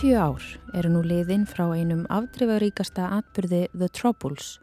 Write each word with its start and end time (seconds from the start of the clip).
50 0.00 0.16
ár 0.16 0.40
eru 0.72 0.88
nú 0.94 1.00
liðin 1.04 1.42
frá 1.44 1.66
einum 1.76 2.06
afdrifaríkasta 2.08 3.10
atbyrði 3.18 3.66
The 3.74 3.90
Troubles, 3.92 4.54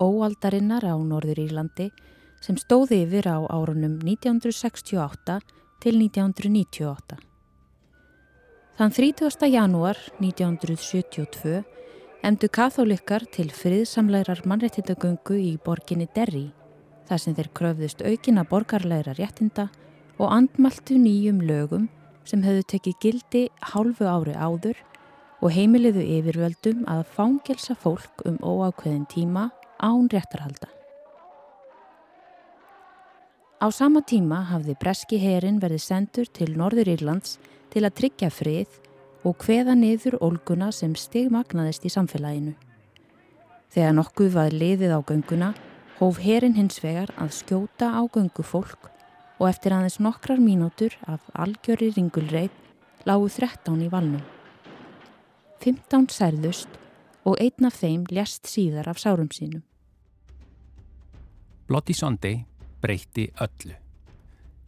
óaldarinnar 0.00 0.86
á 0.88 0.96
Norður 0.96 1.36
Írlandi 1.42 1.90
sem 2.40 2.56
stóði 2.56 3.02
yfir 3.04 3.28
á 3.28 3.44
árunum 3.52 3.98
1968 4.00 5.36
til 5.84 6.00
1998. 6.00 7.20
Þann 8.80 8.96
30. 8.96 9.52
janúar 9.52 10.00
1972 10.16 11.60
emdu 12.24 12.48
katholikar 12.48 13.28
til 13.28 13.52
friðsamleirar 13.52 14.46
mannréttindagöngu 14.48 15.36
í 15.44 15.58
borginni 15.60 16.08
Derry 16.16 16.46
þar 17.04 17.20
sem 17.20 17.36
þeir 17.36 17.52
kröfðust 17.52 18.00
aukina 18.00 18.48
borgarleira 18.48 19.12
réttinda 19.12 19.68
og 20.16 20.32
andmaltu 20.32 20.96
nýjum 20.96 21.44
lögum 21.44 21.90
sem 22.28 22.42
hefðu 22.44 22.66
tekið 22.74 22.98
gildi 23.04 23.42
hálfu 23.72 24.08
ári 24.08 24.34
áður 24.36 24.78
og 25.40 25.54
heimiliðu 25.54 26.02
yfirvöldum 26.18 26.84
að 26.90 27.06
fangelsa 27.14 27.76
fólk 27.78 28.24
um 28.28 28.36
óákveðin 28.44 29.06
tíma 29.08 29.48
án 29.80 30.10
réttarhalda. 30.12 30.68
Á 33.60 33.68
sama 33.72 34.00
tíma 34.00 34.42
hafði 34.48 34.76
breski 34.80 35.18
herin 35.20 35.60
verið 35.60 35.82
sendur 35.84 36.28
til 36.32 36.54
Norður 36.56 36.88
Írlands 36.94 37.38
til 37.72 37.84
að 37.84 37.96
tryggja 37.98 38.30
frið 38.32 38.78
og 39.28 39.36
hveða 39.44 39.74
niður 39.76 40.16
ólguna 40.24 40.70
sem 40.72 40.94
stigmagnaðist 40.96 41.84
í 41.84 41.92
samfélaginu. 41.92 42.54
Þegar 43.70 43.92
nokkuð 43.98 44.32
var 44.34 44.56
liðið 44.56 44.96
á 44.96 45.00
gönguna 45.04 45.50
hóf 46.00 46.22
herin 46.24 46.56
hins 46.56 46.80
vegar 46.80 47.12
að 47.20 47.36
skjóta 47.36 47.92
á 47.92 48.00
göngufólk 48.08 48.88
og 49.40 49.48
eftir 49.48 49.72
aðeins 49.72 49.96
nokkrar 50.04 50.40
mínútur 50.42 50.94
af 51.08 51.24
algjöri 51.32 51.88
ringulreið 51.96 52.52
lágu 53.08 53.30
13 53.32 53.80
í 53.80 53.88
valnum. 53.92 54.22
15 55.64 56.08
særðust 56.12 56.76
og 57.24 57.40
einn 57.40 57.68
af 57.68 57.80
þeim 57.80 58.04
lest 58.12 58.48
síðar 58.48 58.92
af 58.92 59.00
sárum 59.00 59.32
sínum. 59.32 59.64
Bloody 61.68 61.96
Sunday 61.96 62.44
breytti 62.82 63.30
öllu. 63.40 63.76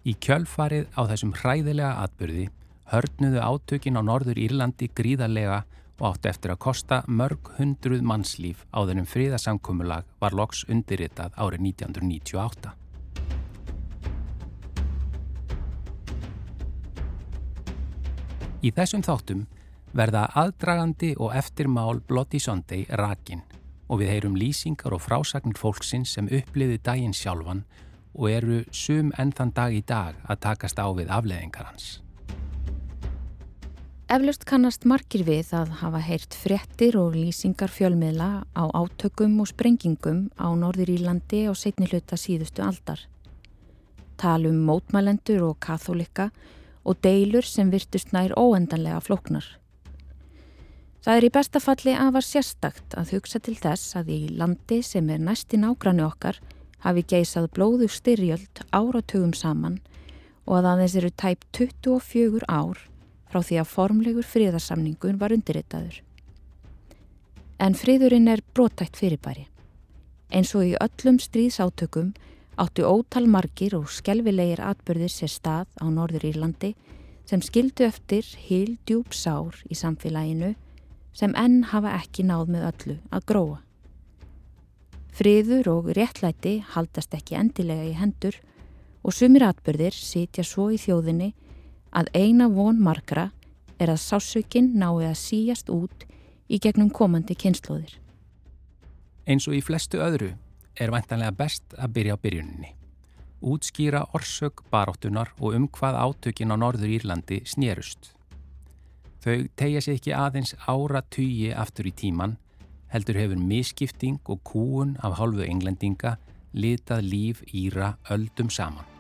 Í 0.08 0.16
kjölfarið 0.18 0.88
á 0.98 1.02
þessum 1.12 1.36
hræðilega 1.36 1.92
atbyrði 2.06 2.48
hörnuðu 2.92 3.40
átökin 3.40 3.96
á 3.96 4.02
Norður 4.02 4.40
Írlandi 4.40 4.88
gríðarlega 4.92 5.62
og 6.00 6.06
átti 6.10 6.32
eftir 6.32 6.52
að 6.52 6.62
kosta 6.64 7.02
mörg 7.06 7.52
hundruð 7.58 8.02
mannslíf 8.04 8.64
á 8.74 8.82
þennum 8.82 9.08
fríðasamkumulag 9.08 10.08
var 10.20 10.36
loks 10.36 10.64
undirritað 10.68 11.36
árið 11.38 11.68
1998. 11.72 12.81
Í 18.62 18.70
þessum 18.70 19.02
þáttum 19.02 19.40
verða 19.90 20.28
aðdragandi 20.38 21.16
og 21.18 21.32
eftirmál 21.34 21.98
Bloody 22.06 22.38
Sunday 22.38 22.84
rakin 23.00 23.40
og 23.90 23.98
við 23.98 24.12
heyrum 24.12 24.36
lýsingar 24.38 24.94
og 24.94 25.02
frásagnir 25.02 25.58
fólksins 25.58 26.12
sem 26.14 26.28
uppliði 26.30 26.78
daginn 26.86 27.16
sjálfan 27.16 27.64
og 28.14 28.28
eru 28.30 28.60
sum 28.70 29.10
enn 29.18 29.34
þann 29.34 29.50
dag 29.56 29.74
í 29.74 29.82
dag 29.82 30.14
að 30.30 30.40
takast 30.46 30.78
á 30.78 30.86
við 30.94 31.10
afleðingar 31.10 31.72
hans. 31.72 31.98
Eflaust 34.12 34.46
kannast 34.46 34.86
margir 34.86 35.26
við 35.26 35.50
að 35.58 35.74
hafa 35.82 35.98
heyrt 36.06 36.38
frettir 36.38 37.00
og 37.00 37.18
lýsingar 37.18 37.72
fjölmiðla 37.72 38.30
á 38.46 38.64
átökum 38.78 39.40
og 39.42 39.50
sprengingum 39.50 40.28
á 40.38 40.54
Norður 40.54 40.94
Írlandi 40.94 41.48
á 41.50 41.52
setni 41.58 41.90
hluta 41.90 42.14
síðustu 42.14 42.62
aldar. 42.62 43.08
Talum 44.22 44.62
mótmælendur 44.68 45.48
og 45.50 45.58
katholika 45.58 46.30
og 46.30 46.60
deilur 47.04 47.46
sem 47.46 47.70
virtust 47.70 48.12
nær 48.12 48.34
óendanlega 48.38 49.00
flóknar. 49.00 49.46
Það 51.02 51.18
er 51.18 51.26
í 51.26 51.32
bestafalli 51.34 51.94
að 51.98 52.12
var 52.14 52.26
sérstakt 52.26 52.94
að 52.98 53.16
hugsa 53.16 53.40
til 53.42 53.56
þess 53.58 53.96
að 53.98 54.12
í 54.14 54.20
landi 54.38 54.82
sem 54.86 55.08
er 55.10 55.22
næst 55.22 55.54
í 55.54 55.58
nágrannu 55.58 56.04
okkar 56.06 56.38
hafi 56.84 57.02
geisað 57.02 57.50
blóðu 57.56 57.88
styrjöld 57.90 58.62
áratugum 58.70 59.32
saman 59.34 59.80
og 60.46 60.58
að 60.60 60.68
aðeins 60.72 60.96
eru 60.98 61.10
tæp 61.10 61.44
24 61.58 62.46
ár 62.46 62.78
frá 63.32 63.40
því 63.42 63.58
að 63.62 63.70
formlegur 63.72 64.26
fríðarsamningun 64.26 65.18
var 65.18 65.34
undirritaður. 65.34 66.02
En 67.62 67.74
fríðurinn 67.78 68.30
er 68.30 68.42
brótækt 68.54 68.98
fyrirbæri. 68.98 69.46
Eins 70.30 70.54
og 70.58 70.66
í 70.66 70.74
öllum 70.82 71.18
stríðsátökum 71.22 72.12
áttu 72.62 72.84
ótal 72.86 73.26
margir 73.26 73.74
og 73.74 73.90
skelvilegir 73.90 74.60
atbyrðir 74.62 75.10
sér 75.10 75.30
stað 75.32 75.68
á 75.82 75.86
Norður 75.90 76.28
Írlandi 76.28 76.74
sem 77.26 77.42
skildu 77.42 77.86
eftir 77.88 78.26
hil 78.46 78.76
djúb 78.86 79.14
sár 79.16 79.58
í 79.66 79.74
samfélaginu 79.78 80.52
sem 81.16 81.34
enn 81.38 81.64
hafa 81.72 81.96
ekki 81.98 82.24
náð 82.28 82.52
með 82.54 82.66
öllu 82.68 82.96
að 83.10 83.26
gróa. 83.32 83.58
Friður 85.12 85.68
og 85.74 85.90
réttlæti 85.96 86.60
haldast 86.74 87.14
ekki 87.18 87.36
endilega 87.40 87.88
í 87.90 87.96
hendur 87.98 88.38
og 89.02 89.16
sumir 89.16 89.44
atbyrðir 89.48 89.96
sitja 89.96 90.44
svo 90.46 90.70
í 90.72 90.78
þjóðinni 90.80 91.32
að 91.92 92.12
eina 92.14 92.48
von 92.48 92.78
margra 92.80 93.30
er 93.82 93.90
að 93.90 94.04
sásökinn 94.06 94.72
nái 94.78 95.10
að 95.10 95.18
síjast 95.18 95.68
út 95.72 96.06
í 96.46 96.62
gegnum 96.62 96.94
komandi 96.94 97.34
kynnslóðir. 97.34 97.98
Eins 99.26 99.50
og 99.50 99.58
í 99.58 99.62
flestu 99.64 99.98
öðru 100.02 100.32
er 100.80 100.92
vantanlega 100.94 101.34
best 101.36 101.74
að 101.78 101.92
byrja 101.96 102.16
á 102.16 102.22
byrjuninni. 102.22 102.70
Útskýra 103.42 104.04
orsök 104.14 104.62
baráttunar 104.70 105.32
og 105.40 105.56
um 105.58 105.66
hvað 105.68 105.98
átökin 105.98 106.54
á 106.54 106.56
Norður 106.56 106.94
Írlandi 106.94 107.42
snérust. 107.44 108.12
Þau 109.22 109.48
tegja 109.56 109.82
sér 109.82 109.98
ekki 109.98 110.14
aðeins 110.14 110.54
ára 110.66 111.02
tugi 111.02 111.50
aftur 111.54 111.90
í 111.90 111.94
tíman, 111.94 112.36
heldur 112.94 113.18
hefur 113.18 113.38
miskipting 113.38 114.20
og 114.26 114.42
kúun 114.46 114.96
af 115.02 115.18
hálfu 115.18 115.46
englendinga 115.46 116.16
litað 116.52 117.06
líf 117.06 117.44
Íra 117.54 117.96
öldum 118.10 118.50
saman. 118.50 118.91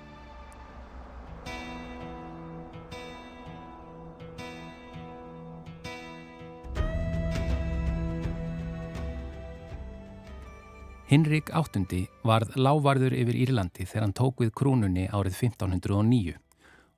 Hinrik 11.12 11.50
VIII 11.52 12.06
varð 12.24 12.54
lávarður 12.56 13.12
yfir 13.12 13.36
Írlandi 13.36 13.84
þegar 13.84 14.04
hann 14.06 14.14
tók 14.16 14.38
við 14.40 14.52
krúnunni 14.56 15.02
árið 15.12 15.34
1509 15.42 16.38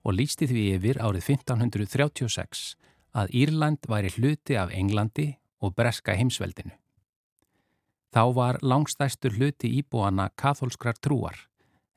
og 0.07 0.15
lísti 0.15 0.47
því 0.47 0.63
yfir 0.77 1.01
árið 1.03 1.33
1536 1.33 2.61
að 3.19 3.35
Írland 3.41 3.89
væri 3.91 4.13
hluti 4.15 4.55
af 4.55 4.71
Englandi 4.71 5.33
og 5.59 5.75
breska 5.75 6.15
heimsveldinu. 6.15 6.71
Þá 8.15 8.23
var 8.39 8.61
langstæstur 8.63 9.35
hluti 9.35 9.73
íbúana 9.81 10.29
katholskrar 10.39 10.95
trúar 11.03 11.49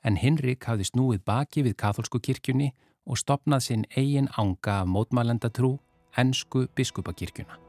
en 0.02 0.18
Hinrik 0.18 0.66
hafði 0.66 0.90
snúið 0.90 1.22
baki 1.22 1.68
við 1.70 1.78
katholsku 1.78 2.18
kirkjunni 2.18 2.72
og 3.06 3.22
stopnað 3.22 3.68
sinn 3.70 3.86
eigin 3.94 4.34
ánga 4.34 4.82
af 4.82 4.90
mótmælendatrú, 4.90 5.76
ennsku 6.18 6.66
biskupakirkjuna. 6.74 7.67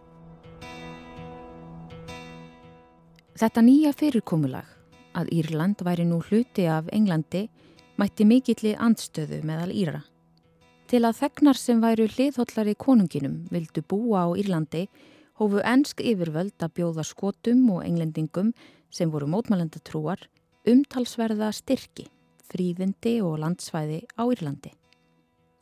Þetta 3.38 3.62
nýja 3.62 3.92
fyrirkomulag 3.94 4.66
að 5.14 5.28
Írland 5.30 5.82
væri 5.86 6.02
nú 6.08 6.16
hluti 6.26 6.64
af 6.66 6.88
Englandi 6.90 7.44
mætti 8.00 8.24
mikilli 8.26 8.72
andstöðu 8.74 9.38
meðal 9.46 9.70
Íra. 9.70 10.00
Til 10.90 11.04
að 11.06 11.20
þegnar 11.20 11.60
sem 11.60 11.78
væru 11.78 12.08
hliðhóllar 12.10 12.72
í 12.72 12.74
konunginum 12.74 13.36
vildu 13.54 13.84
búa 13.86 14.24
á 14.26 14.28
Írlandi 14.34 14.88
hófu 15.38 15.62
ennsk 15.62 16.02
yfirvöld 16.02 16.58
að 16.58 16.74
bjóða 16.80 17.06
skotum 17.06 17.62
og 17.76 17.84
englendingum 17.86 18.50
sem 18.90 19.12
voru 19.12 19.30
mótmælendatrúar 19.30 20.26
umtalsverða 20.66 21.52
styrki, 21.54 22.08
fríðindi 22.50 23.20
og 23.22 23.38
landsvæði 23.44 24.02
á 24.18 24.26
Írlandi. 24.26 24.74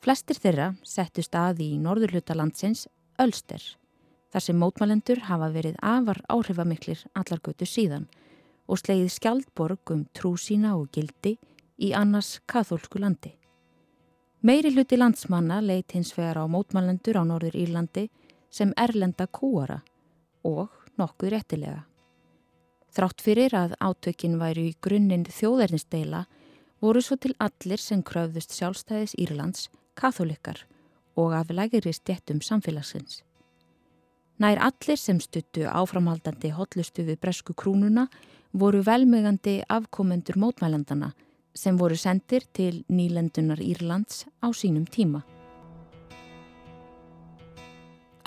Flestir 0.01 0.41
þeirra 0.41 0.71
settust 0.81 1.37
að 1.37 1.61
í 1.67 1.75
norðurluta 1.77 2.33
landsins 2.33 2.87
Ölster 3.21 3.61
þar 4.33 4.43
sem 4.43 4.59
mótmælendur 4.59 5.23
hafa 5.27 5.49
verið 5.53 5.77
afar 5.81 6.21
áhrifamiklir 6.29 7.03
allargötu 7.15 7.67
síðan 7.67 8.07
og 8.67 8.81
slegið 8.81 9.11
skjaldborg 9.15 9.93
um 9.95 10.05
trú 10.13 10.35
sína 10.37 10.75
og 10.77 10.89
gildi 10.91 11.37
í 11.77 11.93
annars 11.95 12.37
kathólsku 12.45 12.99
landi. 12.99 13.33
Meiri 14.41 14.71
hluti 14.73 14.97
landsmanna 14.97 15.61
leitt 15.63 15.95
hins 15.95 16.13
vegar 16.17 16.37
á 16.41 16.45
mótmælendur 16.45 17.17
á 17.17 17.23
Norður 17.25 17.55
Írlandi 17.57 18.07
sem 18.49 18.73
erlenda 18.77 19.27
kúara 19.27 19.81
og 20.43 20.69
nokkuð 20.97 21.33
réttilega. 21.33 21.85
Þrátt 22.93 23.21
fyrir 23.21 23.53
að 23.57 23.75
átökin 23.81 24.37
væri 24.41 24.69
í 24.71 24.75
grunninn 24.81 25.25
þjóðernisdeila 25.29 26.25
voru 26.81 27.01
svo 27.01 27.17
til 27.17 27.35
allir 27.41 27.81
sem 27.81 28.03
kröfðust 28.05 28.55
sjálfstæðis 28.57 29.17
Írlands 29.17 29.67
katholikar 29.97 30.65
og 31.17 31.33
af 31.33 31.49
lægiri 31.49 31.93
stjettum 31.93 32.41
samfélagsins. 32.41 33.26
Nær 34.37 34.59
allir 34.61 34.99
sem 35.01 35.17
stuttu 35.17 35.63
áframhaldandi 35.65 36.51
hotlustu 36.53 37.01
við 37.07 37.17
bresku 37.23 37.55
krúnuna 37.57 38.07
voru 38.53 38.83
velmegandi 38.85 39.63
afkomendur 39.65 40.37
mótmælandana 40.37 41.13
sem 41.57 41.77
voru 41.77 41.97
sendir 41.97 42.45
til 42.53 42.83
nýlendunar 42.85 43.57
Írlands 43.57 44.27
á 44.45 44.53
sínum 44.53 44.85
tíma. 44.85 45.23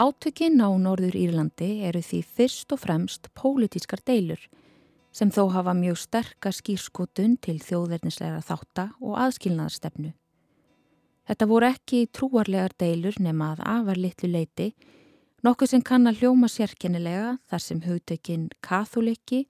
Átökinn 0.01 0.59
á 0.59 0.73
Norður 0.75 1.15
Írlandi 1.15 1.85
eru 1.87 2.01
því 2.03 2.23
fyrst 2.25 2.73
og 2.73 2.81
fremst 2.83 3.29
pólitískar 3.37 4.03
deilur 4.03 4.41
sem 5.13 5.31
þó 5.31 5.51
hafa 5.55 5.75
mjög 5.77 5.99
sterka 6.01 6.51
skýrskotun 6.51 7.37
til 7.39 7.59
þjóðverðnisleira 7.63 8.41
þátta 8.43 8.91
og 8.99 9.19
aðskilnaðarstefnu. 9.27 10.15
Þetta 11.29 11.47
voru 11.47 11.69
ekki 11.69 12.07
trúarlegar 12.11 12.75
deilur 12.79 13.19
nema 13.23 13.53
að 13.55 13.63
afar 13.75 14.01
litlu 14.01 14.31
leiti, 14.33 14.73
nokkuð 15.47 15.73
sem 15.73 15.83
kann 15.85 16.09
að 16.11 16.23
hljóma 16.23 16.49
sérkennilega 16.53 17.37
þar 17.49 17.63
sem 17.65 17.81
hugtökinn 17.85 18.49
katholiki 18.65 19.47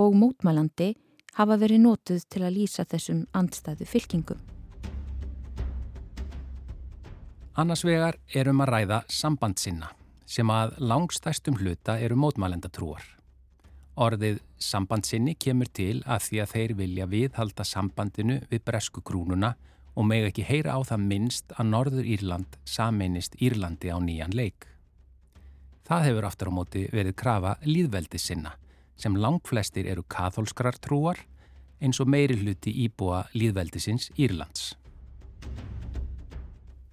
og 0.00 0.16
mótmælandi 0.16 0.94
hafa 1.36 1.58
verið 1.60 1.82
nótuð 1.84 2.24
til 2.30 2.44
að 2.46 2.56
lýsa 2.58 2.86
þessum 2.88 3.24
andstæðu 3.36 3.88
fylkingum. 3.90 4.40
Annars 7.54 7.84
vegar 7.86 8.16
erum 8.34 8.64
að 8.64 8.72
ræða 8.74 9.02
samband 9.08 9.60
sinna 9.62 9.92
sem 10.26 10.48
að 10.50 10.78
langstæstum 10.80 11.58
hluta 11.60 11.98
eru 12.02 12.16
mótmælendatrúar. 12.18 13.04
Orðið 13.94 14.40
sambandsinni 14.58 15.36
kemur 15.38 15.68
til 15.70 16.00
að 16.02 16.24
því 16.26 16.40
að 16.42 16.52
þeir 16.54 16.72
vilja 16.80 17.06
viðhalda 17.06 17.66
sambandinu 17.68 18.40
við 18.50 18.64
bresku 18.66 19.04
krúnuna 19.06 19.52
og 19.94 20.08
meg 20.08 20.32
ekki 20.32 20.46
heyra 20.48 20.74
á 20.74 20.80
það 20.82 21.04
minnst 21.12 21.54
að 21.54 21.70
Norður 21.70 22.08
Írland 22.16 22.58
sameinist 22.66 23.36
Írlandi 23.38 23.92
á 23.94 23.98
nýjan 24.02 24.34
leik. 24.34 24.73
Það 25.84 26.06
hefur 26.08 26.26
aftur 26.28 26.48
á 26.48 26.52
móti 26.56 26.82
verið 26.92 27.16
krafa 27.20 27.56
líðveldi 27.68 28.20
sinna 28.20 28.54
sem 28.96 29.16
langflestir 29.20 29.88
eru 29.90 30.04
katholskrar 30.08 30.78
trúar 30.80 31.18
eins 31.82 32.00
og 32.00 32.08
meiri 32.08 32.38
hluti 32.40 32.72
íbúa 32.86 33.24
líðveldisins 33.34 34.08
Írlands. 34.16 34.72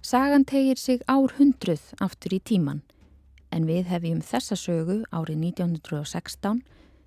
Sagan 0.02 0.44
tegir 0.44 0.76
sig 0.76 1.00
ár 1.08 1.32
hundruð 1.38 1.80
aftur 2.04 2.34
í 2.36 2.40
tíman 2.42 2.82
en 3.54 3.64
við 3.68 3.88
hefjum 3.88 4.20
þessa 4.20 4.58
sögu 4.58 4.98
árið 5.08 5.40
1916 5.52 6.60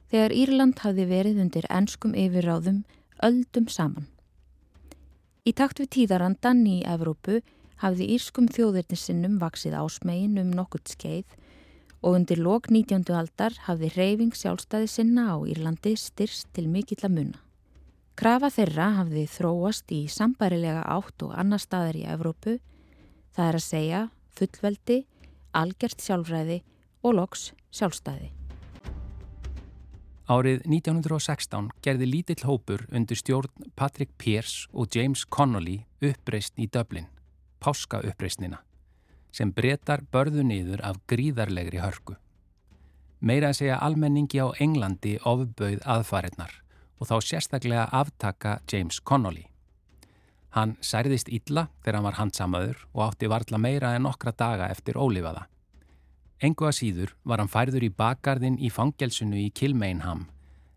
þegar 0.09 0.33
Írland 0.33 0.81
hafði 0.81 1.05
verið 1.09 1.41
undir 1.43 1.69
ennskum 1.69 2.15
yfirráðum 2.17 2.83
öldum 3.25 3.67
saman. 3.69 4.07
Í 5.45 5.53
takt 5.53 5.77
við 5.83 5.91
tíðarandan 5.99 6.65
í 6.65 6.79
Evrópu 6.89 7.43
hafði 7.83 8.09
írskum 8.15 8.47
þjóðirnisinnum 8.49 9.37
vaksið 9.41 9.75
ásmegin 9.77 10.39
um 10.41 10.53
nokkurt 10.55 10.89
skeið 10.89 11.35
og 12.05 12.19
undir 12.19 12.37
lok 12.37 12.69
19. 12.69 13.09
aldar 13.17 13.57
hafði 13.65 13.89
reyfing 13.95 14.37
sjálfstæði 14.37 14.91
sinna 14.91 15.31
á 15.33 15.41
Írlandi 15.41 15.95
styrst 15.97 16.51
til 16.53 16.67
mikill 16.69 17.01
að 17.01 17.17
munna. 17.17 17.41
Krafa 18.15 18.47
þeirra 18.53 18.91
hafði 19.01 19.25
þróast 19.27 19.91
í 19.91 20.05
sambarilega 20.07 20.85
átt 20.85 21.25
og 21.25 21.33
annar 21.35 21.59
staðar 21.59 21.97
í 21.99 22.05
Evrópu 22.07 22.59
Það 23.35 23.49
er 23.49 23.57
að 23.57 23.65
segja 23.65 24.01
fullveldi, 24.37 24.97
algjört 25.59 26.03
sjálfræði 26.03 26.61
og 27.03 27.17
loks 27.17 27.49
sjálfstæði. 27.75 28.29
Árið 30.31 30.63
1916 30.65 31.67
gerði 31.85 32.07
lítill 32.09 32.45
hópur 32.47 32.85
undir 32.95 33.19
stjórn 33.19 33.67
Patrick 33.77 34.15
Pearce 34.17 34.69
og 34.73 34.95
James 34.95 35.25
Connolly 35.27 35.83
uppreist 36.01 36.55
í 36.57 36.69
Dublin, 36.71 37.11
páska 37.59 37.99
uppreistnina, 38.07 38.63
sem 39.35 39.51
breytar 39.51 40.05
börðu 40.13 40.45
niður 40.47 40.83
af 40.87 41.01
gríðarlegri 41.11 41.81
hörku. 41.83 42.15
Meira 43.19 43.49
að 43.51 43.59
segja 43.59 43.81
almenningi 43.83 44.39
á 44.39 44.47
Englandi 44.61 45.17
ofbauð 45.27 45.81
aðfarinnar 45.83 46.53
og 46.99 47.09
þá 47.09 47.15
sérstaklega 47.27 47.89
aftaka 47.91 48.59
James 48.71 49.01
Connolly. 49.03 49.47
Hann 50.55 50.77
særðist 50.79 51.27
illa 51.27 51.67
þegar 51.81 51.97
hann 51.97 52.07
var 52.07 52.19
handsamaður 52.19 52.85
og 52.93 53.01
átti 53.09 53.27
varla 53.31 53.59
meira 53.59 53.91
en 53.95 54.05
nokkra 54.07 54.31
daga 54.31 54.69
eftir 54.71 54.95
ólifaða. 54.95 55.49
Engu 56.39 56.67
að 56.67 56.77
síður 56.79 57.15
var 57.23 57.41
hann 57.43 57.51
færður 57.51 57.83
í 57.87 57.91
bakgarðin 57.91 58.59
í 58.59 58.71
fangelsinu 58.71 59.39
í 59.41 59.49
Kilmeinham 59.55 60.25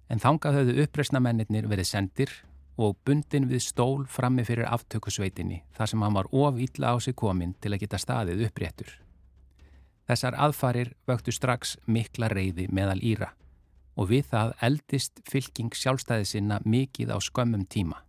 en 0.09 0.23
þangað 0.23 0.61
höfðu 0.61 0.85
uppreysnamennir 0.87 1.69
verið 1.71 1.91
sendir 1.91 2.33
og 2.79 2.97
bundin 3.05 3.49
við 3.51 3.65
stól 3.67 4.07
frammi 4.07 4.45
fyrir 4.47 4.69
aftökusveitinni 4.71 5.65
þar 5.75 5.91
sem 5.91 6.03
hann 6.05 6.15
var 6.15 6.31
of 6.31 6.61
illa 6.63 6.95
á 6.95 6.97
sig 7.03 7.17
komin 7.19 7.57
til 7.61 7.75
að 7.75 7.83
geta 7.83 7.99
staðið 7.99 8.47
uppréttur. 8.47 8.93
Þessar 10.09 10.39
aðfarir 10.41 10.95
vöktu 11.09 11.35
strax 11.35 11.77
mikla 11.87 12.31
reyði 12.33 12.69
meðal 12.73 13.01
Íra 13.03 13.33
og 13.99 14.13
við 14.13 14.31
það 14.31 14.55
eldist 14.63 15.19
fylking 15.27 15.75
sjálfstæði 15.75 16.29
sinna 16.31 16.61
mikið 16.65 17.11
á 17.11 17.19
skömmum 17.19 17.67
tíma. 17.67 18.05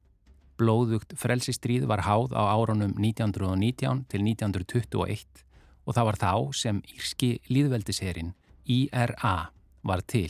Blóðugt 0.60 1.16
frelsistríð 1.18 1.88
var 1.90 2.06
háð 2.06 2.36
á 2.38 2.54
árunum 2.54 2.94
1919 3.00 4.06
til 4.12 4.22
1921 4.22 5.46
og 5.88 5.96
það 5.98 6.08
var 6.12 6.20
þá 6.22 6.34
sem 6.54 6.82
Írski 6.94 7.32
líðveldisherin 7.50 8.36
IRA 8.70 9.50
var 9.82 10.04
til. 10.06 10.30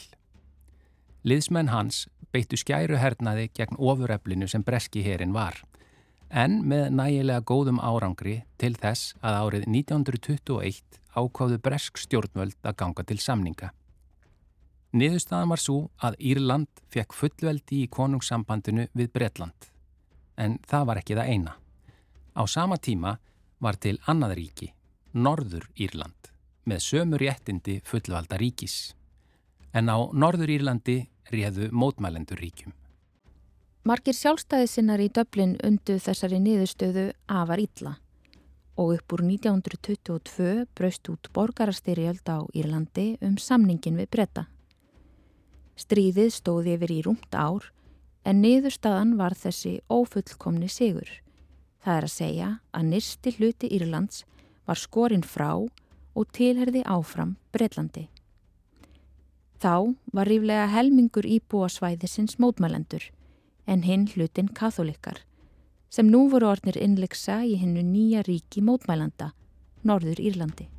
Liðsmenn 1.28 1.74
hans 1.74 2.06
beittu 2.34 2.58
skæru 2.58 3.00
hernaði 3.02 3.50
gegn 3.54 3.78
ofureflinu 3.78 4.48
sem 4.48 4.64
breski 4.64 5.04
herin 5.06 5.34
var 5.34 5.64
en 6.30 6.62
með 6.70 6.92
nægilega 6.94 7.42
góðum 7.42 7.80
árangri 7.81 8.44
til 8.62 8.76
þess 8.78 9.16
að 9.26 9.38
árið 9.40 9.66
1921 9.68 11.00
ákváðu 11.18 11.58
bresk 11.62 11.98
stjórnvöld 11.98 12.58
að 12.62 12.78
ganga 12.78 13.04
til 13.04 13.18
samninga. 13.20 13.72
Niðurstaðan 14.94 15.50
var 15.50 15.62
svo 15.62 15.80
að 16.02 16.18
Írland 16.20 16.84
fekk 16.94 17.14
fullveldi 17.14 17.84
í 17.84 17.90
konungssambandinu 17.94 18.88
við 18.94 19.12
Bretland 19.14 19.70
en 20.40 20.58
það 20.70 20.86
var 20.88 21.02
ekki 21.02 21.18
það 21.18 21.34
eina. 21.34 21.56
Á 22.38 22.44
sama 22.48 22.78
tíma 22.78 23.18
var 23.60 23.76
til 23.76 23.98
annað 24.08 24.38
ríki, 24.40 24.70
Norður 25.14 25.66
Írland, 25.76 26.30
með 26.64 26.86
sömur 26.86 27.19
réttindi 27.19 27.81
fullvalda 27.83 28.38
ríkis. 28.40 28.94
En 29.74 29.90
á 29.92 29.98
Norður 30.14 30.54
Írlandi 30.54 31.02
réðu 31.33 31.69
mótmælendur 31.71 32.40
ríkjum. 32.42 32.74
Margir 33.88 34.14
sjálfstæðisinnar 34.14 35.02
í 35.02 35.07
döblin 35.16 35.56
undu 35.66 35.95
þessari 36.04 36.38
niðurstöðu 36.44 37.09
afar 37.31 37.62
illa 37.64 37.95
og 38.80 38.94
upp 38.95 39.14
úr 39.16 39.24
1922 39.28 40.66
braust 40.78 41.09
út 41.12 41.30
borgarastyrjöld 41.36 42.28
á 42.31 42.40
Írlandi 42.56 43.18
um 43.26 43.36
samningin 43.36 43.98
við 44.00 44.07
bretta. 44.14 44.45
Stríðið 45.80 46.31
stóði 46.36 46.76
yfir 46.78 46.94
í 46.95 47.00
rúmt 47.07 47.36
ár 47.36 47.71
en 48.28 48.40
niðurstaðan 48.44 49.18
var 49.19 49.36
þessi 49.36 49.80
ófullkomni 49.92 50.69
sigur. 50.71 51.09
Það 51.83 51.98
er 51.98 52.07
að 52.07 52.16
segja 52.16 52.50
að 52.76 52.88
nýrsti 52.94 53.36
hluti 53.38 53.71
Írlands 53.76 54.24
var 54.68 54.80
skorinn 54.80 55.24
frá 55.24 55.52
og 55.59 56.31
tilherði 56.36 56.83
áfram 56.88 57.38
Breitlandi. 57.56 58.07
Þá 59.59 59.92
var 60.16 60.30
ríflega 60.31 60.69
helmingur 60.71 61.25
íbúa 61.28 61.68
svæðisins 61.68 62.37
mótmælendur 62.39 63.09
en 63.68 63.81
hinn 63.83 64.06
hlutin 64.07 64.47
katholikar 64.56 65.18
sem 65.92 66.07
nú 66.07 66.30
voru 66.31 66.47
ornir 66.47 66.78
innleiksa 66.80 67.42
í 67.44 67.57
hennu 67.59 67.83
nýja 67.83 68.21
ríki 68.23 68.63
mótmælanda, 68.63 69.33
Norður 69.83 70.21
Írlandi. 70.23 70.69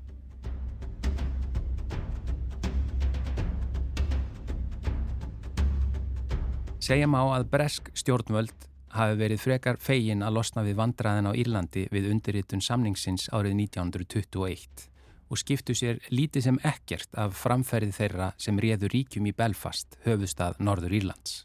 Segja 6.80 7.10
má 7.10 7.20
að 7.34 7.50
bresk 7.52 7.90
stjórnvöld 7.92 8.68
hafi 8.96 9.18
verið 9.20 9.44
frekar 9.44 9.76
fegin 9.76 10.24
að 10.24 10.38
losna 10.38 10.64
við 10.64 10.80
vandraðin 10.80 11.28
á 11.28 11.32
Írlandi 11.36 11.84
við 11.92 12.08
undirritun 12.14 12.64
samningsins 12.64 13.28
árið 13.28 13.58
1921 13.60 14.89
og 15.30 15.38
skiptu 15.38 15.76
sér 15.78 16.00
lítið 16.10 16.48
sem 16.48 16.58
ekkert 16.66 17.14
af 17.14 17.36
framferði 17.38 17.94
þeirra 17.94 18.32
sem 18.38 18.58
réður 18.58 18.92
ríkjum 18.94 19.28
í 19.30 19.34
Belfast, 19.36 19.96
höfustad 20.04 20.58
Norður 20.58 20.96
Írlands. 20.98 21.44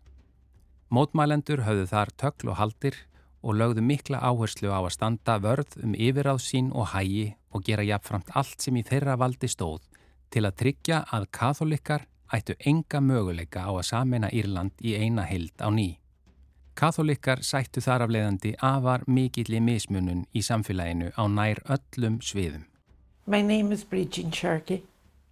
Mótmælendur 0.90 1.64
höfðu 1.66 1.86
þar 1.92 2.14
tökl 2.18 2.52
og 2.54 2.60
haldir 2.60 2.98
og 3.46 3.58
lögðu 3.60 3.84
mikla 3.86 4.22
áherslu 4.26 4.72
á 4.74 4.82
að 4.82 4.94
standa 4.98 5.38
vörð 5.42 5.78
um 5.84 5.94
yfiráð 5.94 6.42
sín 6.42 6.72
og 6.74 6.90
hægi 6.96 7.36
og 7.54 7.66
gera 7.66 7.86
jafnframt 7.86 8.34
allt 8.34 8.66
sem 8.66 8.78
í 8.78 8.84
þeirra 8.86 9.18
valdi 9.22 9.50
stóð 9.52 9.86
til 10.34 10.46
að 10.48 10.58
tryggja 10.62 11.04
að 11.14 11.30
katholikar 11.32 12.08
ættu 12.34 12.56
enga 12.60 13.00
möguleika 13.02 13.68
á 13.70 13.72
að 13.72 13.88
samena 13.92 14.32
Írland 14.34 14.74
í 14.82 14.96
eina 14.98 15.24
hild 15.30 15.54
á 15.62 15.70
ný. 15.70 16.00
Katholikar 16.76 17.40
sættu 17.46 17.80
þar 17.80 18.04
af 18.06 18.12
leiðandi 18.12 18.56
afar 18.60 19.06
mikill 19.08 19.54
í 19.54 19.62
mismunun 19.64 20.26
í 20.34 20.42
samfélaginu 20.44 21.14
á 21.16 21.24
nær 21.32 21.62
öllum 21.78 22.18
sviðum. 22.20 22.66
My 23.28 23.42
name 23.42 23.74
is 23.74 23.84
Bridgine 23.84 24.32
Sharkey. 24.32 24.84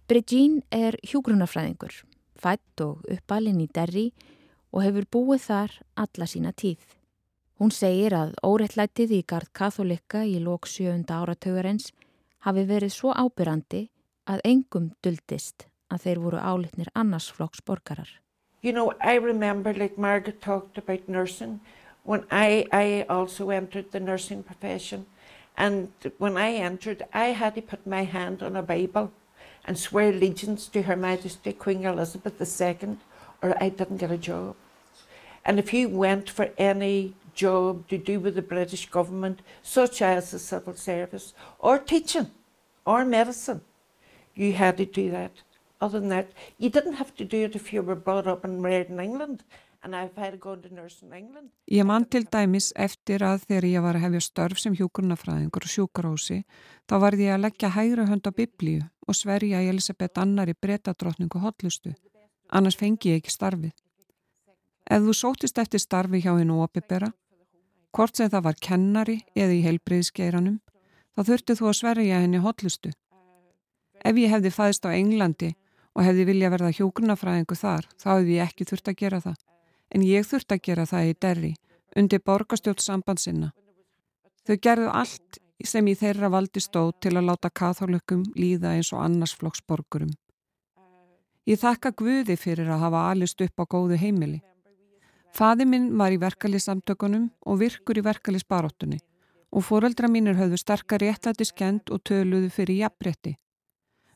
Bridgine 0.08 0.64
er 0.74 0.96
hjúgrunafræðingur, 1.06 1.92
fætt 2.34 2.80
og 2.82 3.04
uppalinn 3.06 3.60
í 3.62 3.68
Derry 3.70 4.08
og 4.74 4.82
hefur 4.82 5.06
búið 5.14 5.44
þar 5.44 5.76
alla 6.02 6.26
sína 6.26 6.50
tíð. 6.50 6.82
Hún 7.62 7.70
segir 7.70 8.16
að 8.18 8.34
órettlætið 8.42 9.14
í 9.14 9.20
gard 9.22 9.52
katholika 9.54 10.24
í 10.26 10.40
lók 10.42 10.66
sjöunda 10.66 11.20
áratögarens 11.22 11.92
hafi 12.42 12.66
verið 12.66 12.96
svo 12.96 13.14
ábyrrandi 13.14 13.84
að 14.26 14.42
engum 14.42 14.90
duldist 14.98 15.68
að 15.86 16.08
þeir 16.08 16.24
voru 16.26 16.42
álitnir 16.42 16.90
annars 16.98 17.30
flokks 17.30 17.62
borgarar. 17.62 18.10
You 18.60 18.72
know, 18.72 18.90
I 18.98 19.22
remember 19.22 19.72
like 19.72 19.96
Margaret 19.96 20.42
talked 20.42 20.82
about 20.82 21.06
nursing 21.08 21.60
when 22.02 22.26
I, 22.32 22.66
I 22.72 23.06
also 23.08 23.50
entered 23.50 23.92
the 23.92 24.00
nursing 24.00 24.42
profession 24.42 25.06
and 25.56 25.92
when 26.18 26.36
I 26.36 26.54
entered 26.54 27.04
I 27.12 27.26
had 27.26 27.54
to 27.54 27.62
put 27.62 27.86
my 27.86 28.04
hand 28.04 28.42
on 28.42 28.56
a 28.56 28.62
Bible 28.62 29.12
and 29.64 29.78
swear 29.78 30.10
allegiance 30.10 30.66
to 30.68 30.82
Her 30.82 30.96
Majesty 30.96 31.52
Queen 31.52 31.84
Elizabeth 31.84 32.40
II, 32.40 32.98
or 33.42 33.62
I 33.62 33.70
didn't 33.70 33.98
get 33.98 34.10
a 34.10 34.18
job. 34.18 34.56
And 35.44 35.58
if 35.58 35.72
you 35.72 35.88
went 35.88 36.30
for 36.30 36.50
any 36.58 37.14
job 37.34 37.88
to 37.88 37.98
do 37.98 38.20
with 38.20 38.34
the 38.34 38.42
British 38.42 38.88
government, 38.90 39.40
such 39.62 40.00
as 40.00 40.30
the 40.30 40.38
civil 40.38 40.74
service, 40.74 41.34
or 41.58 41.78
teaching, 41.78 42.30
or 42.84 43.04
medicine, 43.04 43.62
you 44.34 44.52
had 44.52 44.76
to 44.78 44.86
do 44.86 45.10
that. 45.10 45.32
Other 45.80 46.00
than 46.00 46.08
that, 46.10 46.28
you 46.58 46.70
didn't 46.70 46.94
have 46.94 47.14
to 47.16 47.24
do 47.24 47.44
it 47.44 47.56
if 47.56 47.72
you 47.72 47.82
were 47.82 47.94
brought 47.94 48.26
up 48.26 48.44
and 48.44 48.62
reared 48.62 48.88
in 48.88 49.00
England. 49.00 49.42
Ég 51.68 51.84
mann 51.84 52.06
til 52.08 52.24
dæmis 52.32 52.70
eftir 52.72 53.20
að 53.20 53.42
þegar 53.44 53.66
ég 53.68 53.82
var 53.84 53.98
að 53.98 54.04
hefja 54.06 54.22
störf 54.24 54.60
sem 54.62 54.76
hjókurnafræðingur 54.78 55.66
og 55.66 55.72
sjúkarósi 55.72 56.38
þá 56.88 56.94
varði 57.02 57.26
ég 57.28 57.34
að 57.34 57.44
leggja 57.44 57.70
hægra 57.74 58.06
hönd 58.08 58.24
á 58.24 58.32
biblíu 58.32 58.80
og 59.06 59.18
sverja 59.18 59.60
Elisabeth 59.60 60.20
annari 60.20 60.54
breytadrottningu 60.56 61.42
hotlustu. 61.42 61.92
Annars 62.48 62.80
fengi 62.80 63.12
ég 63.12 63.20
ekki 63.20 63.34
starfið. 63.34 63.76
Ef 64.88 65.04
þú 65.04 65.16
sótist 65.20 65.60
eftir 65.60 65.80
starfi 65.80 66.20
hjá 66.24 66.32
hennu 66.32 66.62
opibera, 66.64 67.12
hvort 67.92 68.16
sem 68.16 68.30
það 68.32 68.48
var 68.48 68.60
kennari 68.60 69.20
eða 69.36 69.52
í 69.52 69.62
heilbreyðskeiranum, 69.68 70.60
þá 71.12 71.20
þurfti 71.28 71.60
þú 71.60 71.68
að 71.70 71.80
sverja 71.80 72.20
henni 72.24 72.40
hotlustu. 72.40 72.92
Ef 74.04 74.16
ég 74.16 74.32
hefði 74.32 74.52
fæðist 74.52 74.88
á 74.88 74.96
Englandi 74.96 75.54
og 75.94 76.04
hefði 76.04 76.30
vilja 76.32 76.52
verða 76.52 76.72
hjókurnafræðingu 76.76 77.56
þar, 77.56 77.88
þá 78.00 78.08
hefði 78.18 78.38
ég 78.38 78.48
ekki 78.48 78.68
þurft 78.68 78.88
að 78.88 79.02
gera 79.04 79.20
það 79.24 79.42
en 79.90 80.02
ég 80.06 80.26
þurfti 80.26 80.56
að 80.56 80.64
gera 80.68 80.86
það 80.86 81.10
í 81.10 81.14
derri 81.20 81.54
undir 81.96 82.22
borgastjótt 82.24 82.82
sambandsina. 82.82 83.52
Þau 84.44 84.56
gerðu 84.60 84.90
allt 84.90 85.38
sem 85.64 85.86
í 85.88 85.94
þeirra 85.96 86.28
valdi 86.32 86.60
stóð 86.60 86.92
til 87.00 87.14
að 87.16 87.28
láta 87.30 87.50
katholökum 87.50 88.24
líða 88.36 88.74
eins 88.76 88.90
og 88.92 89.04
annarsflokksborgurum. 89.04 90.10
Ég 91.48 91.60
þakka 91.60 91.92
Guði 91.96 92.36
fyrir 92.40 92.68
að 92.72 92.82
hafa 92.86 93.04
alist 93.12 93.40
upp 93.44 93.60
á 93.60 93.64
góðu 93.68 93.98
heimili. 94.00 94.40
Faði 95.34 95.66
minn 95.68 95.90
var 95.98 96.14
í 96.14 96.20
verkalisamtökunum 96.22 97.28
og 97.46 97.58
virkur 97.60 97.98
í 97.98 98.04
verkalisbaróttunni 98.06 99.00
og 99.54 99.62
fóreldra 99.62 100.08
mínir 100.10 100.38
höfðu 100.38 100.58
sterkar 100.58 101.02
réttlæti 101.02 101.46
skend 101.46 101.90
og 101.94 102.02
töluðu 102.08 102.50
fyrir 102.50 102.80
jafnrétti. 102.84 103.34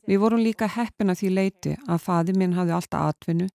Við 0.08 0.22
vorum 0.22 0.42
líka 0.42 0.66
heppina 0.72 1.14
því 1.14 1.30
leiti 1.34 1.74
að 1.86 2.02
faði 2.02 2.34
minn 2.38 2.56
hafði 2.56 2.74
alltaf 2.74 3.12
atvinnu 3.12 3.48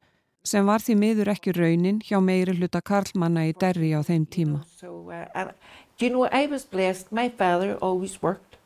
sem 0.43 0.65
var 0.67 0.83
því 0.83 0.95
miður 0.99 1.31
ekki 1.33 1.53
raunin 1.55 2.01
hjá 2.03 2.19
meiri 2.19 2.55
hluta 2.57 2.81
Karlmanna 2.81 3.47
í 3.49 3.53
derri 3.55 3.93
á 3.95 4.03
þeim 4.03 4.25
tíma. 4.27 4.63
So, 4.79 5.09
uh, 5.09 5.51
do 5.97 6.05
you 6.05 6.11
know, 6.11 6.27
I 6.31 6.47
was 6.47 6.65
blessed, 6.65 7.11
my 7.11 7.29
father 7.29 7.77
always 7.81 8.21
worked, 8.21 8.57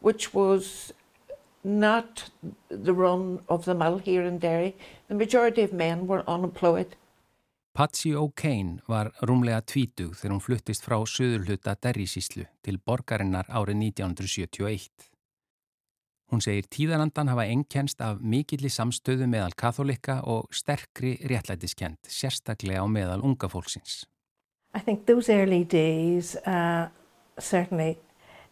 which 0.00 0.32
was 0.34 0.92
not 1.64 2.30
the 2.68 2.94
run 2.94 3.40
of 3.48 3.64
the 3.64 3.74
mill 3.74 3.98
here 3.98 4.22
in 4.22 4.38
Derry. 4.38 4.74
The 5.08 5.14
majority 5.14 5.62
of 5.62 5.72
men 5.72 6.06
were 6.06 6.22
unemployed. 6.26 6.96
Patsy 7.74 8.14
O'Kane 8.14 8.80
var 8.88 9.12
rúmlega 9.22 9.60
tvítug 9.62 10.16
þegar 10.18 10.32
hún 10.34 10.42
fluttist 10.42 10.82
frá 10.82 10.96
söðurhluta 11.06 11.76
Derry-síslu 11.78 12.48
til 12.66 12.80
borgarinnar 12.82 13.46
árið 13.54 13.78
1971. 13.92 14.88
Hún 16.28 16.42
segir 16.44 16.66
tíðarandan 16.68 17.30
hafa 17.32 17.46
ennkjænst 17.48 18.02
af 18.04 18.18
mikilli 18.20 18.68
samstöðu 18.68 19.24
meðal 19.32 19.54
katholika 19.56 20.18
og 20.28 20.50
sterkri 20.52 21.14
réttlætiskend, 21.24 21.96
sérstaklega 22.04 22.84
á 22.84 22.86
meðal 22.86 23.24
unga 23.24 23.48
fólksins. 23.48 24.04
I 24.74 24.80
think 24.80 25.06
those 25.06 25.30
early 25.30 25.64
days, 25.64 26.36
uh, 26.46 26.88
certainly 27.38 27.96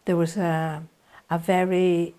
there 0.05 0.17
was 0.17 0.37
a, 0.37 0.81
a 1.29 1.37
very 1.37 2.15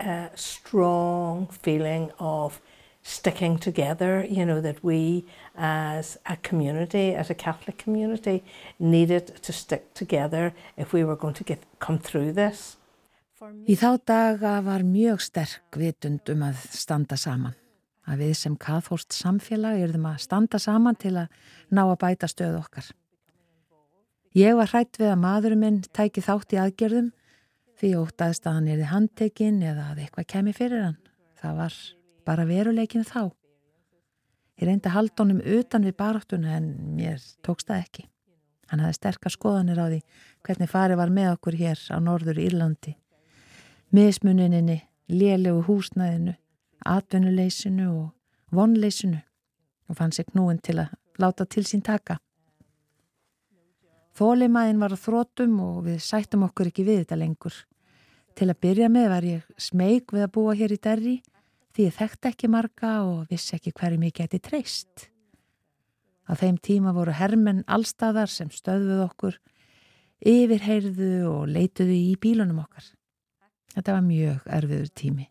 uh, 0.00 0.28
strong 0.34 1.48
feeling 1.52 2.10
of 2.18 2.62
sticking 3.02 3.58
together, 3.58 4.26
you 4.28 4.46
know, 4.46 4.62
that 4.62 4.82
we 4.82 5.26
as 5.54 6.16
a 6.24 6.36
community, 6.36 7.14
as 7.14 7.28
a 7.28 7.34
Catholic 7.34 7.76
community, 7.76 8.42
needed 8.78 9.42
to 9.42 9.52
stick 9.52 9.92
together 9.92 10.54
if 10.78 10.94
we 10.94 11.04
were 11.04 11.16
going 11.16 11.34
to 11.34 11.44
get, 11.44 11.62
come 11.78 11.98
through 11.98 12.32
this. 12.32 12.78
Í 13.44 13.74
þá 13.76 13.90
daga 14.06 14.58
var 14.64 14.84
mjög 14.86 15.22
sterk 15.24 15.76
vitund 15.80 16.28
um 16.32 16.44
að 16.46 16.60
standa 16.72 17.16
saman. 17.20 17.56
Að 18.04 18.20
við 18.20 18.34
sem 18.38 18.56
kathólst 18.60 19.16
samfélag 19.16 19.80
erum 19.80 20.06
að 20.08 20.22
standa 20.24 20.60
saman 20.60 20.96
til 21.00 21.14
að 21.22 21.32
ná 21.72 21.82
að 21.84 21.98
bæta 22.02 22.28
stöð 22.28 22.58
okkar. 22.60 22.88
Ég 24.36 24.56
var 24.58 24.70
hrætt 24.72 24.98
við 25.00 25.12
að 25.12 25.22
maðurum 25.22 25.62
minn 25.64 25.82
tæki 25.96 26.24
þátt 26.24 26.56
í 26.56 26.60
aðgerðum 26.60 27.12
því 27.80 27.92
ótaðist 28.00 28.48
að 28.48 28.58
hann 28.58 28.72
erði 28.74 28.90
handtekinn 28.90 29.60
eða 29.62 29.90
að 29.92 30.02
eitthvað 30.04 30.30
kemi 30.34 30.56
fyrir 30.56 30.84
hann. 30.88 30.98
Það 31.40 31.60
var 31.60 31.78
bara 32.24 32.48
veruleikinu 32.48 33.06
þá. 33.08 33.22
Ég 34.60 34.68
reyndi 34.68 34.90
að 34.90 34.96
halda 34.98 35.24
honum 35.24 35.44
utan 35.58 35.86
við 35.86 35.96
baráttuna 36.00 36.58
en 36.58 36.68
mér 36.96 37.22
tókst 37.44 37.70
það 37.70 37.86
ekki. 37.86 38.08
Hann 38.70 38.84
hafði 38.84 38.98
sterkar 39.00 39.34
skoðanir 39.34 39.80
á 39.80 39.86
því 39.88 40.04
hvernig 40.44 40.70
farið 40.70 41.00
var 41.00 41.14
með 41.14 41.32
okkur 41.36 41.58
hér 41.60 41.88
á 41.92 41.98
norður 42.00 42.40
Írlandi 42.40 42.94
mismuninni, 43.94 44.80
lélegu 45.08 45.62
húsnæðinu, 45.68 46.34
atvinnuleysinu 46.82 47.86
og 47.92 48.08
vonleysinu 48.50 49.20
og 49.88 49.96
fann 49.96 50.12
sig 50.12 50.26
knúin 50.32 50.58
til 50.58 50.80
að 50.82 50.96
láta 51.22 51.46
til 51.46 51.62
sín 51.62 51.82
taka. 51.84 52.18
Þólimaðin 54.18 54.82
var 54.82 54.94
á 54.94 54.98
þrótum 54.98 55.54
og 55.62 55.84
við 55.86 56.02
sættum 56.02 56.42
okkur 56.46 56.72
ekki 56.72 56.86
við 56.86 57.04
þetta 57.04 57.20
lengur. 57.20 57.54
Til 58.34 58.50
að 58.50 58.60
byrja 58.66 58.88
með 58.90 59.08
var 59.12 59.28
ég 59.28 59.46
smeg 59.58 60.10
við 60.10 60.26
að 60.26 60.34
búa 60.34 60.56
hér 60.58 60.74
í 60.74 60.80
derri 60.82 61.14
því 61.74 61.86
ég 61.86 61.96
þekkt 61.98 62.30
ekki 62.32 62.50
marga 62.50 62.92
og 63.06 63.30
vissi 63.30 63.54
ekki 63.54 63.74
hverju 63.78 64.02
mikið 64.02 64.26
geti 64.26 64.42
treyst. 64.42 65.06
Á 66.26 66.34
þeim 66.34 66.58
tíma 66.58 66.94
voru 66.96 67.14
hermenn 67.14 67.62
allstaðar 67.66 68.30
sem 68.30 68.50
stöðuð 68.50 69.06
okkur, 69.06 69.38
yfirheyrðu 70.18 71.14
og 71.30 71.48
leituðu 71.50 71.94
í 71.94 72.14
bílunum 72.18 72.62
okkar. 72.64 72.90
Þetta 73.74 73.96
var 73.96 74.04
mjög 74.06 74.50
erfiður 74.58 74.90
tími. 74.94 75.28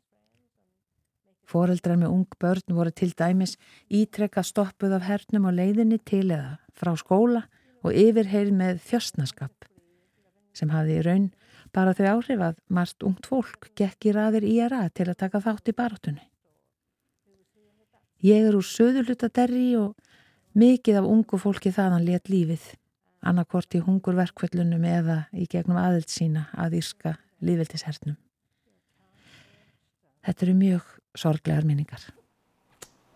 Fóreldrar 1.48 2.00
með 2.00 2.14
ung 2.16 2.40
börn 2.40 2.76
voru 2.76 2.92
til 2.92 3.12
dæmis 3.20 3.58
ítrekka 3.92 4.44
stoppuð 4.44 4.98
af 4.98 5.08
hernum 5.08 5.48
á 5.48 5.52
leiðinni 5.52 6.00
til 6.04 6.26
eða 6.32 6.58
frá 6.76 6.94
skóla 7.00 7.46
og 7.84 7.96
yfirheyrð 7.96 8.56
með 8.58 8.82
þjöstnaskap 8.88 9.68
sem 10.54 10.70
hafði 10.70 11.00
í 11.00 11.06
raun 11.06 11.32
bara 11.74 11.96
þau 11.98 12.06
áhrif 12.12 12.44
að 12.46 12.60
margt 12.70 13.04
ungt 13.08 13.28
fólk 13.30 13.72
gekk 13.78 14.10
í 14.10 14.14
raðir 14.16 14.46
í 14.46 14.56
að 14.62 14.74
rað 14.76 14.94
til 15.00 15.08
að 15.10 15.20
taka 15.24 15.42
þátt 15.42 15.72
í 15.72 15.76
barátunni. 15.78 16.26
Ég 18.24 18.48
er 18.48 18.56
úr 18.56 18.64
söðurluta 18.64 19.28
derri 19.34 19.74
og 19.76 19.98
mikið 20.56 21.02
af 21.02 21.10
ungu 21.10 21.40
fólki 21.42 21.74
þaðan 21.76 22.06
let 22.08 22.30
lífið, 22.32 22.64
annarkort 23.26 23.76
í 23.76 23.82
hungurverkvöllunum 23.84 24.86
eða 24.88 25.18
í 25.34 25.48
gegnum 25.50 25.82
aðild 25.82 26.14
sína 26.14 26.46
að 26.54 26.78
írska 26.80 27.18
lífveldishernum. 27.44 28.16
Þetta 30.24 30.46
eru 30.46 30.54
mjög 30.56 30.92
sorglegar 31.20 31.66
minningar. 31.68 32.04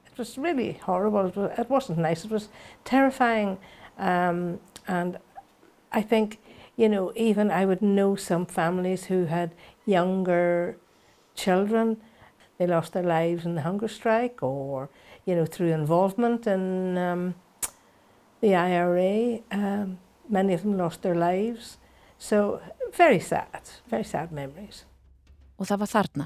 It 0.06 0.18
was 0.18 0.38
really 0.38 0.80
horrible. 0.84 1.46
It 1.58 1.70
wasn't 1.70 2.00
nice. 2.00 2.26
It 2.26 2.32
was 2.32 2.50
terrifying. 2.84 3.58
Um, 3.98 4.60
and 4.88 5.18
I 5.92 6.02
think, 6.02 6.40
you 6.76 6.90
know, 6.90 7.12
even 7.16 7.52
I 7.52 7.66
would 7.66 7.82
know 7.82 8.16
some 8.16 8.46
families 8.46 9.06
who 9.06 9.26
had 9.26 9.52
younger 9.86 10.78
children. 11.36 11.98
They 12.58 12.68
lost 12.68 12.94
their 12.94 13.04
lives 13.04 13.46
in 13.46 13.56
the 13.56 13.62
hunger 13.62 13.88
strike 13.88 14.42
or, 14.42 14.90
you 15.26 15.36
know, 15.36 15.46
through 15.46 15.72
involvement 15.72 16.48
in 16.48 16.98
um, 16.98 17.36
the 18.42 18.56
IRA. 18.56 19.40
Um, 19.52 20.00
many 20.28 20.54
of 20.54 20.64
them 20.64 20.78
lost 20.78 21.04
their 21.04 21.16
lives. 21.16 21.78
So 22.18 22.60
very 22.94 23.20
sad, 23.20 23.62
very 23.90 24.04
sad 24.04 24.32
memories. 24.32 24.86
Og 25.58 25.66
það 25.66 25.80
var 25.80 25.90
þarna 25.90 26.26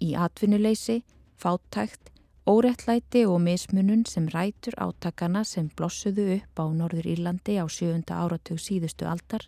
í 0.00 0.14
atvinnuleysi, 0.16 1.02
fátækt, 1.40 2.10
órettlæti 2.48 3.26
og 3.28 3.40
mismunun 3.44 4.04
sem 4.08 4.28
rætur 4.32 4.74
átakana 4.80 5.44
sem 5.44 5.68
blossuðu 5.76 6.26
upp 6.38 6.60
á 6.60 6.64
Norður 6.72 7.06
Írlandi 7.06 7.60
á 7.60 7.64
sjöunda 7.68 8.18
áratug 8.24 8.58
síðustu 8.58 9.06
aldar, 9.06 9.46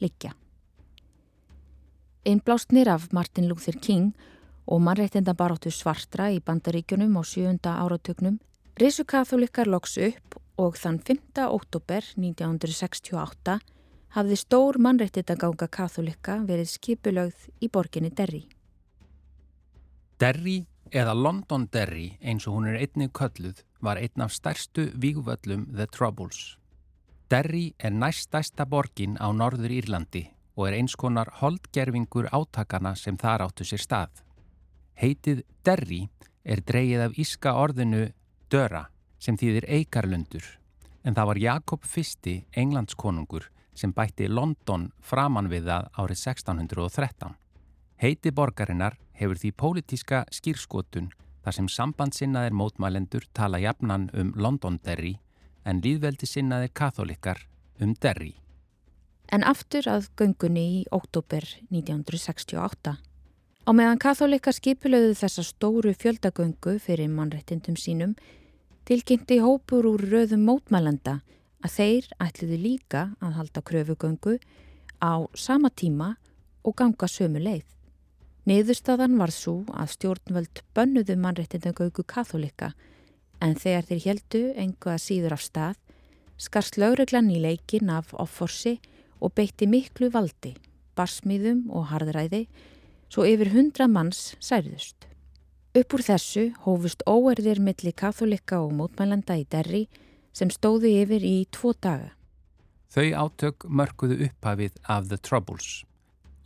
liggja. 0.00 0.32
Einblásnir 2.24 2.88
af 2.88 3.12
Martin 3.12 3.48
Luther 3.48 3.78
King 3.80 4.12
og 4.66 4.82
mannreitinda 4.84 5.34
baráttu 5.34 5.70
svartra 5.70 6.28
í 6.30 6.40
bandaríkunum 6.44 7.16
á 7.16 7.22
sjöunda 7.24 7.78
áratugnum 7.82 8.38
risu 8.78 9.04
katholikar 9.04 9.66
loks 9.66 9.96
upp 9.98 10.36
og 10.58 10.76
þann 10.76 10.98
5. 11.06 11.46
óttúber 11.48 12.04
1968 12.18 13.58
hafði 14.16 14.36
stór 14.36 14.78
mannreittindaganga 14.82 15.68
katholika 15.68 16.38
verið 16.46 16.70
skipulögð 16.74 17.48
í 17.62 17.70
borginni 17.72 18.10
Derry. 18.10 18.46
Derry 20.18 20.64
eða 20.90 21.12
London 21.14 21.68
Derry 21.70 22.16
eins 22.18 22.48
og 22.50 22.56
hún 22.56 22.64
er 22.66 22.80
einnig 22.80 23.12
kölluð 23.14 23.60
var 23.86 24.00
einn 24.02 24.24
af 24.24 24.32
stærstu 24.34 24.88
vígvöllum 24.98 25.68
The 25.70 25.86
Troubles. 25.86 26.56
Derry 27.30 27.76
er 27.78 27.94
næststæsta 27.94 28.66
borgin 28.66 29.14
á 29.22 29.30
Norður 29.30 29.70
Írlandi 29.70 30.24
og 30.56 30.66
er 30.66 30.78
eins 30.80 30.98
konar 30.98 31.30
holdgerfingur 31.38 32.32
átakana 32.34 32.96
sem 32.98 33.14
þar 33.14 33.46
áttu 33.46 33.62
sér 33.62 33.84
stað. 33.84 34.10
Heitið 34.98 35.44
Derry 35.62 36.08
er 36.42 36.66
dreyið 36.66 37.06
af 37.06 37.14
íska 37.14 37.54
orðinu 37.54 38.08
Döra 38.50 38.88
sem 39.22 39.38
þýðir 39.38 39.70
eikarlundur 39.70 40.58
en 41.04 41.14
það 41.14 41.30
var 41.30 41.44
Jakob 41.46 41.84
I 41.94 42.42
englandskonungur 42.58 43.52
sem 43.72 43.92
bætti 43.92 44.26
London 44.26 44.90
framann 44.98 45.46
við 45.46 45.70
það 45.70 45.92
árið 45.94 46.18
1613. 46.26 47.38
Heiti 47.98 48.30
borgarinnar 48.30 48.94
hefur 49.18 49.38
því 49.40 49.48
pólitíska 49.58 50.20
skýrskotun 50.30 51.08
þar 51.42 51.54
sem 51.56 51.68
sambandsinnaðir 51.74 52.54
mótmælendur 52.54 53.24
tala 53.34 53.58
jafnan 53.58 54.04
um 54.14 54.28
London-Derry 54.38 55.16
en 55.66 55.80
líðveldi 55.82 56.28
sinnaðir 56.30 56.70
katholikar 56.78 57.40
um 57.82 57.96
Derry. 57.98 58.36
En 59.34 59.42
aftur 59.42 59.88
að 59.90 60.06
göngunni 60.16 60.62
í 60.78 60.84
oktober 60.94 61.42
1968. 61.72 62.92
Á 63.66 63.70
meðan 63.74 63.98
katholikar 64.00 64.54
skipulöðu 64.54 65.16
þessa 65.18 65.42
stóru 65.44 65.90
fjöldagöngu 65.98 66.76
fyrir 66.80 67.10
mannrettindum 67.10 67.76
sínum 67.76 68.14
tilkynnti 68.88 69.40
hópur 69.42 69.88
úr 69.90 70.04
röðum 70.06 70.46
mótmælenda 70.46 71.18
að 71.66 71.74
þeir 71.74 72.06
ætliðu 72.22 72.60
líka 72.62 73.02
að 73.18 73.34
halda 73.40 73.64
kröfugöngu 73.72 74.38
á 75.02 75.26
sama 75.34 75.68
tíma 75.74 76.14
og 76.62 76.78
ganga 76.78 77.10
sömu 77.10 77.42
leið. 77.42 77.66
Niðurstaðan 78.48 79.18
var 79.20 79.28
svo 79.34 79.58
að 79.76 79.90
stjórnvöld 79.92 80.60
bönnuðu 80.72 81.18
mannrettindagöngu 81.20 82.04
katholika 82.08 82.70
en 83.44 83.58
þegar 83.60 83.84
þeir 83.90 83.98
heldu 84.06 84.40
enga 84.62 84.94
síður 85.02 85.34
af 85.36 85.42
stað 85.44 85.80
skarst 86.40 86.78
lauruglan 86.80 87.28
í 87.28 87.42
leikin 87.42 87.90
af 87.92 88.14
offorsi 88.16 88.78
og 89.20 89.34
beitti 89.36 89.68
miklu 89.68 90.08
valdi, 90.14 90.54
barsmiðum 90.96 91.66
og 91.68 91.90
harðræði 91.90 92.46
svo 93.12 93.26
yfir 93.28 93.52
hundra 93.52 93.88
manns 93.90 94.32
særðust. 94.40 95.04
Upp 95.76 95.98
úr 95.98 96.06
þessu 96.06 96.46
hófust 96.64 97.04
óerðir 97.04 97.60
milli 97.60 97.92
katholika 97.92 98.62
og 98.62 98.72
mótmælanda 98.78 99.36
í 99.36 99.44
derri 99.44 99.82
sem 100.32 100.48
stóðu 100.48 100.94
yfir 101.02 101.20
í 101.20 101.36
tvo 101.52 101.74
daga. 101.76 102.14
Þau 102.88 103.12
átök 103.26 103.68
mörguðu 103.68 104.22
upphafið 104.30 104.80
af 104.88 105.12
The 105.12 105.20
Troubles. 105.20 105.82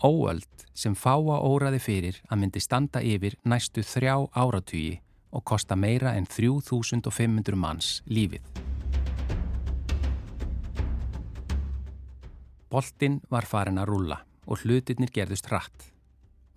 Óöld 0.03 0.67
sem 0.75 0.97
fáa 0.99 1.37
óraði 1.47 1.79
fyrir 1.79 2.17
að 2.27 2.41
myndi 2.41 2.61
standa 2.65 2.99
yfir 3.07 3.37
næstu 3.47 3.85
þrjá 3.87 4.17
áratugi 4.35 4.97
og 5.31 5.45
kosta 5.47 5.77
meira 5.79 6.17
en 6.19 6.27
3500 6.27 7.55
manns 7.55 7.93
lífið. 8.11 8.43
Boltinn 12.73 13.21
var 13.31 13.47
farin 13.47 13.79
að 13.79 13.93
rúla 13.93 14.19
og 14.51 14.65
hlutirnir 14.65 15.15
gerðust 15.15 15.47
hratt. 15.53 15.93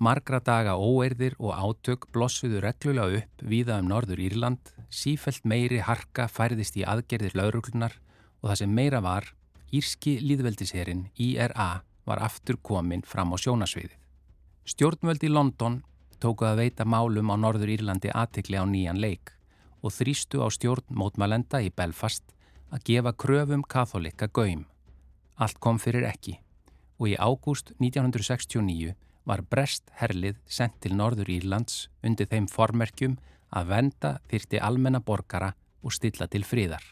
Margra 0.01 0.41
daga 0.41 0.73
óeirðir 0.81 1.37
og 1.37 1.53
átök 1.53 2.09
blossuðu 2.15 2.65
reglulega 2.65 3.21
upp 3.21 3.45
víða 3.45 3.77
um 3.79 3.93
Norður 3.93 4.25
Írland, 4.25 4.73
sífelt 4.89 5.45
meiri 5.45 5.83
harka 5.85 6.25
færðist 6.25 6.81
í 6.81 6.83
aðgerðir 6.83 7.37
lauruglunar 7.37 7.93
og 8.41 8.49
það 8.49 8.63
sem 8.63 8.73
meira 8.73 9.05
var, 9.05 9.35
Írski 9.69 10.17
líðveldisherin 10.23 11.11
IRA 11.19 11.83
var 12.05 12.21
aftur 12.23 12.57
komin 12.61 13.03
fram 13.05 13.33
á 13.33 13.37
sjónasviðið. 13.41 13.97
Stjórnvöld 14.65 15.23
í 15.25 15.29
London 15.29 15.81
tókuð 16.21 16.51
að 16.51 16.61
veita 16.63 16.85
málum 16.85 17.31
á 17.33 17.35
Norður 17.37 17.73
Írlandi 17.75 18.09
aðtikli 18.13 18.57
á 18.57 18.65
nýjan 18.65 19.01
leik 19.01 19.33
og 19.85 19.93
þrýstu 19.93 20.41
á 20.41 20.49
stjórn 20.49 20.87
mótmælenda 20.89 21.61
í 21.61 21.69
Belfast 21.69 22.33
að 22.73 22.85
gefa 22.89 23.13
kröfum 23.13 23.63
katholika 23.67 24.27
gaum. 24.27 24.65
Allt 25.37 25.59
kom 25.59 25.77
fyrir 25.81 26.07
ekki 26.09 26.39
og 26.97 27.11
í 27.11 27.15
ágúst 27.19 27.73
1969 27.77 28.95
var 29.25 29.41
brest 29.41 29.89
herlið 29.99 30.37
sendt 30.45 30.79
til 30.81 30.95
Norður 30.95 31.29
Írlands 31.33 31.87
undir 32.05 32.29
þeim 32.31 32.47
formerkjum 32.49 33.17
að 33.55 33.71
venda 33.71 34.11
þyrti 34.31 34.61
almenna 34.61 35.01
borgara 35.01 35.53
og 35.83 35.93
stilla 35.93 36.27
til 36.27 36.45
fríðar. 36.47 36.83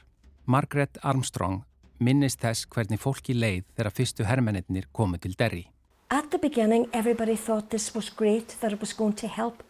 Margaret 0.45 0.99
Armstrong 1.01 1.63
minnist 2.03 2.41
þess 2.43 2.67
hvernig 2.69 3.01
fólki 3.01 3.35
leið 3.37 3.63
þegar 3.77 3.95
fyrstu 3.97 4.27
hermennir 4.27 4.89
komu 4.91 5.17
til 5.17 5.37
Derry. 5.39 5.67
At 6.09 6.31
the 6.31 6.37
beginning 6.37 6.87
everybody 6.93 7.35
thought 7.35 7.69
this 7.69 7.95
was 7.95 8.09
great, 8.09 8.57
that 8.61 8.73
it 8.73 8.81
was 8.81 8.93
going 8.93 9.15
to 9.23 9.27
help. 9.27 9.63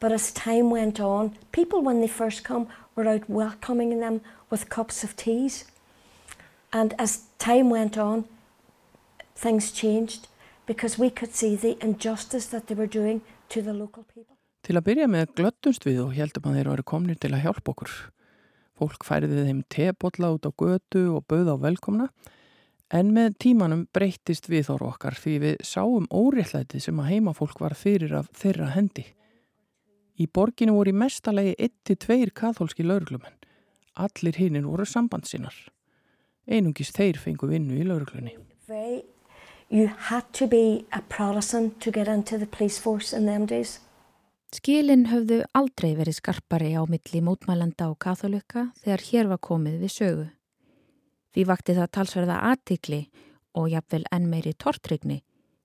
But 0.00 0.12
as 0.12 0.32
time 0.32 0.70
went 0.70 1.00
on, 1.00 1.34
people 1.50 1.82
when 1.82 2.00
they 2.00 2.08
first 2.08 2.44
come 2.44 2.68
were 2.94 3.08
out 3.08 3.28
welcoming 3.28 3.98
them 4.00 4.20
with 4.50 4.68
cups 4.68 5.02
of 5.04 5.16
teas. 5.16 5.64
And 6.72 6.94
as 6.98 7.22
time 7.38 7.70
went 7.70 7.96
on, 7.96 8.24
things 9.34 9.72
changed 9.72 10.28
because 10.66 10.98
we 10.98 11.10
could 11.10 11.34
see 11.34 11.56
the 11.56 11.76
injustice 11.80 12.46
that 12.46 12.66
they 12.66 12.74
were 12.74 12.86
doing 12.86 13.22
to 13.48 13.62
the 13.62 13.72
local 13.72 14.04
people. 14.14 14.36
Til 14.62 14.76
að 14.76 14.84
byrja 14.90 15.06
með 15.08 15.32
glöttumst 15.38 15.86
við 15.86 16.02
og 16.02 16.14
heldum 16.18 16.50
að 16.50 16.58
þeir 16.58 16.70
eru 16.74 16.84
komnir 16.84 17.18
til 17.18 17.32
að 17.32 17.44
hjálpa 17.46 17.72
okkur. 17.72 17.92
Fólk 18.78 19.02
færiði 19.06 19.44
þeim 19.48 19.62
tebotla 19.72 20.30
út 20.36 20.46
á 20.46 20.50
götu 20.54 21.04
og 21.16 21.24
bauð 21.30 21.50
á 21.50 21.56
velkomna 21.58 22.08
en 22.94 23.10
með 23.12 23.34
tímanum 23.42 23.86
breyttist 23.92 24.46
við 24.48 24.68
þóru 24.70 24.92
okkar 24.92 25.18
því 25.18 25.34
við 25.42 25.56
sáum 25.66 26.06
óréttlæti 26.14 26.80
sem 26.80 27.00
að 27.02 27.10
heimafólk 27.12 27.58
var 27.60 27.74
fyrir 27.76 28.14
af 28.20 28.30
þeirra 28.38 28.70
hendi. 28.76 29.04
Í 30.18 30.26
borginu 30.26 30.76
voru 30.78 30.94
í 30.94 30.96
mestalegi 30.96 31.56
1-2 31.90 32.30
katholski 32.34 32.86
lauruglumenn. 32.86 33.34
Allir 33.98 34.38
hinnir 34.38 34.64
voru 34.66 34.86
sambandsinnar. 34.86 35.54
Einungis 36.48 36.94
þeir 36.94 37.18
fengu 37.20 37.50
vinnu 37.50 37.76
í 37.76 37.84
lauruglunni. 37.86 38.36
You 39.68 39.90
had 40.08 40.32
to 40.32 40.46
be 40.46 40.86
a 40.92 41.02
Protestant 41.02 41.80
to 41.82 41.90
get 41.90 42.08
into 42.08 42.38
the 42.38 42.46
police 42.46 42.78
force 42.78 43.12
in 43.12 43.26
them 43.26 43.44
days. 43.44 43.80
Skilin 44.48 45.04
höfðu 45.10 45.42
aldrei 45.52 45.90
verið 45.98 46.22
skarpari 46.22 46.70
á 46.72 46.80
milli 46.88 47.20
mótmælanda 47.20 47.90
og 47.92 47.98
katholika 48.00 48.70
þegar 48.80 49.02
hér 49.10 49.26
var 49.28 49.40
komið 49.44 49.74
við 49.82 49.92
sögu. 49.92 50.26
Því 51.36 51.42
vakti 51.50 51.74
það 51.76 51.90
talsverða 51.92 52.38
aðtikli 52.48 53.00
og 53.52 53.68
jafnvel 53.68 54.06
enn 54.16 54.28
meiri 54.30 54.54
tortrygni 54.56 55.18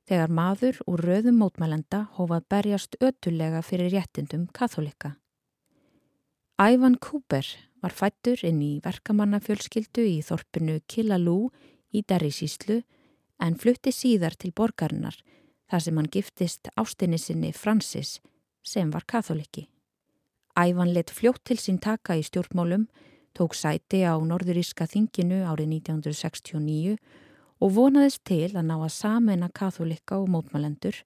þegar 0.10 0.34
maður 0.36 0.82
úr 0.92 1.04
röðum 1.08 1.40
mótmælanda 1.40 2.02
hófað 2.18 2.50
berjast 2.52 2.98
ötulega 3.00 3.62
fyrir 3.64 3.94
réttindum 3.94 4.50
katholika. 4.52 5.14
Ævan 6.60 7.00
Cooper 7.00 7.48
var 7.80 7.96
fættur 7.96 8.44
inn 8.44 8.60
í 8.62 8.74
verkamannafjölskyldu 8.84 10.04
í 10.12 10.20
þorpinu 10.28 10.82
Killalú 10.92 11.38
í 11.96 12.04
Derrisíslu 12.04 12.82
en 13.40 13.56
flutti 13.56 13.96
síðar 13.96 14.36
til 14.36 14.52
borgarinnar 14.52 15.16
þar 15.72 15.88
sem 15.88 15.98
hann 15.98 16.12
giftist 16.12 16.68
ástinni 16.76 17.18
sinni 17.18 17.56
Francis 17.56 18.20
sem 18.64 18.92
var 18.92 19.06
katholiki. 19.08 19.68
Ævan 20.58 20.94
let 20.94 21.12
fljótt 21.12 21.44
til 21.46 21.58
sín 21.58 21.80
taka 21.82 22.16
í 22.16 22.24
stjórnmálum, 22.24 22.88
tók 23.34 23.56
sæti 23.58 24.04
á 24.06 24.14
norðuríska 24.22 24.86
þinginu 24.86 25.44
árið 25.50 25.80
1969 25.82 26.98
og 27.60 27.72
vonaðist 27.74 28.24
til 28.28 28.52
að 28.54 28.68
ná 28.70 28.76
að 28.78 28.94
sameina 28.94 29.50
katholika 29.50 30.20
og 30.22 30.30
mótmælendur 30.30 31.00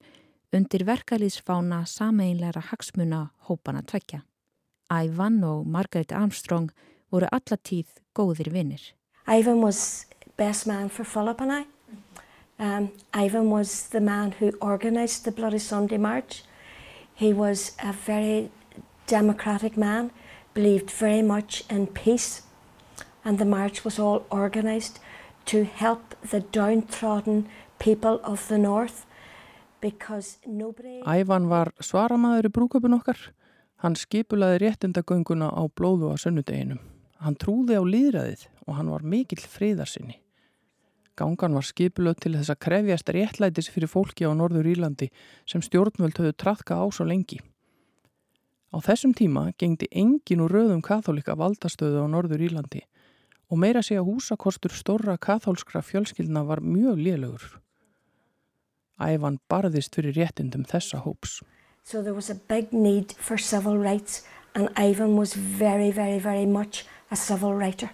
undir 0.52 0.84
verkalýsfána 0.88 1.84
sameinleira 1.86 2.60
hagsmuna 2.70 3.30
hópana 3.48 3.82
tvekja. 3.82 4.22
Ævan 4.90 5.44
og 5.44 5.66
Margaret 5.66 6.12
Armstrong 6.12 6.70
voru 7.10 7.28
allatíð 7.32 7.88
góðir 8.14 8.52
vinnir. 8.52 8.80
Ivan 9.28 9.60
was 9.60 10.06
best 10.36 10.66
man 10.66 10.88
for 10.88 11.04
Philip 11.04 11.40
and 11.40 11.52
I. 11.52 11.64
Um, 12.60 13.50
was 13.50 13.88
the 13.90 14.00
man 14.00 14.32
who 14.40 14.52
organised 14.60 15.24
the 15.24 15.30
Bloody 15.30 15.58
Sunday 15.58 15.98
March. 15.98 16.42
He 17.18 17.32
was 17.34 17.72
a 17.82 17.92
very 17.92 18.50
democratic 19.06 19.76
man, 19.76 20.10
believed 20.54 20.90
very 20.90 21.22
much 21.22 21.64
in 21.68 21.88
peace, 21.88 22.42
and 23.24 23.38
the 23.38 23.44
march 23.44 23.84
was 23.84 23.98
all 23.98 24.24
organised 24.30 25.00
to 25.46 25.64
help 25.64 26.14
the 26.30 26.40
downtrodden 26.40 27.48
people 27.80 28.20
of 28.22 28.46
the 28.48 28.58
north 28.58 29.04
because 29.80 30.38
nobody... 30.46 31.02
Ævan 31.02 31.48
var 31.50 31.72
svaramaður 31.80 32.50
í 32.50 32.54
brúköpun 32.54 32.94
okkar. 33.00 33.18
Hann 33.82 33.98
skipulaði 33.98 34.62
réttindagönguna 34.62 35.50
á 35.50 35.62
blóðu 35.74 36.14
á 36.14 36.16
sunnudeginum. 36.22 36.78
Hann 37.18 37.34
trúði 37.34 37.78
á 37.78 37.82
líðræðið 37.82 38.46
og 38.66 38.78
hann 38.78 38.94
var 38.94 39.02
mikill 39.02 39.42
friðarsinni. 39.42 40.20
Gangan 41.18 41.56
var 41.56 41.66
skipulöð 41.66 42.20
til 42.22 42.34
þess 42.36 42.52
að 42.54 42.60
krefjast 42.62 43.10
réttlætis 43.14 43.68
fyrir 43.74 43.90
fólki 43.90 44.28
á 44.28 44.30
Norður 44.30 44.68
Írlandi 44.70 45.08
sem 45.50 45.62
stjórnvöld 45.64 46.14
höfðu 46.20 46.34
trafka 46.38 46.78
á 46.78 46.86
svo 46.94 47.08
lengi. 47.08 47.40
Á 48.70 48.78
þessum 48.84 49.14
tíma 49.16 49.48
gengdi 49.58 49.88
engin 49.90 50.44
úr 50.44 50.54
röðum 50.54 50.82
katholika 50.84 51.34
valdastöðu 51.34 52.04
á 52.04 52.06
Norður 52.06 52.44
Írlandi 52.46 52.84
og 53.48 53.58
meira 53.58 53.82
sé 53.82 53.96
að 53.98 54.12
húsakostur 54.12 54.74
stórra 54.76 55.16
katholskra 55.18 55.82
fjölskyldna 55.82 56.44
var 56.46 56.60
mjög 56.62 57.00
liðlegur. 57.00 57.58
Ævan 59.00 59.38
barðist 59.50 59.96
fyrir 59.96 60.14
réttindum 60.14 60.66
þessa 60.68 61.00
hóps. 61.02 61.40
So 61.82 62.02
there 62.02 62.14
was 62.14 62.30
a 62.30 62.36
big 62.36 62.72
need 62.72 63.14
for 63.16 63.38
civil 63.38 63.78
rights 63.78 64.22
and 64.54 64.68
Ivan 64.76 65.16
was 65.16 65.34
very, 65.34 65.90
very, 65.90 66.18
very 66.18 66.46
much 66.46 66.84
a 67.10 67.16
civil 67.16 67.54
writer. 67.54 67.90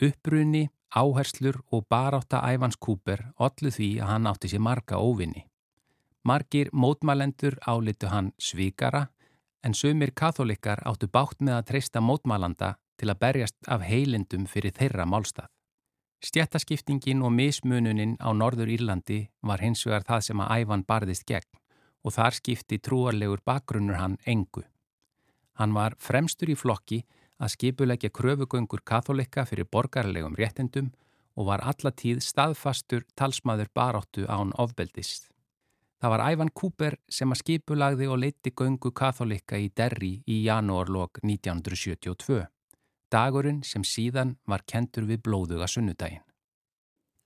Upprunni 0.00 0.70
Áherslur 0.94 1.58
og 1.72 1.88
barátta 1.90 2.38
Ævans 2.46 2.76
Kúper 2.78 3.24
ollu 3.42 3.70
því 3.74 3.88
að 4.02 4.10
hann 4.12 4.28
átti 4.30 4.50
sér 4.52 4.62
marga 4.62 5.00
óvinni. 5.02 5.42
Margir 6.24 6.70
mótmælendur 6.72 7.58
álitu 7.66 8.06
hann 8.12 8.30
svíkara 8.38 9.08
en 9.64 9.74
sumir 9.74 10.12
katholikar 10.14 10.84
áttu 10.86 11.08
bátt 11.10 11.40
með 11.40 11.58
að 11.58 11.66
treysta 11.70 12.00
mótmálanda 12.00 12.76
til 12.96 13.10
að 13.10 13.20
berjast 13.24 13.56
af 13.66 13.82
heilindum 13.82 14.46
fyrir 14.46 14.72
þeirra 14.76 15.04
málstað. 15.04 15.50
Stjættaskiptingin 16.24 17.24
og 17.26 17.34
mismununin 17.34 18.14
á 18.22 18.30
Norður 18.32 18.70
Írlandi 18.70 19.18
var 19.42 19.60
hins 19.60 19.82
vegar 19.86 20.06
það 20.06 20.22
sem 20.28 20.40
að 20.40 20.54
æfan 20.62 20.86
barðist 20.88 21.26
gegn 21.26 21.58
og 22.04 22.14
þar 22.14 22.38
skipti 22.38 22.78
trúarlegur 22.78 23.42
bakgrunnur 23.44 23.98
hann 23.98 24.16
engu. 24.24 24.62
Hann 25.58 25.74
var 25.74 25.98
fremstur 25.98 26.54
í 26.54 26.56
flokki 26.56 27.02
að 27.44 27.52
skipulegja 27.54 28.10
kröfugöngur 28.16 28.80
katholika 28.88 29.44
fyrir 29.44 29.68
borgarlegum 29.68 30.38
réttendum 30.40 30.88
og 31.36 31.50
var 31.50 31.64
allatíð 31.68 32.22
staðfastur 32.24 33.04
talsmaður 33.18 33.68
baráttu 33.74 34.24
án 34.24 34.54
ofbeldist. 34.56 35.28
Það 36.00 36.12
var 36.14 36.24
Ævan 36.30 36.50
Cooper 36.56 36.96
sem 37.08 37.30
að 37.32 37.40
skipulagði 37.42 38.08
og 38.08 38.18
leiti 38.24 38.52
göngu 38.56 38.90
katholika 38.96 39.60
í 39.60 39.70
Derry 39.76 40.16
í 40.26 40.42
janúarlokk 40.48 41.22
1972 41.22 42.44
dagurinn 43.14 43.62
sem 43.66 43.84
síðan 43.86 44.36
var 44.50 44.64
kentur 44.70 45.06
við 45.08 45.22
blóðuga 45.26 45.68
sunnudaginn. 45.70 46.24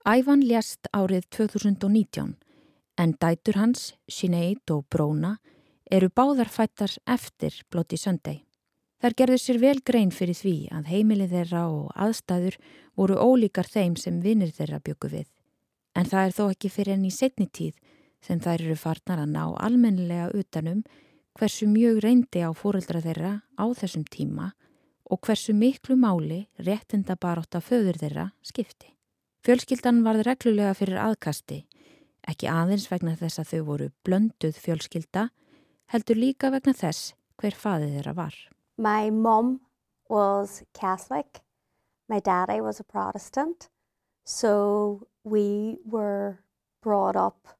Ævan 0.07 0.43
ljast 0.45 0.89
árið 0.95 1.27
2019 1.35 2.35
en 2.99 3.15
dætur 3.21 3.59
hans, 3.59 3.93
Sinead 4.11 4.71
og 4.73 4.85
Bróna, 4.91 5.37
eru 5.91 6.09
báðarfættar 6.11 6.97
eftir 7.07 7.55
Bloody 7.71 7.97
Sunday. 7.97 8.43
Þar 8.99 9.15
gerðu 9.15 9.37
sér 9.39 9.59
vel 9.61 9.77
grein 9.87 10.09
fyrir 10.11 10.35
því 10.35 10.55
að 10.75 10.89
heimilið 10.91 11.35
þeirra 11.35 11.61
og 11.71 11.91
aðstæður 11.95 12.57
voru 12.99 13.15
ólíkar 13.15 13.69
þeim 13.71 13.95
sem 13.95 14.19
vinnir 14.19 14.51
þeirra 14.51 14.81
byggu 14.83 15.11
við. 15.13 15.27
En 15.95 16.09
það 16.09 16.25
er 16.25 16.35
þó 16.35 16.43
ekki 16.49 16.71
fyrir 16.73 16.97
enn 16.97 17.07
í 17.07 17.13
setni 17.15 17.47
tíð 17.47 17.77
sem 18.25 18.41
þær 18.43 18.65
eru 18.65 18.75
farnar 18.75 19.23
að 19.23 19.31
ná 19.37 19.43
almennilega 19.55 20.27
utanum 20.35 20.83
hversu 21.39 21.69
mjög 21.71 22.01
reyndi 22.03 22.43
á 22.43 22.51
fóreldra 22.51 22.99
þeirra 23.05 23.33
á 23.55 23.65
þessum 23.79 24.03
tíma 24.03 24.51
og 25.09 25.23
hversu 25.23 25.55
miklu 25.55 25.95
máli 25.95 26.43
réttinda 26.59 27.15
baróta 27.15 27.63
föður 27.63 27.97
þeirra 28.03 28.29
skipti. 28.43 28.91
Fjölskyldan 29.47 30.03
varð 30.03 30.27
reglulega 30.27 30.75
fyrir 30.75 30.99
aðkasti, 30.99 31.63
ekki 32.27 32.51
aðeins 32.51 32.89
vegna 32.91 33.15
þess 33.15 33.39
að 33.39 33.51
þau 33.53 33.61
voru 33.71 33.89
blönduð 34.03 34.59
fjölskylda, 34.59 35.29
heldur 35.95 36.19
líka 36.19 36.51
vegna 36.51 36.75
þess 36.75 37.13
hver 37.39 37.55
faðið 37.55 37.95
þeirra 37.97 38.17
var. 38.19 38.35
My 38.79 39.09
mom 39.09 39.59
was 40.07 40.63
Catholic, 40.73 41.41
my 42.07 42.19
daddy 42.21 42.61
was 42.61 42.79
a 42.79 42.85
Protestant, 42.85 43.67
so 44.23 45.05
we 45.25 45.79
were 45.83 46.39
brought 46.81 47.17
up 47.17 47.59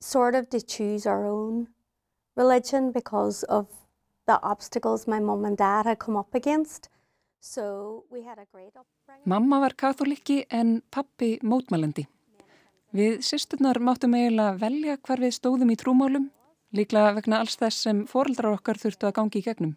sort 0.00 0.34
of 0.34 0.48
to 0.48 0.62
choose 0.62 1.04
our 1.04 1.26
own 1.26 1.68
religion 2.36 2.90
because 2.90 3.42
of 3.42 3.66
the 4.26 4.40
obstacles 4.42 5.06
my 5.06 5.20
mom 5.20 5.44
and 5.44 5.58
dad 5.58 5.84
had 5.84 5.98
come 5.98 6.16
up 6.16 6.34
against. 6.34 6.88
So 7.40 8.04
we 8.10 8.22
had 8.22 8.38
a 8.38 8.46
great 8.50 8.72
upbringing. 8.74 9.26
Mamma 9.26 9.60
var 9.60 9.74
katholikki 9.76 10.46
en 10.50 10.80
pappi 10.90 11.38
mótmælandi. 11.42 12.06
Við 12.96 13.20
sýsturnar 13.20 13.76
máttum 13.76 14.16
eiginlega 14.16 14.56
velja 14.56 14.96
hvar 14.96 15.20
við 15.20 15.36
stóðum 15.36 15.76
í 15.76 15.76
trúmálum, 15.76 16.30
líklega 16.72 17.12
vegna 17.20 17.44
alls 17.44 17.60
þess 17.60 17.84
sem 17.84 18.06
foreldrar 18.08 18.56
okkar 18.56 18.80
þurftu 18.80 19.12
að 19.12 19.18
gangi 19.20 19.42
í 19.44 19.48
gegnum. 19.52 19.76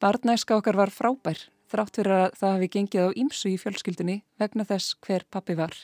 Barnæska 0.00 0.56
okkar 0.56 0.78
var 0.80 0.88
frábær, 0.88 1.36
þrátt 1.68 1.98
fyrir 1.98 2.14
að 2.16 2.36
það 2.40 2.54
hafi 2.54 2.68
gengið 2.72 3.02
á 3.04 3.08
ímsu 3.20 3.50
í 3.50 3.58
fjölskyldunni 3.60 4.14
vegna 4.40 4.64
þess 4.64 4.94
hver 5.04 5.26
pappi 5.28 5.56
var. 5.58 5.74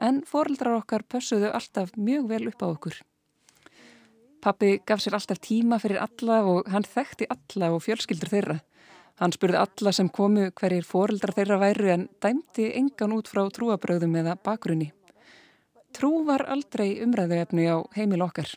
En 0.00 0.22
foreldrar 0.24 0.78
okkar 0.78 1.04
pössuðu 1.04 1.50
alltaf 1.52 1.92
mjög 1.92 2.30
vel 2.30 2.48
upp 2.48 2.64
á 2.64 2.66
okkur. 2.70 2.96
Pappi 4.40 4.78
gaf 4.88 5.04
sér 5.04 5.18
alltaf 5.20 5.42
tíma 5.44 5.76
fyrir 5.82 6.00
alla 6.00 6.40
og 6.48 6.72
hann 6.72 6.88
þekkti 6.88 7.28
alla 7.36 7.70
og 7.76 7.84
fjölskyldur 7.84 8.32
þeirra. 8.32 8.58
Hann 9.20 9.36
spurði 9.36 9.60
alla 9.60 9.92
sem 9.92 10.08
komu 10.08 10.48
hverjir 10.48 10.88
foreldrar 10.88 11.36
þeirra 11.36 11.60
væru 11.66 11.92
en 11.92 12.08
dæmti 12.24 12.72
engan 12.80 13.12
út 13.12 13.28
frá 13.28 13.44
trúabröðum 13.52 14.16
eða 14.24 14.38
bakgrunni. 14.40 14.94
Trú 15.92 16.24
var 16.24 16.48
aldrei 16.48 16.94
umræðuefni 17.04 17.68
á 17.68 17.84
heimil 17.92 18.24
okkar. 18.24 18.48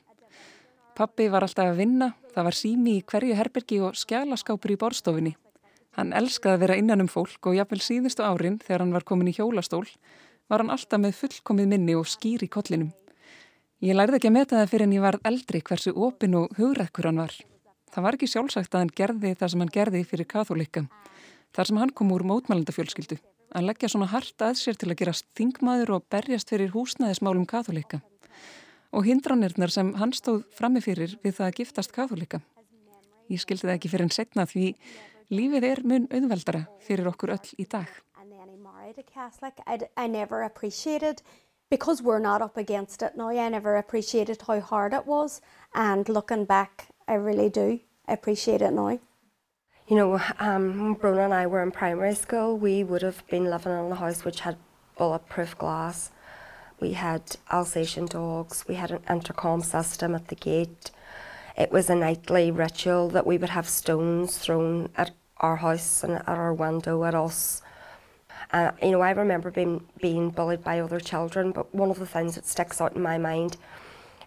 Pappi 0.97 1.27
var 1.29 1.45
alltaf 1.45 1.67
að 1.69 1.83
vinna, 1.83 2.07
það 2.33 2.47
var 2.47 2.55
sími 2.57 2.95
í 2.97 3.01
hverju 3.05 3.35
herbergi 3.37 3.77
og 3.85 3.97
skjálaskápur 3.99 4.71
í 4.73 4.77
borstofinni. 4.81 5.35
Hann 5.93 6.13
elskaði 6.17 6.55
að 6.55 6.63
vera 6.63 6.77
innan 6.81 7.03
um 7.03 7.09
fólk 7.11 7.49
og 7.49 7.57
jafnvel 7.57 7.83
síðustu 7.85 8.25
árin 8.25 8.57
þegar 8.63 8.83
hann 8.83 8.95
var 8.95 9.05
komin 9.05 9.29
í 9.29 9.35
hjólastól 9.37 9.83
var 10.49 10.63
hann 10.63 10.73
alltaf 10.73 11.01
með 11.03 11.19
fullkomið 11.19 11.69
minni 11.69 11.93
og 11.99 12.09
skýr 12.09 12.47
í 12.47 12.49
kollinum. 12.49 12.89
Ég 13.85 13.93
lærði 13.93 14.17
ekki 14.17 14.31
að 14.31 14.35
meta 14.39 14.57
það 14.57 14.73
fyrir 14.73 14.87
en 14.87 14.97
ég 14.97 15.05
var 15.05 15.19
eldri 15.29 15.61
hversu 15.69 15.93
opin 15.93 16.37
og 16.39 16.57
hugrækkur 16.57 17.11
hann 17.11 17.21
var. 17.21 17.37
Það 17.93 18.05
var 18.07 18.17
ekki 18.17 18.31
sjálfsagt 18.33 18.73
að 18.73 18.85
hann 18.85 18.95
gerði 18.97 19.35
það 19.37 19.53
sem 19.53 19.63
hann 19.63 19.73
gerði 19.77 20.03
fyrir 20.09 20.31
katholika. 20.33 20.87
Þar 21.53 21.69
sem 21.69 21.81
hann 21.83 21.93
kom 21.93 22.13
úr 22.15 22.25
mótmælandafjölskyldu. 22.25 23.21
Að 23.53 23.69
leggja 23.69 23.93
svona 23.93 24.09
hart 24.11 24.43
að 24.43 24.57
sér 24.59 24.81
til 24.81 24.89
að 24.89 24.99
gera 25.03 25.13
stingmaður 25.15 25.97
og 25.99 26.07
berjast 26.09 26.49
fyrir 26.49 26.73
húsnæðismálum 26.73 27.45
katholika. 27.45 28.01
Og 28.95 29.07
hindranirnar 29.07 29.73
sem 29.73 29.93
hann 29.99 30.13
stóð 30.15 30.45
frammifyrir 30.55 31.17
við 31.23 31.39
það 31.39 31.47
að 31.47 31.57
giftast 31.61 31.95
katholika. 31.95 32.41
Ég 33.27 33.43
skildi 33.43 33.67
það 33.67 33.75
ekki 33.75 33.91
fyrir 33.91 34.07
en 34.07 34.15
setna 34.15 34.47
því 34.47 34.69
lífið 35.33 35.67
er 35.67 35.83
mun 35.83 36.07
auðveldara 36.07 36.63
fyrir 36.85 37.09
okkur 37.11 37.35
öll 37.35 37.49
í 37.59 37.67
dag 37.67 37.91
because 41.69 42.01
we're 42.01 42.19
not 42.19 42.41
up 42.41 42.57
against 42.57 43.01
it 43.01 43.17
now, 43.17 43.29
I 43.29 43.49
never 43.49 43.75
appreciated 43.75 44.41
how 44.41 44.59
hard 44.59 44.93
it 44.93 45.05
was. 45.05 45.41
And 45.73 46.07
looking 46.07 46.45
back, 46.45 46.87
I 47.07 47.15
really 47.15 47.49
do 47.49 47.79
appreciate 48.07 48.61
it 48.61 48.71
now. 48.71 48.99
You 49.87 49.95
know, 49.95 50.13
um, 50.39 50.97
Brona 50.97 51.25
and 51.25 51.33
I 51.33 51.47
were 51.47 51.63
in 51.63 51.71
primary 51.71 52.15
school, 52.15 52.57
we 52.57 52.83
would 52.83 53.01
have 53.01 53.25
been 53.29 53.49
living 53.49 53.71
in 53.71 53.91
a 53.91 53.95
house 53.95 54.25
which 54.25 54.41
had 54.41 54.57
bulletproof 54.97 55.57
glass. 55.57 56.11
We 56.79 56.93
had 56.93 57.37
Alsatian 57.51 58.05
dogs. 58.05 58.65
We 58.67 58.75
had 58.75 58.91
an 58.91 59.01
intercom 59.09 59.61
system 59.61 60.13
at 60.13 60.27
the 60.27 60.35
gate. 60.35 60.91
It 61.57 61.71
was 61.71 61.89
a 61.89 61.95
nightly 61.95 62.51
ritual 62.51 63.09
that 63.09 63.25
we 63.25 63.37
would 63.37 63.49
have 63.49 63.67
stones 63.67 64.37
thrown 64.37 64.89
at 64.95 65.11
our 65.37 65.55
house 65.55 66.03
and 66.03 66.13
at 66.13 66.27
our 66.27 66.53
window 66.53 67.03
at 67.03 67.15
us. 67.15 67.61
Uh, 68.53 68.71
you 68.81 68.91
know, 68.91 69.01
I 69.01 69.11
remember 69.11 69.51
being, 69.51 69.83
being 69.99 70.29
bullied 70.29 70.63
by 70.63 70.79
other 70.79 70.99
children, 70.99 71.51
but 71.51 71.73
one 71.73 71.89
of 71.89 71.99
the 71.99 72.05
things 72.05 72.35
that 72.35 72.45
sticks 72.45 72.79
out 72.79 72.95
in 72.95 73.01
my 73.01 73.17
mind 73.17 73.57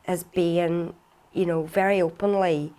is 0.08 0.24
being, 0.24 0.94
you 1.32 1.46
know, 1.46 1.62
very 1.62 2.02
openly 2.02 2.72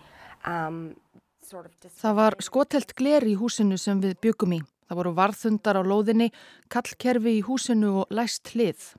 um, 0.44 0.96
sort 1.42 1.66
of... 1.66 1.72
Það 2.02 2.14
var 2.14 2.36
skotelt 2.44 2.94
gler 2.94 3.24
í 3.24 3.34
húsinu 3.40 3.78
sem 3.80 4.00
við 4.02 4.18
byggum 4.20 4.58
í. 4.58 4.60
Það 4.88 5.00
voru 5.00 5.14
varðhundar 5.16 5.80
á 5.80 5.82
lóðinni, 5.82 6.28
kallkerfi 6.68 7.38
í 7.38 7.44
húsinu 7.46 8.02
og 8.02 8.12
læst 8.12 8.52
hlið. 8.52 8.92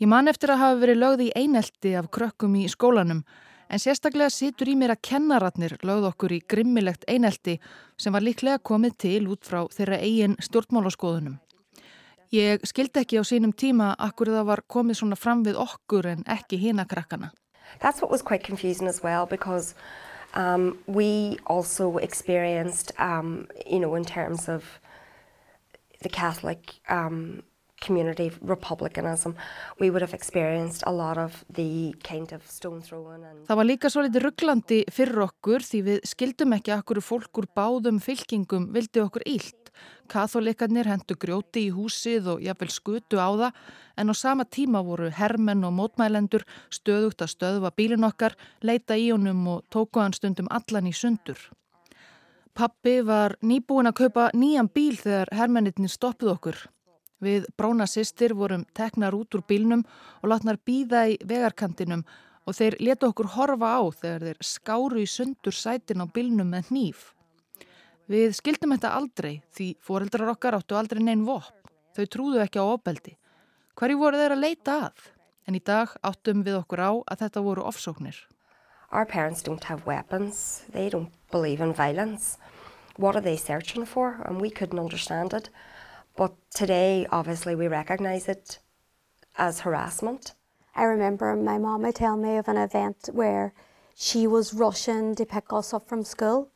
Ég 0.00 0.08
man 0.08 0.30
eftir 0.30 0.48
að 0.54 0.62
hafa 0.62 0.76
verið 0.80 0.96
lögð 0.96 1.22
í 1.26 1.32
einelti 1.36 1.90
af 2.00 2.06
krökkum 2.08 2.54
í 2.56 2.62
skólanum 2.72 3.18
en 3.68 3.82
sérstaklega 3.82 4.32
situr 4.32 4.70
í 4.72 4.76
mér 4.80 4.94
að 4.94 5.02
kennaratnir 5.10 5.74
lögð 5.84 6.06
okkur 6.08 6.32
í 6.32 6.38
grimmilegt 6.48 7.04
einelti 7.04 7.58
sem 8.00 8.16
var 8.16 8.24
líklega 8.24 8.62
komið 8.64 8.94
til 9.04 9.20
út 9.28 9.44
frá 9.44 9.66
þeirra 9.68 9.98
eigin 10.00 10.38
stjórnmálaskoðunum. 10.40 11.34
Ég 12.32 12.64
skildi 12.64 13.02
ekki 13.02 13.20
á 13.20 13.28
sínum 13.28 13.52
tíma 13.52 13.90
akkur 14.00 14.32
það 14.32 14.48
var 14.48 14.64
komið 14.72 15.02
svona 15.02 15.20
fram 15.20 15.44
við 15.44 15.60
okkur 15.60 16.08
en 16.14 16.24
ekki 16.24 16.56
hina 16.64 16.88
krakkana. 16.88 17.28
That's 17.84 18.00
what 18.00 18.10
was 18.10 18.22
quite 18.22 18.42
confusing 18.42 18.88
as 18.88 19.02
well 19.04 19.26
because 19.26 19.74
um, 20.32 20.78
we 20.86 21.36
also 21.44 21.98
experienced, 21.98 22.92
um, 22.98 23.48
you 23.66 23.78
know, 23.78 23.94
in 23.96 24.04
terms 24.06 24.48
of 24.48 24.80
the 26.00 26.08
Catholic 26.08 26.80
um, 26.88 27.42
community 27.80 28.30
republicanism 28.42 29.34
we 29.80 29.90
would 29.90 30.02
have 30.02 30.14
experienced 30.14 30.82
a 30.86 30.92
lot 30.92 31.18
of 31.18 31.44
the 31.52 31.94
kind 32.02 32.32
of 32.32 32.46
stone 32.46 32.80
throwing 32.80 33.24
Það 33.48 33.58
var 33.58 33.66
líka 33.66 33.90
svo 33.90 34.04
litið 34.04 34.24
rugglandi 34.24 34.80
fyrir 34.92 35.24
okkur 35.24 35.64
því 35.64 35.80
við 35.86 36.04
skildum 36.08 36.54
ekki 36.56 36.74
okkur 36.76 37.00
fólk 37.04 37.40
úr 37.42 37.48
báðum 37.56 38.00
fylkingum 38.02 38.68
vildi 38.74 39.02
okkur 39.02 39.24
ílt. 39.28 39.70
Katholikarnir 40.10 40.88
hendu 40.90 41.16
grjóti 41.20 41.66
í 41.68 41.74
húsið 41.74 42.28
og 42.34 42.42
jafnvel 42.44 42.72
skutu 42.74 43.20
á 43.22 43.30
það 43.30 43.60
en 44.02 44.12
á 44.12 44.14
sama 44.14 44.44
tíma 44.44 44.82
voru 44.86 45.10
hermenn 45.14 45.64
og 45.66 45.76
mótmælendur 45.78 46.44
stöðugt 46.74 47.22
að 47.24 47.32
stöðva 47.34 47.70
bílin 47.76 48.06
okkar, 48.06 48.36
leita 48.62 48.98
í 48.98 49.10
honum 49.10 49.46
og 49.54 49.64
tóku 49.72 50.02
hann 50.02 50.16
stundum 50.16 50.50
allan 50.50 50.90
í 50.90 50.94
sundur. 50.96 51.38
Pappi 52.54 53.00
var 53.06 53.36
nýbúin 53.46 53.88
að 53.88 54.00
kaupa 54.02 54.30
nýjan 54.34 54.68
bíl 54.74 54.98
þegar 54.98 55.30
hermennitni 55.32 55.88
stoppuð 55.88 56.34
okkur. 56.34 56.58
Við 57.20 57.46
brána 57.56 57.84
sýstir 57.90 58.32
vorum 58.36 58.64
teknar 58.76 59.14
út 59.16 59.36
úr 59.36 59.44
bílnum 59.44 59.84
og 60.22 60.32
látnar 60.32 60.56
býða 60.64 61.04
í 61.12 61.18
vegarkantinum 61.20 62.04
og 62.48 62.56
þeir 62.56 62.78
letu 62.80 63.10
okkur 63.10 63.28
horfa 63.36 63.76
á 63.76 63.80
þegar 64.00 64.26
þeir 64.26 64.42
skáru 64.44 65.02
í 65.02 65.08
sundur 65.08 65.56
sætin 65.56 66.02
á 66.02 66.06
bílnum 66.08 66.48
með 66.48 66.72
hníf. 66.72 67.10
Við 68.10 68.34
skildum 68.40 68.72
þetta 68.74 68.96
aldrei 68.96 69.34
því 69.54 69.68
foreldrar 69.86 70.32
okkar 70.32 70.56
áttu 70.58 70.74
aldrei 70.74 71.02
neinn 71.04 71.26
vopn. 71.28 71.54
Þau 71.94 72.04
trúðu 72.06 72.40
ekki 72.42 72.58
á 72.58 72.66
opeldi. 72.66 73.16
Hverju 73.78 74.00
voru 74.00 74.18
þeir 74.18 74.34
að 74.34 74.44
leita 74.44 74.76
að? 74.88 75.04
En 75.46 75.56
í 75.58 75.60
dag 75.62 75.92
áttum 76.06 76.42
við 76.46 76.58
okkur 76.62 76.82
á 76.82 76.90
að 77.06 77.20
þetta 77.22 77.42
voru 77.44 77.66
ofsóknir. 77.68 78.16
Our 78.90 79.06
parents 79.06 79.42
don't 79.42 79.64
have 79.70 79.86
weapons, 79.86 80.64
they 80.72 80.88
don't 80.90 81.12
believe 81.30 81.60
in 81.62 81.72
violence. 81.72 82.38
What 82.96 83.14
are 83.14 83.22
they 83.22 83.36
searching 83.36 83.86
for? 83.86 84.18
And 84.26 84.40
we 84.40 84.50
couldn't 84.50 84.78
understand 84.78 85.32
it. 85.32 85.50
But 86.16 86.32
today, 86.50 87.06
obviously, 87.10 87.54
we 87.54 87.68
recognise 87.68 88.28
it 88.28 88.58
as 89.38 89.60
harassment. 89.60 90.34
I 90.74 90.84
remember 90.84 91.34
my 91.36 91.58
mama 91.58 91.92
telling 91.92 92.22
me 92.22 92.36
of 92.36 92.48
an 92.48 92.56
event 92.56 93.08
where 93.12 93.52
she 93.94 94.26
was 94.26 94.54
rushing 94.54 95.14
to 95.16 95.24
pick 95.24 95.52
us 95.52 95.74
up 95.74 95.88
from 95.88 96.04
school, 96.04 96.48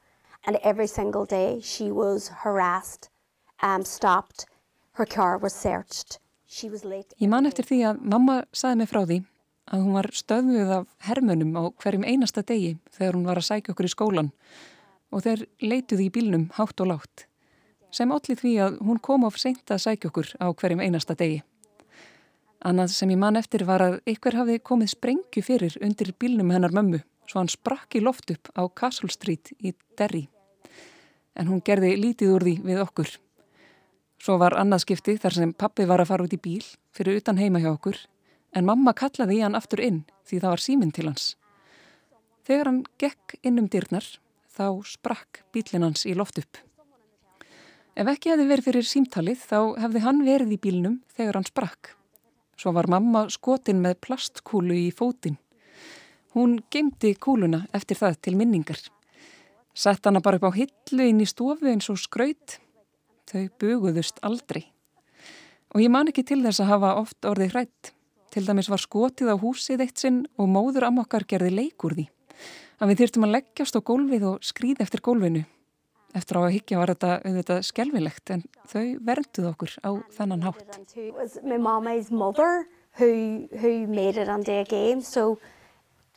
and 0.47 0.57
every 0.63 0.87
single 0.87 1.25
day 1.25 1.61
she 1.63 1.91
was 1.91 2.29
harassed, 2.43 3.11
um, 3.63 3.85
stopped, 3.85 4.47
her 4.93 5.07
car 5.07 5.39
was 5.39 5.53
searched. 5.53 6.19
She 6.47 6.69
was 6.69 6.85
late. 6.85 7.15
Ég 7.19 7.29
man 7.29 7.47
eftir 7.47 7.67
því 7.67 7.81
að 7.89 8.03
mamma 8.15 8.45
saði 8.55 8.79
mig 8.79 8.91
frá 8.91 9.03
því 9.03 9.25
að 9.73 9.81
hún 9.83 9.97
var 9.97 10.09
stöðuð 10.15 10.73
af 10.77 10.89
hermönum 11.09 11.57
á 11.57 11.63
hverjum 11.83 12.05
einasta 12.07 12.45
degi 12.47 12.77
þegar 12.95 13.17
hún 13.19 13.27
var 13.27 13.41
að 13.41 13.49
sækja 13.49 13.75
okkur 13.75 13.89
í 13.89 13.93
skólan 13.93 14.31
og 15.11 15.25
þeir 15.25 15.47
leituði 15.65 16.07
í 16.07 16.13
bílnum 16.15 16.51
hátt 16.59 16.83
og 16.85 16.91
látt 16.93 17.25
sem 17.95 18.11
allir 18.13 18.39
því 18.41 18.55
að 18.67 18.79
hún 18.85 19.01
kom 19.03 19.25
of 19.29 19.39
seint 19.39 19.71
að 19.71 19.85
sækja 19.87 20.11
okkur 20.11 20.31
á 20.43 20.47
hverjum 20.51 20.83
einasta 20.83 21.15
degi. 21.19 21.43
Annað 22.65 22.95
sem 22.97 23.11
ég 23.13 23.21
man 23.21 23.37
eftir 23.37 23.67
var 23.69 23.83
að 23.85 23.99
ykkur 24.09 24.39
hafði 24.41 24.61
komið 24.65 24.95
sprengju 24.95 25.43
fyrir 25.45 25.75
undir 25.85 26.15
bílnum 26.19 26.51
hennar 26.55 26.73
mömmu 26.75 27.03
svo 27.29 27.41
hann 27.41 27.53
sprakk 27.53 27.97
í 27.99 28.03
loft 28.05 28.31
upp 28.35 28.51
á 28.57 28.63
Castle 28.69 29.13
Street 29.13 29.53
í 29.61 29.75
Derry. 29.99 30.27
En 31.35 31.49
hún 31.51 31.63
gerði 31.65 31.95
lítið 31.99 32.35
úr 32.35 32.47
því 32.47 32.55
við 32.65 32.83
okkur. 32.85 33.13
Svo 34.23 34.39
var 34.41 34.57
annað 34.57 34.85
skipti 34.85 35.17
þar 35.21 35.37
sem 35.37 35.53
pappi 35.53 35.87
var 35.89 36.01
að 36.01 36.11
fara 36.13 36.27
út 36.27 36.37
í 36.37 36.41
bíl 36.41 36.65
fyrir 36.95 37.21
utan 37.21 37.41
heima 37.41 37.61
hjá 37.61 37.73
okkur 37.75 37.99
en 38.55 38.69
mamma 38.69 38.95
kallaði 38.97 39.41
í 39.41 39.43
hann 39.45 39.59
aftur 39.59 39.83
inn 39.83 40.05
því 40.29 40.41
það 40.41 40.55
var 40.55 40.63
síminn 40.63 40.95
til 40.95 41.09
hans. 41.11 41.35
Þegar 42.45 42.71
hann 42.71 42.85
gekk 43.01 43.37
inn 43.43 43.61
um 43.61 43.69
dyrnar 43.69 44.07
þá 44.55 44.69
sprakk 44.89 45.43
bílinn 45.53 45.85
hans 45.85 46.07
í 46.07 46.15
loft 46.17 46.39
upp. 46.41 46.61
Ef 47.95 48.09
ekki 48.11 48.33
hefði 48.33 48.45
verið 48.51 48.67
fyrir 48.67 48.87
símtalið 48.91 49.43
þá 49.47 49.59
hefði 49.79 50.01
hann 50.03 50.23
verið 50.27 50.55
í 50.57 50.59
bílnum 50.59 50.97
þegar 51.15 51.37
hann 51.39 51.47
sprakk. 51.47 51.93
Svo 52.59 52.73
var 52.75 52.89
mamma 52.91 53.29
skotin 53.31 53.85
með 53.85 54.01
plastkúlu 54.03 54.75
í 54.75 54.89
fótinn. 54.91 55.37
Hún 56.35 56.57
gemdi 56.75 57.13
kúluna 57.15 57.63
eftir 57.71 58.01
það 58.01 58.19
til 58.27 58.35
minningar. 58.41 58.81
Sett 59.75 60.07
hana 60.07 60.23
bara 60.23 60.41
upp 60.41 60.51
á 60.51 60.59
hillu 60.59 61.07
inn 61.07 61.23
í 61.23 61.31
stofu 61.31 61.71
eins 61.71 61.87
og 61.91 62.03
skraut. 62.03 62.59
Þau 63.31 63.47
buguðust 63.63 64.19
aldrei. 64.27 64.65
Og 65.71 65.87
ég 65.87 65.95
man 65.95 66.11
ekki 66.11 66.27
til 66.27 66.43
þess 66.43 66.65
að 66.65 66.73
hafa 66.75 66.93
oft 66.99 67.31
orðið 67.31 67.55
hrætt. 67.55 67.95
Til 68.35 68.43
dæmis 68.43 68.71
var 68.75 68.83
skotið 68.83 69.31
á 69.31 69.39
húsið 69.39 69.87
eitt 69.87 70.03
sinn 70.03 70.25
og 70.35 70.51
móður 70.51 70.91
ammokkar 70.91 71.31
gerði 71.31 71.55
leikur 71.55 71.95
því. 71.95 72.11
Að 72.83 72.91
við 72.91 73.05
þyrtum 73.05 73.29
að 73.29 73.37
leggjast 73.39 73.79
á 73.79 73.87
gólfið 73.87 74.31
og 74.33 74.43
skrýð 74.43 74.83
eftir 74.83 75.03
gólfinu 75.07 75.47
Eftir 76.15 76.39
á 76.39 76.43
að 76.47 76.55
higgja 76.55 76.79
var 76.79 76.93
þetta 76.95 77.13
auðvitað 77.27 77.65
skelvilegt 77.67 78.31
en 78.31 78.45
þau 78.71 78.85
vernduð 79.03 79.49
okkur 79.51 79.73
á 79.83 79.91
þennan 80.15 80.45
hátt. 80.47 80.77
My 81.43 81.59
mommy's 81.59 82.11
mother 82.15 82.67
who, 83.01 83.49
who 83.59 83.87
made 83.91 84.17
it 84.17 84.29
on 84.29 84.43
day 84.47 84.63
game 84.65 85.03
so 85.03 85.39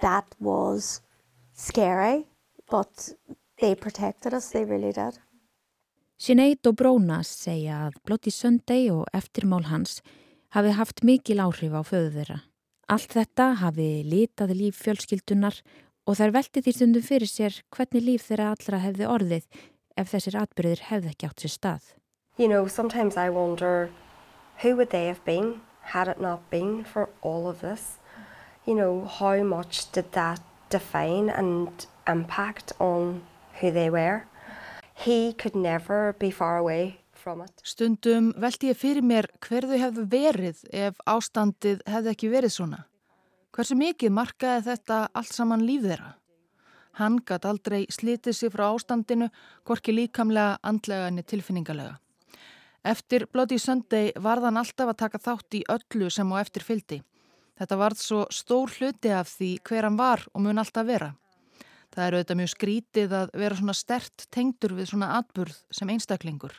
that 0.02 0.36
was 0.40 1.02
scary 1.56 2.28
but 2.70 3.10
they 3.58 3.74
protected 3.76 4.34
us, 4.34 4.52
they 4.52 4.66
really 4.66 4.94
did. 4.94 5.18
Sinead 6.18 6.66
og 6.66 6.78
Brónas 6.78 7.30
segja 7.30 7.88
að 7.88 7.98
Bloody 8.06 8.34
Sunday 8.34 8.90
og 8.90 9.06
eftirmál 9.14 9.68
hans 9.70 10.00
hafi 10.54 10.74
haft 10.74 11.04
mikil 11.06 11.42
áhrif 11.42 11.74
á 11.74 11.82
föðu 11.86 12.14
þeirra. 12.16 12.38
Allt 12.90 13.14
þetta 13.14 13.50
hafi 13.62 13.90
litað 14.06 14.54
líf 14.58 14.80
fjölskyldunar 14.82 15.60
og 16.08 16.18
þær 16.18 16.34
velti 16.38 16.64
því 16.64 16.74
stundum 16.74 17.06
fyrir 17.06 17.30
sér 17.30 17.60
hvernig 17.74 18.06
líf 18.06 18.30
þeirra 18.30 18.54
allra 18.56 18.82
hefði 18.82 19.10
orðið 19.12 19.50
ef 19.98 20.14
þessir 20.14 20.38
atbyrðir 20.44 20.84
hefði 20.90 21.14
ekki 21.14 21.30
átt 21.30 21.44
sér 21.44 21.54
stað. 21.54 21.94
You 22.38 22.48
know, 22.48 22.68
sometimes 22.68 23.18
I 23.18 23.30
wonder 23.30 23.90
who 24.62 24.76
would 24.76 24.92
they 24.92 25.08
have 25.08 25.24
been 25.26 25.62
had 25.94 26.08
it 26.08 26.20
not 26.20 26.50
been 26.50 26.84
for 26.84 27.10
all 27.22 27.48
of 27.48 27.62
this? 27.62 27.98
You 28.66 28.76
know, 28.76 29.06
how 29.06 29.44
much 29.44 29.92
did 29.92 30.12
that 30.12 30.42
define 30.70 31.30
and 31.30 31.86
impact 32.08 32.74
on 32.80 33.24
who 33.60 33.72
they 33.72 33.90
were? 33.90 34.26
He 34.94 35.34
could 35.34 35.56
never 35.56 36.14
be 36.20 36.32
far 36.32 36.58
away 36.58 37.00
from 37.12 37.42
it. 37.42 37.62
Stundum 37.64 38.34
veldi 38.38 38.72
ég 38.72 38.78
fyrir 38.78 39.06
mér 39.06 39.28
hver 39.44 39.68
þau 39.70 39.80
hefðu 39.82 40.06
verið 40.12 40.62
ef 40.74 41.00
ástandið 41.08 41.84
hefði 41.88 42.14
ekki 42.14 42.32
verið 42.32 42.54
svona. 42.56 42.84
Hversu 43.56 43.78
mikið 43.78 44.14
markaði 44.14 44.66
þetta 44.68 45.00
allt 45.14 45.34
saman 45.34 45.66
líf 45.66 45.86
þeirra? 45.88 46.16
Hann 46.98 47.20
gætt 47.22 47.46
aldrei 47.46 47.86
slitið 47.94 48.34
sér 48.34 48.52
frá 48.54 48.66
ástandinu, 48.72 49.28
hvorki 49.66 49.94
líkamlega, 49.94 50.58
andlega 50.66 51.12
enni 51.12 51.24
tilfinningalega. 51.24 52.00
Eftir 52.88 53.28
Bloody 53.30 53.60
Sunday 53.62 54.14
varð 54.16 54.48
hann 54.48 54.58
alltaf 54.58 54.90
að 54.90 55.00
taka 55.04 55.22
þátt 55.22 55.58
í 55.60 55.62
öllu 55.70 56.10
sem 56.14 56.34
á 56.34 56.36
eftir 56.42 56.66
fyldi. 56.66 57.02
Þetta 57.58 57.78
varð 57.78 58.02
svo 58.02 58.26
stór 58.34 58.74
hluti 58.78 59.12
af 59.14 59.30
því 59.34 59.52
hver 59.68 59.86
hann 59.90 59.98
var 60.00 60.26
og 60.34 60.42
mun 60.46 60.62
alltaf 60.62 60.88
vera. 60.88 61.12
Það 61.94 62.06
er 62.06 62.18
auðvitað 62.18 62.40
mjög 62.42 62.52
skrítið 62.54 63.16
að 63.20 63.38
vera 63.42 63.58
svona 63.60 63.78
stert 63.78 64.28
tengdur 64.34 64.76
við 64.78 64.92
svona 64.92 65.14
atburð 65.18 65.58
sem 65.74 65.90
einstaklingur. 65.94 66.54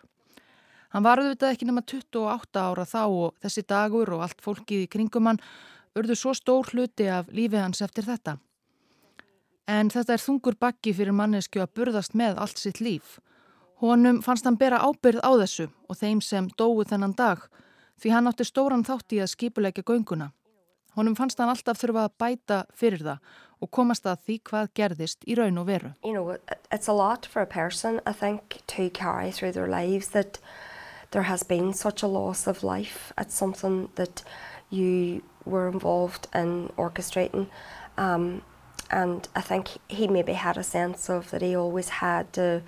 Hann 0.94 1.04
var 1.04 1.20
auðvitað 1.20 1.54
ekki 1.54 1.68
nema 1.68 1.84
28 1.84 2.62
ára 2.62 2.86
þá 2.88 3.02
og 3.06 3.34
þessi 3.42 3.66
dagur 3.68 4.14
og 4.16 4.24
allt 4.26 4.42
fólkið 4.44 4.84
í 4.86 4.90
kringum 4.90 5.30
hann 5.30 5.42
urðu 5.98 6.16
svo 6.16 6.34
stór 6.34 6.70
hluti 6.72 7.08
af 7.10 7.30
lífi 7.34 7.58
hans 7.60 7.82
eftir 7.84 8.06
þetta. 8.06 8.38
En 9.68 9.90
þetta 9.92 10.14
er 10.16 10.22
þungur 10.24 10.56
bakki 10.56 10.94
fyrir 10.96 11.12
mannesku 11.12 11.60
að 11.60 11.74
burðast 11.76 12.14
með 12.16 12.38
allt 12.40 12.60
sitt 12.60 12.80
líf. 12.80 13.18
Honum 13.82 14.22
fannst 14.24 14.46
hann 14.48 14.56
bera 14.58 14.80
ábyrð 14.80 15.20
á 15.20 15.30
þessu 15.44 15.68
og 15.86 15.98
þeim 16.00 16.22
sem 16.24 16.48
dói 16.58 16.86
þennan 16.88 17.14
dag 17.18 17.44
því 18.00 18.14
hann 18.14 18.30
átti 18.30 18.46
stóran 18.48 18.86
þátt 18.86 19.14
í 19.14 19.20
að 19.22 19.32
skipuleika 19.34 19.84
gönguna. 19.84 20.32
Honum 20.96 21.14
fannst 21.18 21.38
hann 21.38 21.52
alltaf 21.52 21.78
þurfa 21.78 22.08
að 22.08 22.16
bæta 22.18 22.62
fyrir 22.74 23.04
það 23.04 23.36
og 23.60 23.70
komast 23.74 24.06
að 24.06 24.24
því 24.24 24.38
hvað 24.48 24.72
gerðist 24.80 25.28
í 25.28 25.36
raun 25.38 25.60
og 25.60 25.68
veru. 25.68 25.92
You 26.04 26.14
know, 26.14 26.38
it's 26.72 26.88
a 26.88 26.96
lot 26.96 27.26
for 27.26 27.42
a 27.42 27.46
person, 27.46 28.00
I 28.06 28.12
think, 28.12 28.62
to 28.74 28.88
carry 28.90 29.30
through 29.30 29.52
their 29.52 29.68
lives 29.68 30.08
that 30.16 30.38
there 31.10 31.24
has 31.24 31.42
been 31.42 31.72
such 31.74 32.02
a 32.02 32.08
loss 32.08 32.46
of 32.46 32.62
life. 32.62 33.12
It's 33.18 33.34
something 33.34 33.90
that 33.96 34.22
you 34.70 35.22
were 35.44 35.68
involved 35.68 36.26
in 36.34 36.70
orchestrating. 36.76 37.48
Um, 37.96 38.42
and 38.90 39.28
I 39.34 39.40
think 39.40 39.68
he 39.88 40.08
maybe 40.08 40.32
had 40.32 40.56
a 40.56 40.62
sense 40.62 41.08
of 41.08 41.30
that 41.30 41.42
he 41.42 41.56
always 41.56 41.88
had 41.88 42.32
to 42.32 42.62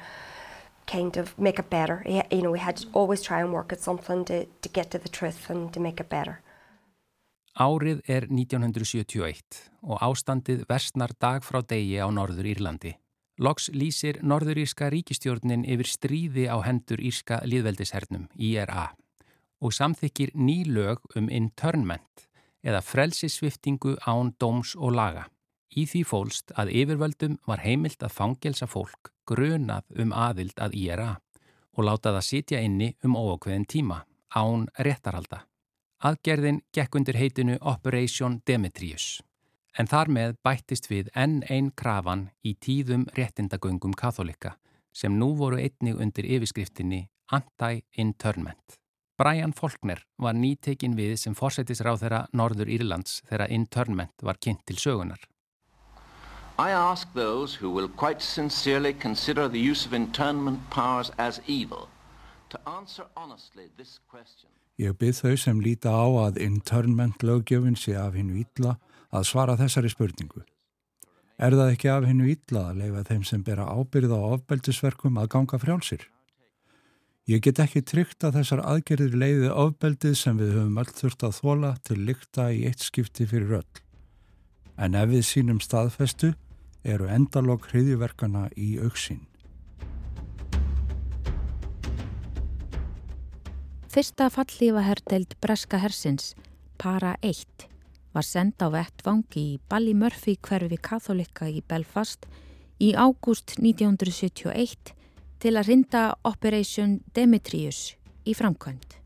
kind 0.86 1.16
of 1.16 1.38
make 1.38 1.58
it 1.58 1.70
better. 1.70 2.02
He, 2.06 2.22
you 2.30 2.42
know, 2.42 2.52
he 2.52 2.60
had 2.60 2.76
to 2.76 2.88
always 2.92 3.22
try 3.22 3.40
and 3.40 3.52
work 3.52 3.72
at 3.72 3.80
something 3.80 4.24
to, 4.26 4.44
to 4.44 4.68
get 4.68 4.90
to 4.90 4.98
the 4.98 5.08
truth 5.08 5.50
and 5.50 5.72
to 5.72 5.80
make 5.80 6.00
it 6.00 6.08
better. 6.08 6.42
Árið 7.60 8.00
er 8.06 8.24
1971 8.30 9.58
og 9.82 9.98
ástandið 10.00 10.62
versnar 10.70 11.10
dag 11.20 11.42
frá 11.42 11.60
degi 11.66 11.98
á 11.98 12.06
Norður 12.08 12.46
Írlandi. 12.46 12.94
Loks 13.42 13.70
lýsir 13.74 14.20
Norður 14.22 14.60
Írska 14.62 14.88
ríkistjórnin 14.92 15.66
yfir 15.66 15.88
stríði 15.90 16.46
á 16.46 16.56
hendur 16.62 17.02
Írska 17.02 17.40
liðveldishernum, 17.44 18.28
IRA, 18.38 18.92
og 19.60 19.74
samþykir 19.74 20.32
ný 20.36 20.62
lög 20.68 21.02
um 21.16 21.28
internment 21.28 22.28
eða 22.62 22.84
frelsisviftingu 22.84 23.96
án 24.06 24.34
dóms 24.38 24.76
og 24.78 24.94
laga. 24.94 25.26
Í 25.70 25.86
því 25.86 26.02
fólst 26.02 26.50
að 26.58 26.72
yfirvöldum 26.80 27.36
var 27.46 27.62
heimilt 27.62 28.02
að 28.02 28.14
fangelsa 28.16 28.66
fólk 28.66 29.12
grunað 29.28 29.86
um 30.02 30.10
aðild 30.10 30.58
að 30.58 30.74
IRA 30.74 31.10
og 31.78 31.86
láta 31.86 32.10
það 32.16 32.26
sitja 32.26 32.62
inni 32.66 32.94
um 33.06 33.14
óakveðin 33.14 33.68
tíma, 33.70 34.02
án 34.34 34.66
réttarhalda. 34.78 35.44
Aðgerðin 36.02 36.62
gekk 36.74 36.96
undir 36.98 37.18
heitinu 37.20 37.58
Operation 37.60 38.40
Demetrius, 38.46 39.20
en 39.78 39.86
þar 39.86 40.10
með 40.10 40.36
bættist 40.42 40.90
við 40.90 41.10
enn 41.14 41.40
einn 41.46 41.70
krafan 41.76 42.28
í 42.42 42.56
tíðum 42.56 43.06
réttindagöngum 43.14 43.94
katholika 43.94 44.56
sem 44.92 45.14
nú 45.18 45.34
voru 45.38 45.60
einnig 45.60 46.00
undir 46.02 46.26
yfirskriftinni 46.26 47.04
Anti-Internment. 47.30 48.80
Brian 49.20 49.52
Faulkner 49.52 50.00
var 50.18 50.34
nýtekin 50.34 50.96
við 50.98 51.18
sem 51.20 51.36
fórsetisráð 51.36 52.00
þeirra 52.02 52.20
Norður 52.32 52.72
Írlands 52.72 53.20
þegar 53.28 53.52
internment 53.54 54.24
var 54.24 54.40
kynnt 54.40 54.64
til 54.66 54.80
sögunar. 54.80 55.20
I 56.60 56.72
ask 56.72 57.08
those 57.14 57.54
who 57.54 57.70
will 57.70 57.88
quite 57.88 58.20
sincerely 58.20 58.92
consider 58.92 59.48
the 59.48 59.70
use 59.70 59.86
of 59.86 59.94
internment 59.94 60.58
powers 60.68 61.10
as 61.16 61.40
evil 61.46 61.88
to 62.50 62.58
answer 62.68 63.04
honestly 63.16 63.70
this 63.78 63.98
question. 64.10 64.50
Ég 64.76 64.92
byrð 65.00 65.20
þau 65.22 65.38
sem 65.40 65.62
líta 65.64 65.88
á 65.88 66.04
að 66.26 66.40
internment 66.44 67.24
lögjöfin 67.24 67.78
sé 67.80 67.94
af 67.96 68.18
hennu 68.18 68.36
ítla 68.42 68.74
að 69.08 69.24
svara 69.30 69.54
þessari 69.56 69.92
spurningu. 69.94 70.42
Er 71.40 71.56
það 71.56 71.72
ekki 71.78 71.92
af 71.94 72.08
hennu 72.10 72.28
ítla 72.34 72.66
að 72.72 72.82
leifa 72.82 73.06
þeim 73.08 73.24
sem 73.30 73.46
bera 73.46 73.64
ábyrða 73.64 74.20
á 74.20 74.32
ofbeldisverkum 74.36 75.16
að 75.22 75.30
ganga 75.36 75.62
frjálsir? 75.64 76.04
Ég 77.30 77.40
get 77.46 77.62
ekki 77.64 77.86
tryggt 77.88 78.28
að 78.28 78.36
þessar 78.42 78.66
aðgerðir 78.74 79.16
leiði 79.16 79.54
ofbeldið 79.64 80.18
sem 80.26 80.36
við 80.36 80.52
höfum 80.58 80.84
öll 80.84 80.92
þurft 81.00 81.24
að 81.24 81.40
þóla 81.40 81.72
til 81.88 81.98
lykta 82.04 82.50
í 82.52 82.66
eitt 82.68 82.84
skipti 82.84 83.24
fyrir 83.32 83.62
öll. 83.62 83.82
En 84.76 84.96
ef 84.96 85.08
við 85.08 85.24
sínum 85.32 85.64
staðfestu 85.64 86.34
eru 86.84 87.08
endalokk 87.10 87.70
hriðjuverkana 87.70 88.48
í 88.56 88.76
auksinn. 88.80 89.26
Fyrsta 93.90 94.28
fallífa 94.30 94.84
herdeild 94.86 95.34
Breska 95.42 95.80
hersins, 95.82 96.36
Para 96.78 97.16
1, 97.26 97.66
var 98.14 98.24
senda 98.24 98.70
á 98.70 98.72
vettvangi 98.72 99.42
í 99.42 99.58
Ballymurphy 99.68 100.36
hverfi 100.38 100.78
katholika 100.78 101.48
í 101.50 101.58
Belfast 101.66 102.28
í 102.78 102.92
ágúst 102.94 103.58
1971 103.58 104.94
til 105.42 105.56
að 105.56 105.72
rinda 105.72 106.04
Operation 106.24 107.00
Demetrius 107.14 107.96
í 108.24 108.36
framkvæmt. 108.38 108.96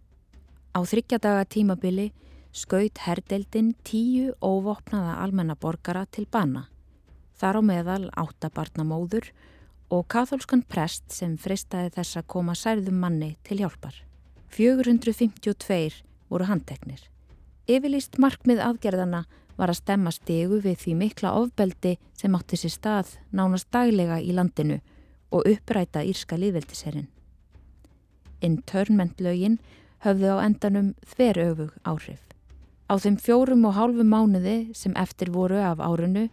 Á 0.76 0.84
þryggjadaga 0.84 1.48
tímabili 1.48 2.10
skaut 2.54 3.00
herdeildin 3.06 3.72
tíu 3.86 4.34
óvopnaða 4.42 5.18
almenna 5.24 5.56
borgara 5.56 6.04
til 6.06 6.26
bana. 6.30 6.68
Þar 7.34 7.58
á 7.58 7.62
meðal 7.66 8.04
áttabarnamóður 8.14 9.30
og 9.92 10.06
katholskan 10.10 10.62
prest 10.62 11.12
sem 11.12 11.36
fristaði 11.40 11.92
þess 11.96 12.18
að 12.20 12.28
koma 12.34 12.54
særðum 12.58 13.00
manni 13.02 13.34
til 13.46 13.60
hjálpar. 13.62 13.94
452 14.54 16.02
voru 16.30 16.46
handteknir. 16.48 17.00
Yfirlýst 17.66 18.18
markmið 18.22 18.62
aðgerðana 18.62 19.24
var 19.56 19.70
að 19.70 19.80
stemma 19.80 20.12
stegu 20.14 20.60
við 20.62 20.78
því 20.82 20.94
mikla 21.00 21.34
ofbeldi 21.38 21.96
sem 22.18 22.34
átti 22.36 22.58
sér 22.58 22.74
stað 22.74 23.14
nánast 23.32 23.70
daglega 23.74 24.20
í 24.20 24.34
landinu 24.34 24.80
og 25.34 25.48
uppræta 25.50 26.04
írska 26.06 26.38
líðveldiserinn. 26.38 27.08
Internment 28.44 29.20
lögin 29.24 29.58
höfðu 30.04 30.36
á 30.36 30.44
endanum 30.44 30.92
þveröfug 31.14 31.72
áhrif. 31.82 32.20
Á 32.90 32.94
þeim 33.00 33.16
fjórum 33.16 33.64
og 33.64 33.76
hálfu 33.78 34.04
mánuði 34.04 34.74
sem 34.76 34.92
eftir 35.00 35.32
voru 35.32 35.62
af 35.64 35.80
árunu 35.80 36.28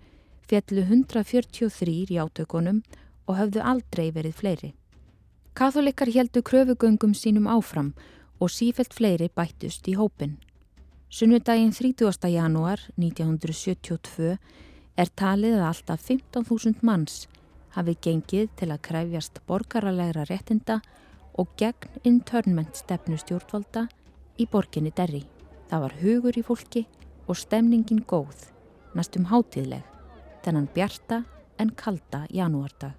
fjallu 0.52 0.84
143 0.84 2.12
í 2.12 2.20
átökunum 2.20 2.82
og 3.30 3.38
höfðu 3.40 3.64
aldrei 3.64 4.10
verið 4.12 4.36
fleiri. 4.36 4.72
Katholikar 5.56 6.12
heldu 6.12 6.42
kröfugöngum 6.44 7.14
sínum 7.16 7.48
áfram 7.48 7.94
og 8.40 8.52
sífelt 8.52 8.94
fleiri 8.96 9.30
bættust 9.32 9.88
í 9.88 9.96
hópin. 9.96 10.38
Sunnudaginn 11.12 11.72
30. 11.76 12.28
janúar 12.32 12.80
1972 12.96 14.38
er 14.96 15.12
talið 15.16 15.58
að 15.60 15.68
alltaf 15.70 16.08
15.000 16.08 16.84
manns 16.88 17.28
hafi 17.76 17.96
gengið 18.04 18.50
til 18.60 18.72
að 18.72 18.84
kræfjast 18.88 19.42
borgaralegra 19.48 20.26
réttinda 20.28 20.82
og 21.40 21.52
gegn 21.60 22.02
internment 22.08 22.80
stefnu 22.80 23.20
stjórnvalda 23.20 23.88
í 24.40 24.48
borginni 24.52 24.92
Derri. 24.96 25.24
Það 25.72 25.86
var 25.86 25.96
hugur 26.02 26.40
í 26.40 26.44
fólki 26.44 26.86
og 27.28 27.40
stemningin 27.40 28.04
góð, 28.08 28.50
næstum 28.96 29.30
hátíðleg, 29.32 29.84
þennan 30.46 30.68
bjarta 30.74 31.24
en 31.62 31.72
kalda 31.78 32.26
janúardag. 32.30 32.98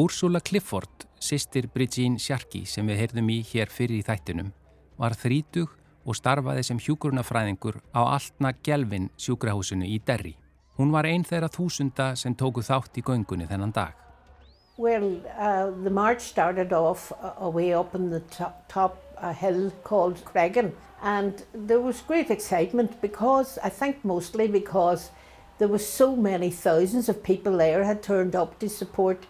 Úrsula 0.00 0.40
Clifford, 0.40 1.06
sýstir 1.20 1.66
Bridgín 1.68 2.16
Sjarki 2.18 2.62
sem 2.64 2.86
við 2.88 3.02
heyrðum 3.02 3.30
í 3.34 3.40
hér 3.44 3.68
fyrir 3.68 4.00
í 4.00 4.06
þættinum, 4.06 4.52
var 4.96 5.16
þrítug 5.18 5.74
og 6.06 6.16
starfaði 6.16 6.62
sem 6.64 6.78
hjúgrunafræðingur 6.80 7.80
á 7.92 8.00
Altna 8.16 8.54
Gjelvin 8.64 9.10
sjúkrahúsinu 9.20 9.84
í 9.84 9.98
Derri. 10.06 10.36
Hún 10.78 10.94
var 10.94 11.04
einn 11.04 11.26
þeirra 11.26 11.50
þúsunda 11.52 12.14
sem 12.16 12.34
tóku 12.34 12.64
þátt 12.64 12.96
í 12.96 13.04
göngunni 13.04 13.48
þennan 13.50 13.74
dag. 13.76 13.92
Well, 14.78 15.20
uh, 15.36 15.68
the 15.84 15.90
march 15.90 16.22
started 16.22 16.72
off 16.72 17.12
uh, 17.12 17.34
away 17.38 17.74
up 17.74 17.94
in 17.94 18.08
the 18.08 18.20
top, 18.32 18.64
top 18.68 18.96
uh, 19.20 19.34
hill 19.34 19.70
called 19.84 20.24
Cregan 20.24 20.72
and 21.02 21.42
there 21.52 21.80
was 21.80 22.00
great 22.00 22.30
excitement 22.30 23.00
because, 23.00 23.58
I 23.62 23.68
think 23.68 24.04
mostly 24.04 24.48
because 24.48 25.10
there 25.60 25.68
was 25.68 25.86
so 25.86 26.16
many 26.16 26.50
thousands 26.50 27.08
of 27.08 27.22
people 27.22 27.58
there 27.58 27.84
had 27.84 28.02
turned 28.02 28.34
up 28.34 28.58
to 28.58 28.68
support 28.68 29.26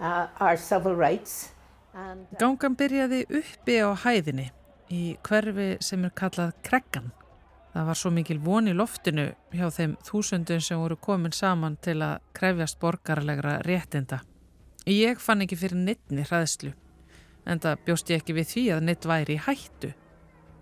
uh, 0.00 0.28
our 0.38 0.56
civil 0.56 0.94
rights. 0.94 1.50
And, 1.92 2.26
uh, 2.32 2.38
Gangan 2.38 2.76
byrjaði 2.78 3.24
uppi 3.28 3.80
á 3.82 3.90
hæðinni 4.04 4.46
í 4.92 5.02
hverfi 5.26 5.74
sem 5.82 6.06
er 6.06 6.14
kallað 6.16 6.54
Kreggan. 6.64 7.10
Það 7.72 7.88
var 7.88 7.98
svo 7.98 8.12
mikil 8.12 8.38
von 8.44 8.68
í 8.68 8.74
loftinu 8.76 9.26
hjá 9.52 9.66
þeim 9.72 9.96
þúsundun 10.04 10.62
sem 10.62 10.80
voru 10.80 10.98
komin 11.00 11.32
saman 11.32 11.78
til 11.80 11.98
að 12.04 12.20
krefjast 12.36 12.78
borgarlegra 12.80 13.58
réttinda. 13.66 14.20
Ég 14.86 15.20
fann 15.22 15.42
ekki 15.44 15.56
fyrir 15.56 15.80
nittni 15.80 16.26
hraðslu, 16.28 16.74
en 17.48 17.62
það 17.64 17.84
bjóst 17.86 18.12
ég 18.12 18.20
ekki 18.20 18.36
við 18.36 18.50
því 18.52 18.64
að 18.76 18.84
nitt 18.88 19.08
væri 19.08 19.38
í 19.38 19.44
hættu. 19.46 19.92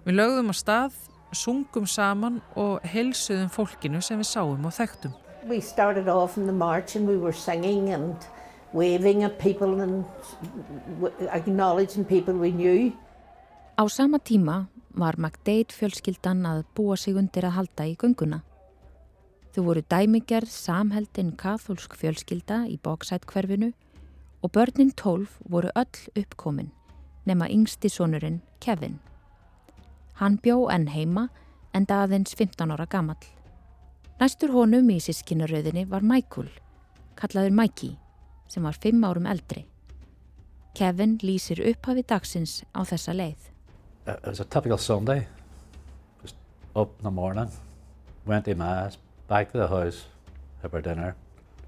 Við 0.06 0.16
lögðum 0.20 0.52
á 0.52 0.56
stað, 0.56 1.00
sungum 1.32 1.86
saman 1.86 2.40
og 2.56 2.84
helsuðum 2.86 3.50
fólkinu 3.52 4.00
sem 4.02 4.20
við 4.20 4.28
sáum 4.30 4.66
og 4.66 4.74
þekktum. 4.76 5.14
We 5.48 5.60
started 5.60 6.08
off 6.08 6.36
in 6.36 6.46
the 6.46 6.52
march 6.52 6.96
and 6.96 7.08
we 7.08 7.16
were 7.16 7.32
singing 7.32 7.90
and 7.94 8.16
waving 8.72 9.24
at 9.24 9.38
people 9.38 9.80
and 9.80 10.04
acknowledging 11.32 12.04
people 12.04 12.34
we 12.34 12.50
knew. 12.50 12.92
Á 13.78 13.88
sama 13.88 14.18
tíma 14.18 14.66
var 14.90 15.16
McDade 15.16 15.72
fjölskyldan 15.72 16.44
að 16.46 16.64
búa 16.74 16.96
sig 16.96 17.16
undir 17.16 17.46
að 17.46 17.56
halda 17.56 17.86
í 17.86 17.96
gönguna. 17.96 18.42
Þau 19.54 19.62
voru 19.64 19.82
dæmigerð 19.82 20.50
samheldin 20.50 21.32
katholsk 21.36 21.96
fjölskylda 21.96 22.66
í 22.68 22.76
bóksætkverfinu 22.78 23.72
og 24.42 24.52
börnin 24.52 24.92
tólf 24.94 25.38
voru 25.48 25.72
öll 25.74 26.04
uppkomin 26.16 26.70
nema 27.26 27.48
yngsti 27.48 27.88
sonurinn 27.88 28.40
Kevin. 28.60 28.98
Hann 30.20 30.36
bjó 30.36 30.66
enn 30.68 30.90
heima 30.92 31.30
en 31.72 31.86
daðins 31.88 32.34
15 32.36 32.74
ára 32.74 32.84
gammal. 32.92 33.16
Næstur 34.20 34.52
honum 34.52 34.90
í 34.92 34.98
sískinaröðinni 35.00 35.86
var 35.88 36.04
Michael, 36.04 36.50
kallaður 37.16 37.54
Mikey 37.56 37.94
sem 38.52 38.66
var 38.68 38.76
fimm 38.76 39.00
árum 39.08 39.28
eldri. 39.30 39.64
Kevin 40.76 41.16
lýsir 41.24 41.62
upphafi 41.64 42.04
dagsins 42.04 42.58
á 42.76 42.84
þessa 42.84 43.16
leið. 43.16 43.48
It 44.06 44.26
was 44.26 44.40
a 44.40 44.44
typical 44.44 44.76
Sunday. 44.76 45.26
Just 46.20 46.36
up 46.76 46.92
in 46.98 47.04
the 47.04 47.10
morning, 47.10 47.48
went 48.26 48.44
to 48.44 48.54
mass, 48.54 48.98
back 49.26 49.52
to 49.52 49.58
the 49.58 49.68
house, 49.68 50.04
have 50.60 50.74
our 50.74 50.82
dinner. 50.82 51.14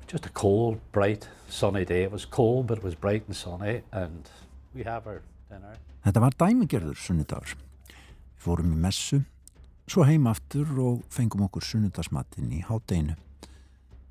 Just 0.06 0.26
a 0.26 0.30
cold, 0.30 0.78
bright, 0.92 1.26
sunny 1.48 1.86
day. 1.86 2.02
It 2.02 2.12
was 2.12 2.26
cold, 2.26 2.66
but 2.66 2.78
it 2.78 2.84
was 2.84 2.94
bright 2.94 3.24
and 3.26 3.34
sunny, 3.34 3.80
and 3.92 4.28
we 4.74 4.84
have 4.84 5.06
our 5.06 5.22
dinner. 5.48 5.78
Þetta 6.04 6.20
var 6.20 6.36
dæmigerður 6.36 6.98
sunnudagur. 7.00 7.56
Fórum 8.42 8.72
í 8.74 8.78
messu, 8.82 9.20
svo 9.86 10.06
heim 10.08 10.26
aftur 10.26 10.70
og 10.82 11.02
fengum 11.14 11.46
okkur 11.46 11.62
sunnudagsmatinn 11.62 12.50
í 12.56 12.62
hátdeinu. 12.66 13.14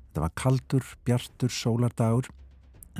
Þetta 0.08 0.24
var 0.24 0.32
kaldur, 0.36 0.86
bjartur, 1.04 1.52
sólardagur 1.52 2.30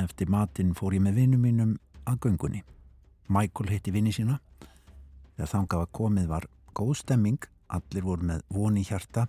Eftir 0.01 0.31
matinn 0.33 0.73
fór 0.73 0.95
ég 0.97 1.03
með 1.05 1.19
vinnum 1.21 1.43
mínum 1.45 1.73
að 2.09 2.23
göngunni. 2.25 2.63
Michael 3.29 3.75
hitti 3.75 3.93
vinni 3.93 4.13
sína. 4.17 4.39
Þegar 5.37 5.51
þangað 5.51 5.83
að 5.85 5.91
komið 5.99 6.31
var 6.31 6.47
góð 6.73 6.95
stemming, 7.03 7.45
allir 7.69 8.07
voru 8.07 8.29
með 8.31 8.41
voni 8.49 8.85
hjarta, 8.89 9.27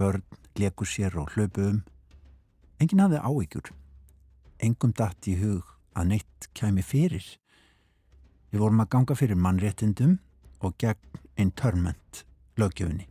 börn, 0.00 0.24
leku 0.56 0.88
sér 0.88 1.18
og 1.20 1.34
hlöpu 1.34 1.66
um. 1.68 1.82
Engin 2.80 3.04
hafði 3.04 3.20
áíkjur. 3.20 3.72
Engum 4.64 4.96
dætt 4.96 5.28
í 5.28 5.36
hug 5.42 5.68
að 5.92 6.14
neitt 6.14 6.48
kæmi 6.56 6.84
fyrir. 6.84 7.26
Við 8.50 8.64
vorum 8.64 8.80
að 8.80 8.92
ganga 8.96 9.18
fyrir 9.20 9.36
mannréttindum 9.36 10.16
og 10.60 10.78
gegn 10.78 11.20
internment 11.36 12.24
lögjöfunni. 12.56 13.06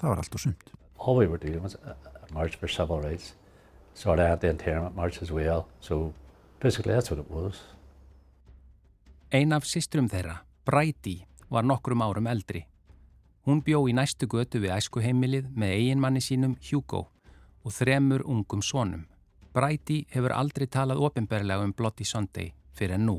Það 0.00 0.08
var 0.08 0.18
allt 0.18 0.34
og 0.34 0.40
sumt. 0.40 0.72
All 0.98 1.16
we 1.16 1.26
were 1.26 1.38
doing 1.38 1.62
was 1.62 1.76
a 1.84 1.96
march 2.32 2.58
for 2.58 2.68
civil 2.68 3.00
rights. 3.00 3.34
So 3.94 4.14
I 4.14 4.28
had 4.28 4.40
the 4.40 4.50
internment 4.50 4.96
march 4.96 5.22
as 5.22 5.32
well. 5.32 5.66
So 5.80 6.12
Basically 6.62 6.94
that's 6.94 7.10
what 7.10 7.18
it 7.18 7.30
was. 7.30 7.60
Ein 9.32 9.52
af 9.52 9.64
sístrum 9.66 10.06
þeirra, 10.08 10.36
Bræti, 10.64 11.24
var 11.50 11.64
nokkrum 11.66 12.02
árum 12.04 12.28
eldri. 12.30 12.62
Hún 13.46 13.64
bjó 13.66 13.80
í 13.90 13.94
næstu 13.98 14.28
götu 14.30 14.60
við 14.62 14.76
æskuheimilið 14.76 15.48
með 15.58 15.74
eiginmanni 15.74 16.22
sínum 16.22 16.54
Hugo 16.68 17.08
og 17.64 17.74
þremur 17.74 18.22
ungum 18.22 18.62
sonum. 18.62 19.08
Bræti 19.52 20.04
hefur 20.14 20.36
aldrei 20.36 20.68
talað 20.70 21.02
ofinberlega 21.02 21.66
um 21.66 21.74
Bloody 21.74 22.06
Sunday 22.06 22.52
fyrir 22.78 22.94
en 22.94 23.08
nú. 23.10 23.16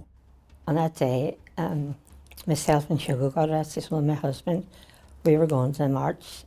On 0.68 0.80
that 0.80 0.96
day, 0.96 1.36
um, 1.58 1.96
myself 2.46 2.90
and 2.90 3.00
got 3.34 3.50
arrested 3.50 3.88
with 3.90 4.04
my 4.04 4.14
husband. 4.14 4.68
We 5.24 5.38
were 5.38 5.48
going 5.48 5.72
to 5.74 5.84
the 5.84 5.90
march. 5.90 6.44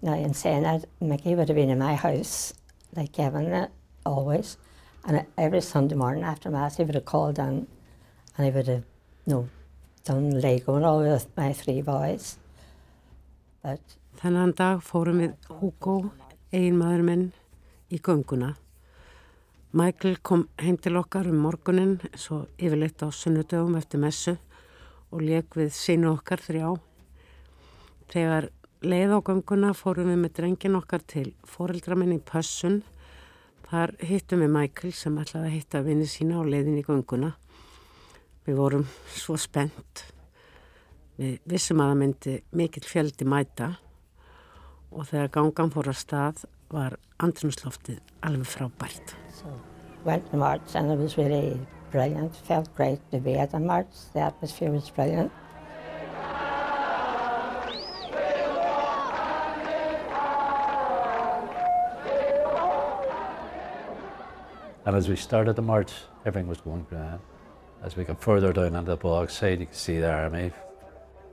Now, 0.00 0.14
in 0.14 0.34
saying 0.34 0.62
that, 0.62 0.84
Mickey 1.00 1.34
would 1.34 1.48
have 1.48 1.56
been 1.56 1.70
in 1.70 1.78
my 1.78 1.94
house, 1.94 2.54
like 2.94 3.12
Kevin, 3.12 3.68
always. 4.06 4.56
And 5.04 5.26
every 5.36 5.60
Sunday 5.60 5.96
morning 5.96 6.22
after 6.22 6.50
Mass, 6.50 6.76
he 6.76 6.84
would 6.84 6.94
have 6.94 7.04
called 7.04 7.36
down 7.36 7.66
and 8.36 8.46
he 8.46 8.52
would 8.52 8.68
have, 8.68 8.84
you 9.26 9.32
know, 9.32 9.48
done 10.04 10.40
Lego 10.40 10.76
and 10.76 10.84
all 10.84 11.00
with 11.00 11.26
my 11.36 11.52
three 11.52 11.82
boys. 11.82 12.38
But 13.62 13.80
Þennan 14.18 14.54
dag 14.58 14.80
fórum 14.82 15.20
við 15.22 15.34
Hugo, 15.60 16.10
einmaður 16.50 17.04
minn, 17.06 17.20
í 17.90 18.00
gönguna. 18.02 18.56
Michael 19.78 20.16
kom 20.26 20.48
heim 20.58 20.78
til 20.82 20.98
okkar 20.98 21.28
um 21.30 21.38
morgunin, 21.44 22.00
svo 22.18 22.46
yfirleitt 22.58 23.04
á 23.04 23.14
sunnudögum 23.14 23.76
eftir 23.78 24.02
messu 24.02 24.34
og 25.12 25.24
leik 25.24 25.56
við 25.56 25.72
sínu 25.74 26.12
okkar 26.12 26.42
þrjá. 26.44 26.74
Þegar 28.12 28.50
leið 28.82 29.16
á 29.16 29.18
gönguna 29.20 29.74
fórum 29.76 30.12
við 30.12 30.22
með 30.22 30.36
drengin 30.38 30.78
okkar 30.78 31.02
til 31.06 31.32
foreldra 31.48 31.98
minn 31.98 32.16
í 32.16 32.22
Pössun 32.22 32.82
Þar 33.68 33.92
hittum 34.00 34.40
við 34.40 34.48
Michael 34.54 34.94
sem 34.96 35.16
ætlaði 35.20 35.44
að 35.44 35.54
hitta 35.58 35.80
vinni 35.84 36.06
sína 36.08 36.40
á 36.40 36.42
leiðin 36.48 36.78
í 36.80 36.84
gunguna. 36.86 37.34
Við 38.46 38.56
vorum 38.56 38.86
svo 39.12 39.36
spennt. 39.36 40.06
Við 41.20 41.34
vissum 41.52 41.82
að 41.84 41.90
það 41.90 42.00
myndi 42.00 42.36
mikill 42.56 42.86
fjöldi 42.88 43.28
mæta 43.28 43.74
og 44.88 45.04
þegar 45.10 45.34
gangan 45.36 45.74
fór 45.74 45.92
að 45.92 46.00
stað 46.00 46.46
var 46.72 46.96
andrumsloftið 47.20 48.00
alveg 48.24 48.48
frábært. 48.48 49.12
So, 49.36 49.52
went 50.06 50.30
to 50.30 50.40
march 50.40 50.72
and 50.74 50.88
it 50.90 50.96
was 50.96 51.18
really 51.20 51.60
brilliant. 51.90 52.36
Felt 52.36 52.74
great 52.76 53.00
to 53.10 53.18
be 53.18 53.34
at 53.34 53.50
the 53.50 53.58
march. 53.58 53.88
The 54.12 54.20
atmosphere 54.20 54.70
was 54.70 54.90
brilliant. 54.90 55.32
And 64.86 64.96
as 64.96 65.06
we 65.06 65.16
started 65.16 65.54
the 65.54 65.62
march, 65.62 65.92
everything 66.24 66.48
was 66.48 66.62
going 66.62 66.86
grand. 66.88 67.20
As 67.82 67.94
we 67.94 68.04
got 68.04 68.22
further 68.22 68.54
down 68.54 68.74
into 68.74 68.90
the 68.90 68.96
bog 68.96 69.30
side, 69.30 69.60
you 69.60 69.66
could 69.66 69.76
see 69.76 69.98
the 69.98 70.10
army. 70.10 70.50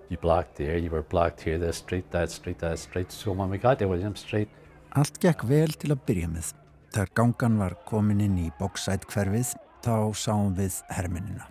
You 0.10 0.18
blocked 0.18 0.58
there, 0.58 0.78
you 0.78 0.90
were 0.90 1.02
blocked 1.02 1.42
here, 1.42 1.58
this 1.58 1.78
street, 1.78 2.12
that 2.12 2.30
street, 2.30 2.60
that 2.60 2.80
street. 2.80 3.12
So 3.12 3.32
when 3.32 3.50
we 3.50 3.58
got 3.58 3.80
to 3.80 3.88
William 3.88 4.16
Street... 4.16 4.50
Allt 4.92 5.18
gekk 5.24 5.48
vel 5.48 5.72
til 5.72 5.96
að 5.96 6.04
byrja 6.08 6.28
með. 6.30 6.52
Þegar 6.94 7.10
gangan 7.20 7.58
var 7.60 7.74
komin 7.88 8.22
inn 8.24 8.38
í 8.44 8.52
Bogside 8.60 9.08
hverfið, 9.12 9.56
þá 9.86 9.98
sáum 10.18 10.56
við 10.58 10.82
herminina. 10.90 11.48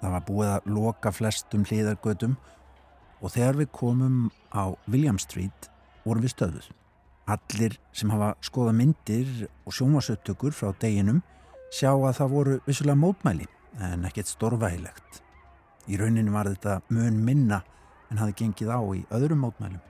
Það 0.00 0.12
var 0.12 0.24
búið 0.26 0.50
að 0.52 0.72
loka 0.76 1.12
flestum 1.14 1.64
hlýðargötum 1.66 2.34
og 3.22 3.32
þegar 3.32 3.60
við 3.62 3.70
komum 3.74 4.18
á 4.52 4.74
William 4.90 5.18
Street 5.22 5.70
vorum 6.04 6.24
við 6.24 6.34
stöðuð. 6.34 6.66
Allir 7.26 7.78
sem 7.96 8.10
hafa 8.14 8.34
skoða 8.44 8.74
myndir 8.76 9.46
og 9.66 9.74
sjómasöttökur 9.74 10.54
frá 10.54 10.70
deginum 10.82 11.22
sjá 11.74 11.90
að 11.90 12.18
það 12.20 12.34
voru 12.34 12.58
vissulega 12.66 13.00
mótmæli 13.00 13.48
en 13.82 14.06
ekkert 14.06 14.30
stórvægilegt. 14.30 15.22
Í 15.90 15.98
rauninu 15.98 16.34
var 16.34 16.50
þetta 16.50 16.80
mun 16.90 17.18
minna 17.24 17.62
en 18.10 18.22
hafi 18.22 18.36
gengið 18.42 18.70
á 18.70 18.80
í 18.94 19.02
öðrum 19.14 19.42
mótmælum. 19.46 19.82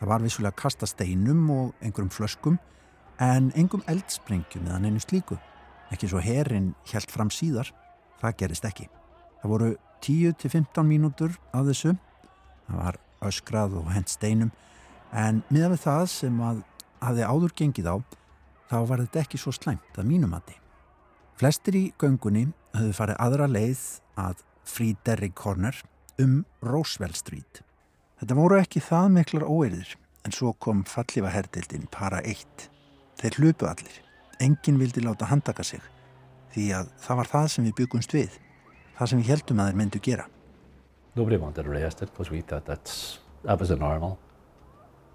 Það 0.00 0.10
var 0.10 0.24
vissulega 0.24 0.52
að 0.52 0.60
kasta 0.60 0.88
steinum 0.88 1.48
og 1.52 1.72
einhverjum 1.80 2.12
flöskum 2.12 2.60
en 3.22 3.50
engum 3.56 3.84
eldsprengjum 3.88 4.68
eða 4.68 4.82
neinu 4.82 5.00
slíku. 5.00 5.38
Ekki 5.94 6.10
svo 6.10 6.22
herin 6.24 6.72
helt 6.90 7.14
fram 7.14 7.30
síðar, 7.30 7.70
það 8.20 8.36
gerist 8.42 8.66
ekki. 8.66 8.88
Það 9.42 9.54
voru 9.54 9.70
10-15 10.04 10.88
mínútur 10.88 11.38
af 11.54 11.68
þessu, 11.70 11.94
það 12.66 12.80
var 12.80 13.00
öskrað 13.24 13.78
og 13.80 13.90
hent 13.94 14.10
steinum 14.12 14.50
en 15.14 15.42
miða 15.52 15.70
við 15.72 15.84
það 15.84 16.04
sem 16.10 16.40
að 16.42 16.62
hafi 17.04 17.26
áður 17.28 17.54
gengið 17.60 17.90
á, 17.90 17.96
þá 18.70 18.76
var 18.90 19.02
þetta 19.04 19.22
ekki 19.22 19.40
svo 19.40 19.52
slæmt 19.54 20.00
að 20.00 20.08
mínumati. 20.10 20.56
Flestir 21.38 21.76
í 21.78 21.84
göngunni 22.00 22.48
höfðu 22.74 22.94
farið 22.98 23.20
aðra 23.22 23.48
leið 23.50 23.84
að 24.20 24.42
Free 24.64 24.96
Derrick 25.06 25.36
Corner 25.38 25.76
um 26.22 26.42
Roosevelt 26.64 27.18
Street. 27.18 27.60
Þetta 28.20 28.38
voru 28.38 28.60
ekki 28.60 28.82
það 28.82 29.10
miklar 29.18 29.46
óeirðir 29.46 29.96
en 30.24 30.34
svo 30.34 30.54
kom 30.56 30.84
fallifa 30.88 31.32
herdildin 31.34 31.88
para 31.92 32.22
eitt. 32.24 32.70
Þeir 33.20 33.40
hlupu 33.42 33.68
allir. 33.68 34.03
Engin 34.40 34.78
vildi 34.78 35.02
láta 35.04 35.28
handaka 35.30 35.64
sig 35.64 35.80
því 36.54 36.68
að 36.78 36.90
það 37.02 37.16
var 37.20 37.30
það 37.32 37.48
sem 37.50 37.64
við 37.64 37.74
byggumst 37.80 38.14
við. 38.14 38.38
Það 38.98 39.10
sem 39.10 39.20
við 39.20 39.30
heldum 39.32 39.60
að 39.60 39.70
þeir 39.70 39.78
myndu 39.80 40.00
gera. 40.02 40.26
Nobody 41.16 41.36
wanted 41.36 41.66
arrested 41.66 42.10
because 42.10 42.30
we 42.30 42.40
thought 42.40 42.66
that's, 42.66 43.18
that 43.44 43.58
was 43.60 43.70
a 43.70 43.76
normal. 43.76 44.18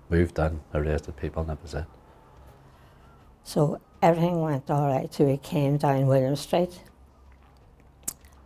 Moved 0.09 0.39
in, 0.39 0.59
arrested 0.74 1.15
people 1.15 1.41
and 1.41 1.49
that 1.49 1.61
was 1.61 1.74
it. 1.74 1.86
So 3.43 3.80
everything 4.01 4.41
went 4.41 4.70
all 4.70 4.88
right 4.88 5.13
so 5.13 5.26
we 5.26 5.38
came 5.38 5.78
down 5.78 6.07
William 6.07 6.36
Street. 6.36 6.82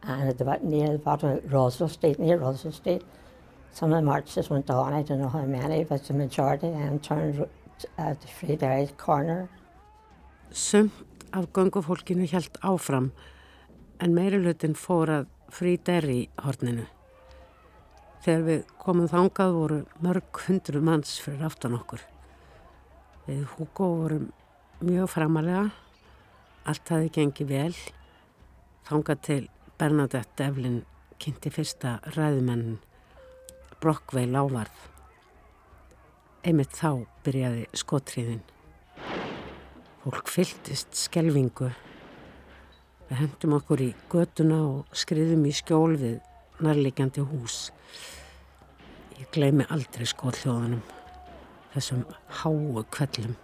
And 0.03 0.29
at 0.29 0.37
the, 0.37 0.59
near 0.61 0.91
the 0.91 0.97
bottom 0.97 1.29
of 1.29 1.53
Roswell 1.53 1.89
Street, 1.89 2.19
near 2.19 2.37
Roswell 2.37 2.73
Street, 2.73 3.03
some 3.71 3.91
of 3.91 3.97
the 3.97 4.01
marches 4.03 4.49
went 4.49 4.69
on, 4.69 4.93
I 4.93 5.01
don't 5.01 5.19
know 5.19 5.29
how 5.29 5.45
many, 5.45 5.83
but 5.83 6.03
the 6.05 6.13
majority 6.13 6.69
then 6.69 6.99
turned 6.99 7.47
uh, 7.97 8.13
to 8.13 8.27
Friedberry 8.27 8.95
Corner. 8.97 9.49
Sumt 10.53 11.25
af 11.33 11.47
göngufólkinu 11.53 12.27
hjælt 12.29 12.57
áfram 12.61 13.07
en 13.99 14.13
meirilutin 14.13 14.75
fór 14.77 15.09
að 15.09 15.31
Friedberry 15.49 16.27
horninu. 16.45 16.85
Þegar 18.21 18.45
við 18.45 18.61
komum 18.77 19.09
þangað 19.09 19.55
voru 19.57 19.79
mörg 20.05 20.43
hundru 20.45 20.83
manns 20.85 21.15
fyrir 21.25 21.41
aftan 21.49 21.73
okkur. 21.79 22.05
Við 23.25 23.41
Hugo 23.55 23.89
vorum 24.03 24.29
mjög 24.85 25.09
framalega, 25.15 25.65
allt 26.69 26.93
hafi 26.93 27.09
gengið 27.17 27.49
vel, 27.49 27.75
þangað 28.85 29.25
til 29.25 29.41
Bernadette 29.81 30.37
Devlin 30.37 30.83
kynnti 31.17 31.49
fyrsta 31.49 31.97
ræðumennin 32.13 32.77
Brockway 33.81 34.29
lávarð. 34.29 34.89
Einmitt 36.45 36.77
þá 36.77 37.07
byrjaði 37.25 37.71
skotriðin. 37.73 38.43
Fólk 40.03 40.27
fylltist 40.27 40.97
skelvingu. 40.99 41.69
Við 43.07 43.19
hendum 43.21 43.53
okkur 43.55 43.79
í 43.85 43.93
götuna 44.11 44.57
og 44.59 44.97
skriðum 44.99 45.45
í 45.47 45.53
skjól 45.55 45.93
við 46.01 46.17
nærlegjandi 46.59 47.23
hús. 47.23 47.69
Ég 49.15 49.31
gleymi 49.31 49.63
aldrei 49.71 50.03
skólljóðunum, 50.11 50.83
þessum 51.71 52.03
háu 52.41 52.83
kvellum. 52.91 53.37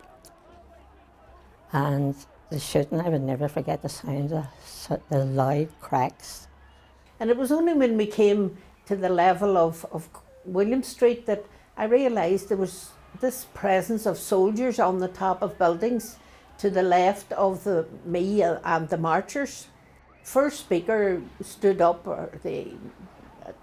And 1.72 2.28
the 2.49 2.60
shooting, 2.60 2.99
I 2.99 3.07
would 3.07 3.24
never 3.24 3.47
forget 3.47 3.82
the 3.82 3.88
sound 3.88 4.34
of 4.34 4.99
the 5.07 5.24
loud 5.24 5.70
cracks. 5.80 6.49
And 7.22 7.30
it 7.30 7.38
was 7.38 7.53
only 7.53 7.74
when 7.74 7.95
we 7.95 8.05
came 8.05 8.57
to 8.88 8.97
the 8.97 9.07
level 9.07 9.55
of, 9.55 9.86
of 9.93 10.10
William 10.43 10.84
Street 10.84 11.26
that 11.26 11.45
I 11.78 11.86
realised 11.86 12.49
there 12.49 12.57
was 12.57 12.89
this 13.22 13.45
presence 13.53 14.05
of 14.05 14.18
soldiers 14.18 14.78
on 14.78 14.99
the 14.99 15.07
top 15.07 15.41
of 15.41 15.57
buildings 15.57 16.18
to 16.60 16.70
the 16.70 16.84
left 16.84 17.32
of 17.34 17.64
the 17.64 17.88
me 18.05 18.41
and 18.43 18.89
the 18.89 18.97
marchers. 18.97 19.68
First 20.24 20.60
speaker 20.60 21.22
stood 21.41 21.82
up 21.82 22.05
or 22.05 22.30
they, 22.43 22.74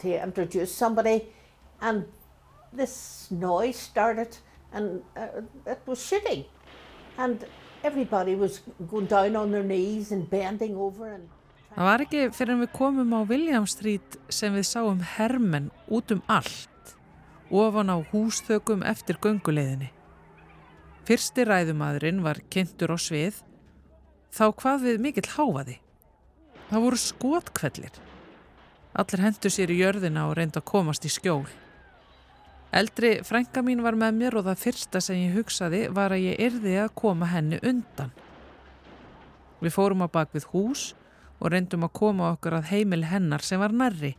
to 0.01 0.23
introduce 0.23 0.75
somebody 0.75 1.29
and 1.81 2.07
this 2.73 3.29
noise 3.31 3.77
started 3.77 4.37
and 4.73 5.03
uh, 5.17 5.43
it 5.67 5.81
was 5.87 6.05
shooting. 6.05 6.45
And 7.19 7.45
everybody 7.85 8.35
was 8.35 8.61
going 8.91 9.07
down 9.07 9.37
on 9.37 9.53
their 9.53 9.63
knees 9.63 10.11
and 10.13 10.29
bending 10.29 10.77
over 10.77 11.13
and 11.13 11.29
Það 11.77 11.85
var 11.85 12.03
ekki 12.07 12.21
fyrir 12.33 12.57
við 12.57 12.71
komum 12.73 13.11
á 13.13 13.21
William 13.29 13.67
Street 13.69 14.15
sem 14.33 14.55
við 14.57 14.65
sáum 14.65 15.03
hermenn 15.05 15.67
út 15.93 16.15
um 16.15 16.23
allt, 16.25 16.95
ofan 17.53 17.93
á 17.93 18.01
húsþökum 18.01 18.81
eftir 18.81 19.19
gönguleiðinni. 19.21 19.91
Fyrsti 21.07 21.45
ræðumadurinn 21.47 22.25
var 22.25 22.41
kynntur 22.51 22.91
á 22.91 22.99
svið, 22.99 23.37
þá 24.35 24.47
hvað 24.59 24.87
við 24.89 24.97
mikill 25.05 25.29
háfaði. 25.37 25.77
Það 26.67 26.83
voru 26.83 26.99
skotkvellir. 26.99 28.01
Allir 28.99 29.23
hendur 29.23 29.55
sér 29.55 29.71
í 29.71 29.77
jörðina 29.79 30.25
og 30.27 30.35
reynda 30.35 30.59
að 30.59 30.67
komast 30.73 31.07
í 31.07 31.13
skjól. 31.15 31.45
Eldri 32.75 33.21
frænka 33.23 33.63
mín 33.63 33.85
var 33.87 33.95
með 33.95 34.19
mér 34.19 34.39
og 34.41 34.49
það 34.49 34.63
fyrsta 34.65 35.05
sem 35.05 35.21
ég 35.29 35.39
hugsaði 35.39 35.85
var 35.95 36.17
að 36.17 36.27
ég 36.27 36.43
yrði 36.49 36.75
að 36.83 36.95
koma 36.99 37.31
henni 37.31 37.63
undan. 37.63 38.11
Við 39.63 39.77
fórum 39.79 40.03
á 40.03 40.11
bakvið 40.11 40.51
hús 40.51 40.89
og 41.39 41.53
reyndum 41.55 41.87
að 41.87 41.95
koma 42.03 42.33
okkur 42.35 42.59
að 42.59 42.73
heimil 42.73 43.05
hennar 43.07 43.47
sem 43.47 43.63
var 43.63 43.71
nærri. 43.71 44.17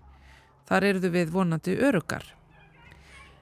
Þar 0.72 0.92
eruðu 0.94 1.14
við 1.20 1.36
vonandi 1.36 1.76
örugar. 1.84 2.37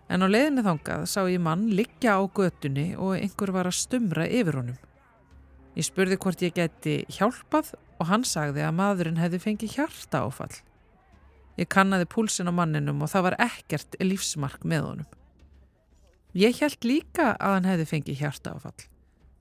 En 0.09 0.21
á 0.21 0.27
leiðinni 0.29 0.61
þangað 0.65 1.07
sá 1.09 1.23
ég 1.25 1.41
mann 1.41 1.65
liggja 1.73 2.19
á 2.19 2.21
götunni 2.29 2.91
og 2.93 3.15
einhver 3.17 3.51
var 3.55 3.69
að 3.69 3.79
stumra 3.79 4.27
yfir 4.29 4.59
honum. 4.59 4.77
Ég 5.75 5.87
spurði 5.87 6.19
hvort 6.21 6.43
ég 6.45 6.53
geti 6.55 7.01
hjálpað 7.11 7.73
og 7.99 8.09
hann 8.11 8.23
sagði 8.27 8.63
að 8.63 8.77
maðurinn 8.77 9.19
hefði 9.19 9.41
fengið 9.43 9.77
hjarta 9.79 10.21
áfall. 10.27 10.53
Ég 11.57 11.71
kannaði 11.71 12.07
púlsin 12.11 12.51
á 12.51 12.53
manninum 12.53 13.01
og 13.01 13.11
það 13.11 13.29
var 13.29 13.37
ekkert 13.47 13.97
lífsmark 14.03 14.67
með 14.67 14.89
honum. 14.89 15.11
Ég 16.35 16.59
held 16.59 16.83
líka 16.83 17.31
að 17.39 17.57
hann 17.57 17.69
hefði 17.71 17.89
fengið 17.93 18.21
hjarta 18.21 18.55
áfall. 18.57 18.87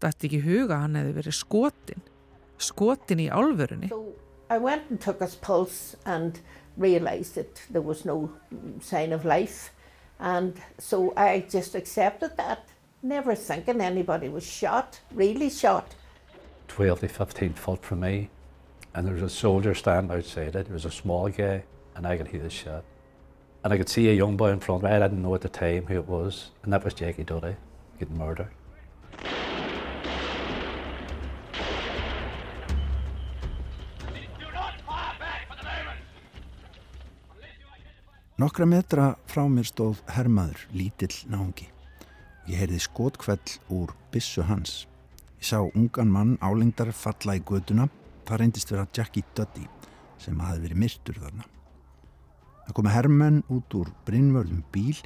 Þetta 0.02 0.28
ekki 0.28 0.42
huga 0.44 0.80
hann 0.84 0.98
hefði 0.98 1.16
verið 1.18 1.36
skotin. 1.38 2.04
Skotin 2.62 3.22
í 3.24 3.30
álverunni. 3.34 3.90
So 3.90 4.14
I 4.48 4.58
went 4.58 4.90
and 4.90 5.00
took 5.00 5.20
his 5.20 5.34
pulse 5.34 5.96
and 6.06 6.38
realised 6.76 7.34
that 7.34 7.62
there 7.70 7.82
was 7.82 8.04
no 8.04 8.30
sign 8.80 9.12
of 9.12 9.24
life. 9.24 9.73
And 10.20 10.60
so 10.78 11.12
I 11.16 11.44
just 11.48 11.74
accepted 11.74 12.36
that, 12.36 12.68
never 13.02 13.34
thinking 13.34 13.80
anybody 13.80 14.28
was 14.28 14.46
shot, 14.46 15.00
really 15.12 15.50
shot. 15.50 15.94
12 16.68 17.00
to 17.00 17.08
15 17.08 17.52
foot 17.54 17.82
from 17.84 18.00
me, 18.00 18.30
and 18.94 19.06
there 19.06 19.14
was 19.14 19.22
a 19.22 19.28
soldier 19.28 19.74
standing 19.74 20.16
outside 20.16 20.56
it. 20.56 20.68
It 20.68 20.70
was 20.70 20.84
a 20.84 20.90
small 20.90 21.28
guy, 21.28 21.64
and 21.94 22.06
I 22.06 22.16
could 22.16 22.28
hear 22.28 22.42
the 22.42 22.50
shot. 22.50 22.84
And 23.62 23.72
I 23.72 23.76
could 23.76 23.88
see 23.88 24.08
a 24.08 24.14
young 24.14 24.36
boy 24.36 24.50
in 24.50 24.60
front 24.60 24.84
of 24.84 24.90
me. 24.90 24.96
I 24.96 25.00
didn't 25.00 25.22
know 25.22 25.34
at 25.34 25.40
the 25.40 25.48
time 25.48 25.86
who 25.86 25.94
it 25.94 26.08
was, 26.08 26.50
and 26.62 26.72
that 26.72 26.84
was 26.84 26.94
Jackie 26.94 27.24
Duddy 27.24 27.56
getting 27.98 28.18
murdered. 28.18 28.50
Nokkra 38.34 38.66
metra 38.66 39.12
frá 39.30 39.44
mér 39.46 39.68
stóð 39.68 40.00
hermaður, 40.10 40.64
lítill 40.74 41.14
náungi. 41.30 41.68
Ég 42.50 42.58
heyrði 42.58 42.80
skotkvell 42.82 43.52
úr 43.70 43.92
bissu 44.10 44.42
hans. 44.42 44.88
Ég 45.38 45.46
sá 45.52 45.60
ungan 45.62 46.10
mann 46.10 46.32
álengdar 46.42 46.90
falla 46.90 47.36
í 47.38 47.44
göduna. 47.46 47.86
Það 48.26 48.42
reyndist 48.42 48.74
vera 48.74 48.88
Jackie 48.90 49.22
Duddy 49.38 49.68
sem 50.18 50.42
hafi 50.42 50.64
verið 50.64 50.82
myrtur 50.82 51.22
þarna. 51.22 51.46
Það 52.64 52.76
komi 52.80 52.96
hermenn 52.96 53.40
út 53.54 53.78
úr 53.78 53.94
brinnvörðum 54.08 54.66
bíl 54.74 54.98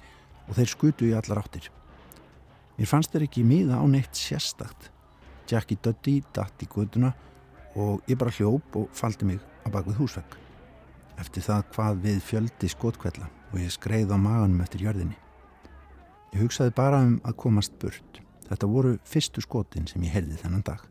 og 0.48 0.56
þeir 0.56 0.72
skutu 0.72 1.12
í 1.12 1.14
allar 1.20 1.44
áttir. 1.44 1.68
Mér 2.80 2.88
fannst 2.88 3.12
þeir 3.12 3.28
ekki 3.28 3.44
miða 3.44 3.76
á 3.76 3.84
neitt 3.92 4.16
sérstakt. 4.16 4.88
Jackie 5.44 5.76
Duddy 5.84 6.22
datt 6.32 6.64
í 6.64 6.72
göduna 6.72 7.12
og 7.76 8.00
ég 8.08 8.16
bara 8.16 8.32
hljóp 8.40 8.72
og 8.80 8.88
faldi 8.96 9.34
mig 9.34 9.44
á 9.44 9.68
bakvið 9.68 10.00
húsvegg 10.00 10.44
eftir 11.18 11.44
það 11.44 11.64
hvað 11.74 12.02
við 12.04 12.20
fjöldi 12.24 12.70
skotkvella 12.72 13.28
og 13.52 13.58
ég 13.62 13.72
skreið 13.74 14.14
á 14.14 14.18
maganum 14.20 14.62
eftir 14.64 14.84
jörðinni. 14.86 15.16
Ég 16.34 16.42
hugsaði 16.44 16.74
bara 16.76 17.00
um 17.04 17.18
að 17.24 17.38
komast 17.40 17.76
burt. 17.80 18.20
Þetta 18.48 18.68
voru 18.68 18.96
fyrstu 19.04 19.42
skotin 19.44 19.88
sem 19.88 20.04
ég 20.04 20.14
heyrði 20.14 20.40
þennan 20.42 20.64
dag. 20.64 20.82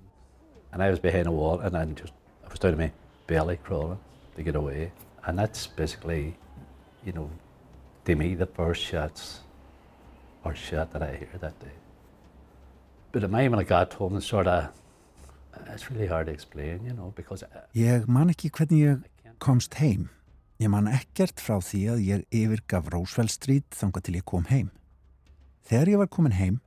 And 0.72 0.84
I 0.84 0.90
was 0.90 1.00
behind 1.00 1.28
a 1.28 1.32
wall 1.32 1.60
and 1.60 1.74
then 1.74 1.96
just, 1.96 2.14
I 2.44 2.50
was 2.50 2.60
down 2.60 2.74
to 2.74 2.78
my 2.78 2.92
belly 3.28 3.58
crawling 3.58 4.00
to 4.36 4.44
get 4.44 4.56
away. 4.56 4.92
And 5.26 5.38
that's 5.38 5.68
basically, 5.68 6.36
you 7.06 7.14
know, 7.14 7.30
to 8.06 8.16
me 8.16 8.36
the 8.36 8.46
first 8.46 8.82
shots 8.82 9.42
or 10.44 10.56
shot 10.56 10.92
that 10.92 11.02
I 11.02 11.16
hear 11.18 11.38
that 11.42 11.60
day. 11.60 11.76
But 13.12 13.24
at 13.24 13.32
my 13.32 13.48
when 13.48 13.60
I 13.60 13.64
got 13.64 13.94
home 13.94 14.14
and 14.16 14.24
sort 14.24 14.48
of, 14.48 14.70
it's 15.74 15.90
really 15.90 16.08
hard 16.08 16.28
to 16.28 16.32
explain, 16.32 16.86
you 16.86 16.94
know, 16.94 17.14
because... 17.16 17.44
Ég 17.74 18.08
man 18.08 18.30
ekki 18.30 18.50
hvernig 18.50 18.84
ég 18.84 19.34
komst 19.40 19.74
heim. 19.82 20.10
Ég 20.58 20.72
man 20.74 20.88
ekkert 20.90 21.38
frá 21.38 21.60
því 21.62 21.80
að 21.94 22.00
ég 22.02 22.24
yfirgaf 22.34 22.88
Roosevelt 22.90 23.30
Street 23.30 23.76
þanga 23.78 24.02
til 24.02 24.16
ég 24.18 24.26
kom 24.26 24.48
heim. 24.50 24.72
Þegar 25.70 25.92
ég 25.92 26.02
var 26.02 26.10
komin 26.10 26.34
heim 26.34 26.58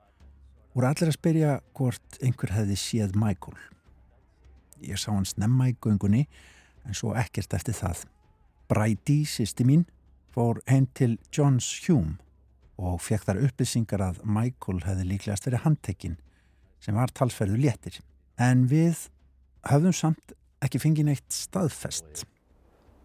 voru 0.76 0.86
allir 0.86 1.10
að 1.10 1.16
spyrja 1.16 1.56
hvort 1.74 2.20
einhver 2.22 2.54
hefði 2.54 2.78
séð 2.78 3.18
Michael. 3.18 3.58
Ég 4.86 5.00
sá 5.00 5.10
hann 5.10 5.26
snemma 5.26 5.72
í 5.72 5.76
göngunni 5.82 6.28
en 6.86 6.94
svo 6.94 7.16
ekkert 7.18 7.58
eftir 7.58 7.74
það. 7.74 8.04
Brædi, 8.70 9.24
sýsti 9.26 9.66
mín, 9.66 9.82
fór 10.30 10.62
heim 10.70 10.86
til 10.94 11.18
Johns 11.34 11.66
Hume 11.88 12.20
og 12.80 13.02
fekk 13.02 13.26
þar 13.26 13.44
upplýsingar 13.48 14.06
að 14.06 14.22
Michael 14.22 14.84
hefði 14.86 15.08
líklegast 15.10 15.50
verið 15.50 15.66
handtekinn 15.66 16.18
sem 16.80 16.94
var 16.94 17.10
talsferðu 17.10 17.58
léttir. 17.58 17.98
En 18.38 18.68
við 18.70 19.08
höfðum 19.66 19.96
samt 19.98 20.36
ekki 20.62 20.78
fengið 20.78 21.10
neitt 21.10 21.34
staðfest 21.34 22.22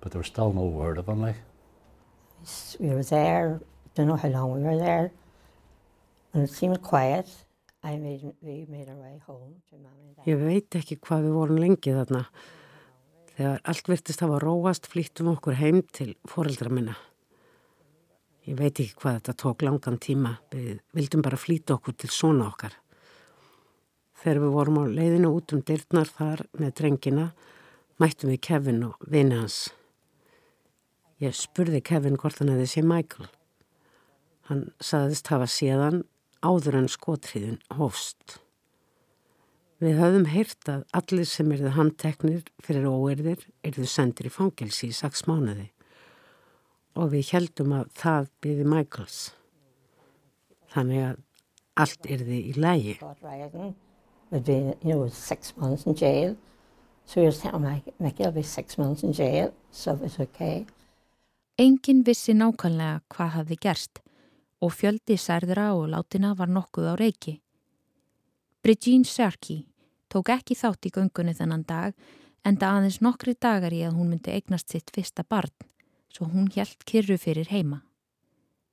but 0.06 0.12
there 0.12 0.20
was 0.20 0.28
still 0.28 0.54
no 0.54 0.66
word 0.66 1.00
of 1.00 1.10
him 1.10 1.22
like. 1.24 1.42
We 2.80 2.90
were 2.90 3.02
there, 3.02 3.60
don't 3.96 4.06
know 4.06 4.16
how 4.16 4.30
long 4.30 4.54
we 4.54 4.62
were 4.62 4.78
there, 4.78 5.10
and 6.32 6.44
it 6.44 6.52
seemed 6.52 6.80
quiet. 6.84 7.28
I 7.84 7.98
made, 7.98 8.22
we 8.40 8.68
made 8.70 8.88
our 8.88 8.96
way 8.96 9.20
home 9.26 9.56
to 9.70 9.76
mommy 9.78 10.06
and 10.06 10.16
dad. 10.16 10.28
Ég 10.30 10.38
veit 10.38 10.76
ekki 10.78 11.00
hvað 11.02 11.26
við 11.26 11.34
vorum 11.40 11.58
lengið 11.58 11.98
þarna. 12.04 12.22
Þegar 13.32 13.64
allt 13.72 13.90
virtist 13.90 14.22
hafa 14.22 14.38
róast 14.44 14.90
flýttum 14.92 15.32
okkur 15.34 15.58
heim 15.58 15.82
til 15.90 16.12
foreldra 16.30 16.70
minna. 16.70 16.94
Ég 18.46 18.60
veit 18.60 18.78
ekki 18.78 18.94
hvað 19.02 19.18
þetta 19.20 19.36
tók 19.42 19.66
langan 19.66 19.98
tíma. 20.02 20.36
Við 20.54 20.84
vildum 20.94 21.24
bara 21.26 21.40
flýta 21.42 21.80
okkur 21.80 21.98
til 21.98 22.12
svona 22.14 22.52
okkar. 22.52 22.78
Þegar 24.22 24.44
við 24.44 24.54
vorum 24.60 24.78
á 24.82 24.84
leiðinu 24.86 25.34
út 25.34 25.58
um 25.58 25.66
dyrtnar 25.66 26.14
þar 26.14 26.46
með 26.62 26.78
drengina, 26.82 27.26
mættum 27.98 28.34
við 28.36 28.44
Kevin 28.50 28.86
og 28.92 29.10
vini 29.10 29.42
hans. 29.42 29.64
Ég 31.26 31.34
spurði 31.34 31.80
Kevin 31.82 32.20
hvort 32.22 32.38
hann 32.38 32.52
hefði 32.52 32.66
séð 32.70 32.90
Michael. 32.92 33.28
Hann 34.46 34.66
saðist 34.84 35.30
hafa 35.32 35.48
séðan 35.50 36.04
áður 36.46 36.78
en 36.84 36.90
skotriðin 36.92 37.62
hófst. 37.74 38.36
Við 39.82 39.98
höfðum 40.00 40.28
heyrt 40.30 40.70
að 40.70 40.84
allir 41.00 41.28
sem 41.30 41.50
erðu 41.56 41.72
handteknir 41.76 42.44
fyrir 42.64 42.86
óerðir 42.86 43.42
erðu 43.66 43.88
sendir 43.90 44.30
í 44.30 44.34
fangelsi 44.36 44.92
í 44.92 44.96
saks 44.96 45.26
mánuði 45.28 45.72
og 46.96 47.10
við 47.12 47.34
heldum 47.34 47.74
að 47.76 47.90
það 47.98 48.30
byrði 48.46 48.68
Michaels. 48.76 49.18
Þannig 50.76 51.02
að 51.10 51.18
allt 51.82 52.08
erði 52.08 52.40
í 52.52 52.54
lægi. 52.56 52.96
So 57.08 57.22
we 57.22 57.28
were 57.28 57.32
saying, 57.32 57.84
Mickey 58.00 58.24
will 58.24 58.32
be 58.32 58.42
six 58.42 58.80
months 58.80 59.04
in 59.04 59.14
jail, 59.14 59.54
so 59.70 59.94
it 59.94 60.02
was 60.02 60.20
okay. 60.20 60.66
Engin 61.56 62.02
vissi 62.04 62.34
nákvæmlega 62.36 62.98
hvað 63.08 63.30
hafði 63.32 63.56
gerst 63.64 64.00
og 64.60 64.74
fjöldi 64.76 65.16
særðra 65.16 65.70
og 65.78 65.86
látina 65.94 66.34
var 66.36 66.50
nokkuð 66.52 66.90
á 66.92 66.94
reiki. 67.00 67.38
Brigitte 68.60 69.08
Sharkey 69.08 69.62
tók 70.12 70.34
ekki 70.36 70.58
þátt 70.60 70.90
í 70.90 70.92
göngunni 70.92 71.32
þennan 71.38 71.64
dag 71.64 71.94
en 72.44 72.58
það 72.60 72.80
aðeins 72.80 72.98
nokkri 73.08 73.36
dagar 73.40 73.72
í 73.72 73.86
að 73.88 73.96
hún 73.96 74.10
myndi 74.12 74.34
eignast 74.36 74.74
sitt 74.74 74.92
fyrsta 74.92 75.24
barn 75.24 75.54
svo 76.12 76.28
hún 76.28 76.50
hjælt 76.52 76.84
kyrru 76.84 77.16
fyrir 77.16 77.48
heima. 77.48 77.86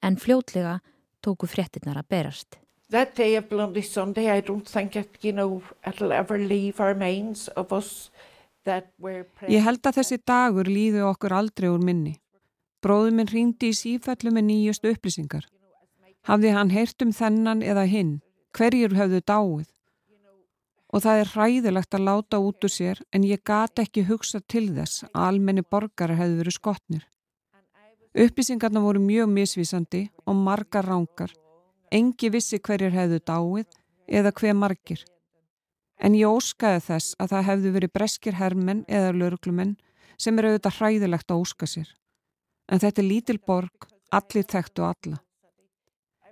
En 0.02 0.18
fljótlega 0.18 0.80
tóku 1.22 1.46
fréttinnar 1.46 2.00
að 2.02 2.08
berast. 2.10 2.58
That 2.90 3.14
day 3.14 3.36
of 3.38 3.46
Bloody 3.48 3.82
Sunday 3.82 4.26
I 4.26 4.42
don't 4.42 4.66
think 4.66 4.96
it, 4.96 5.22
you 5.22 5.30
know, 5.30 5.62
it'll 5.86 6.10
ever 6.10 6.36
leave 6.36 6.82
our 6.82 6.98
minds 6.98 7.46
of 7.54 7.70
us 7.72 8.10
that 8.64 8.90
were... 8.98 9.22
Ég 9.46 9.62
held 9.62 9.86
að 9.86 10.02
þessi 10.02 10.18
dagur 10.26 10.66
líðu 10.66 11.06
okkur 11.06 11.38
aldrei 11.38 11.70
úr 11.70 11.78
minni. 11.78 12.18
Bróður 12.82 13.14
minn 13.14 13.30
ringdi 13.30 13.70
í 13.70 13.76
sífellu 13.78 14.32
með 14.34 14.48
nýjust 14.48 14.86
upplýsingar. 14.90 15.44
Hafði 16.26 16.50
hann 16.54 16.72
heyrt 16.74 17.02
um 17.04 17.12
þennan 17.14 17.62
eða 17.62 17.84
hinn, 17.86 18.16
hverjur 18.54 18.96
höfðu 18.98 19.20
dáið. 19.22 19.68
Og 20.92 21.04
það 21.04 21.20
er 21.20 21.30
hræðilegt 21.32 21.94
að 21.96 22.04
láta 22.08 22.40
út 22.42 22.66
úr 22.66 22.72
sér 22.72 22.98
en 23.14 23.24
ég 23.24 23.44
gati 23.46 23.86
ekki 23.86 24.04
hugsa 24.10 24.42
til 24.44 24.66
þess 24.74 25.06
að 25.12 25.28
almenni 25.28 25.62
borgara 25.62 26.18
hefðu 26.18 26.42
verið 26.42 26.56
skotnir. 26.58 27.06
Upplýsingarna 28.12 28.82
voru 28.84 29.00
mjög 29.00 29.30
misvísandi 29.32 30.02
og 30.26 30.36
margar 30.36 30.84
rángar. 30.84 31.32
Engi 31.90 32.28
vissi 32.34 32.58
hverjur 32.58 32.92
hefðu 32.92 33.22
dáið 33.24 33.78
eða 34.10 34.34
hver 34.36 34.58
margir. 34.58 35.06
En 36.02 36.18
ég 36.18 36.28
óskaði 36.28 36.82
þess 36.90 37.16
að 37.22 37.32
það 37.32 37.48
hefðu 37.48 37.74
verið 37.78 37.96
breskir 37.96 38.36
hermenn 38.42 38.84
eða 38.90 39.14
löglumenn 39.16 39.76
sem 40.18 40.38
er 40.38 40.50
auðvitað 40.50 40.78
hræðilegt 40.80 41.30
að 41.30 41.44
óska 41.46 41.70
sér. 41.70 41.88
En 42.72 42.80
þetta 42.80 43.02
er 43.02 43.08
lítil 43.08 43.36
borg, 43.36 43.84
allir 44.08 44.46
þekktu 44.48 44.84
alla. 44.86 45.18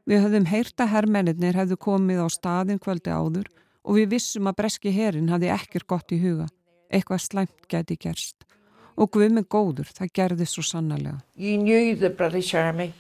Við 0.09 0.23
höfðum 0.25 0.47
heyrta 0.49 0.87
herrmennir 0.89 1.59
hefðu 1.59 1.77
komið 1.85 2.23
á 2.25 2.29
staðin 2.33 2.81
kvöldi 2.81 3.13
áður 3.13 3.51
og 3.85 3.99
við 3.99 4.15
vissum 4.15 4.49
að 4.49 4.57
breski 4.63 4.93
herin 4.97 5.29
hafði 5.29 5.53
ekkert 5.53 5.87
gott 5.93 6.15
í 6.17 6.21
huga. 6.23 6.49
Eitthvað 6.89 7.23
slæmt 7.27 7.69
geti 7.69 7.99
gerst. 8.01 8.49
Og 8.97 9.13
Guð 9.13 9.37
með 9.37 9.47
góður, 9.53 9.93
það 9.93 10.13
gerði 10.17 10.49
svo 10.49 10.65
sannarlega. 10.65 11.21
You 11.37 11.61
knew 11.61 11.95
the 11.95 12.11
British 12.11 12.57
Army 12.57 12.93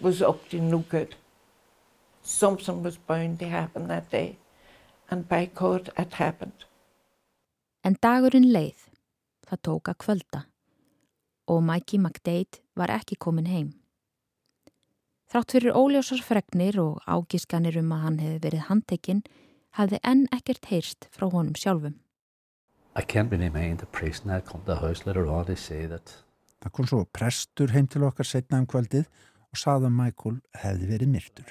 was 0.00 0.22
up 0.22 0.48
to 0.50 0.62
no 0.62 0.84
good. 0.88 1.18
Something 2.22 2.82
was 2.86 2.96
bound 2.96 3.40
to 3.40 3.50
happen 3.50 3.88
that 3.88 4.10
day. 4.10 4.38
And 5.10 5.28
by 5.28 5.50
God 5.54 5.90
it 5.98 6.14
happened. 6.22 6.66
En 7.82 7.98
dagurinn 8.02 8.52
leið. 8.54 8.86
Það 9.46 9.62
tók 9.62 9.90
að 9.90 9.98
kvölda 10.02 10.46
og 11.46 11.62
Mikey 11.62 11.98
McDade 11.98 12.60
var 12.76 12.92
ekki 12.92 13.18
komin 13.18 13.48
heim. 13.50 13.74
Þrátt 15.26 15.56
fyrir 15.56 15.74
óljósar 15.74 16.22
fregnir 16.22 16.78
og 16.78 17.02
ágískanir 17.06 17.78
um 17.80 17.92
að 17.94 18.02
hann 18.04 18.18
hefði 18.22 18.42
verið 18.44 18.66
handtekinn 18.68 19.22
hafði 19.76 20.00
enn 20.06 20.26
ekkert 20.34 20.68
heyrst 20.70 21.08
frá 21.10 21.26
honum 21.32 21.56
sjálfum. 21.58 21.96
Það 26.62 26.72
kom 26.72 26.88
svo 26.88 27.02
prestur 27.12 27.74
heim 27.74 27.88
til 27.90 28.06
okkar 28.06 28.26
setna 28.26 28.62
um 28.62 28.68
kvöldið 28.70 29.04
og 29.50 29.60
saði 29.60 29.90
að 29.90 29.96
Michael 29.98 30.38
hefði 30.62 30.92
verið 30.92 31.12
myrtur. 31.12 31.50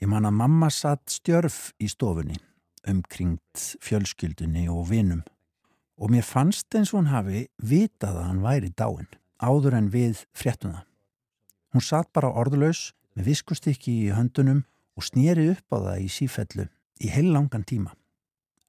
Ég 0.00 0.12
man 0.12 0.28
að 0.28 0.36
mamma 0.36 0.68
satt 0.70 1.08
stjörf 1.10 1.72
í 1.80 1.88
stofunni, 1.88 2.36
umkringt 2.86 3.64
fjölskyldunni 3.82 4.68
og 4.70 4.90
vinum 4.92 5.24
og 5.96 6.12
mér 6.12 6.26
fannst 6.28 6.74
eins 6.76 6.92
og 6.92 7.00
hann 7.00 7.14
hafi 7.14 7.46
vitað 7.56 8.20
að 8.20 8.28
hann 8.28 8.42
væri 8.44 8.70
dáin 8.76 9.08
áður 9.42 9.76
en 9.78 9.90
við 9.92 10.24
fréttum 10.36 10.72
það. 10.76 10.86
Hún 11.76 11.84
satt 11.84 12.08
bara 12.16 12.32
orðlaus 12.32 12.92
með 13.16 13.32
viskustykki 13.32 13.92
í 14.06 14.14
höndunum 14.16 14.64
og 14.96 15.04
snýri 15.04 15.50
upp 15.52 15.76
á 15.76 15.76
það 15.76 16.02
í 16.04 16.08
sífellu 16.12 16.66
í 17.04 17.12
heil 17.12 17.28
langan 17.34 17.66
tíma. 17.68 17.92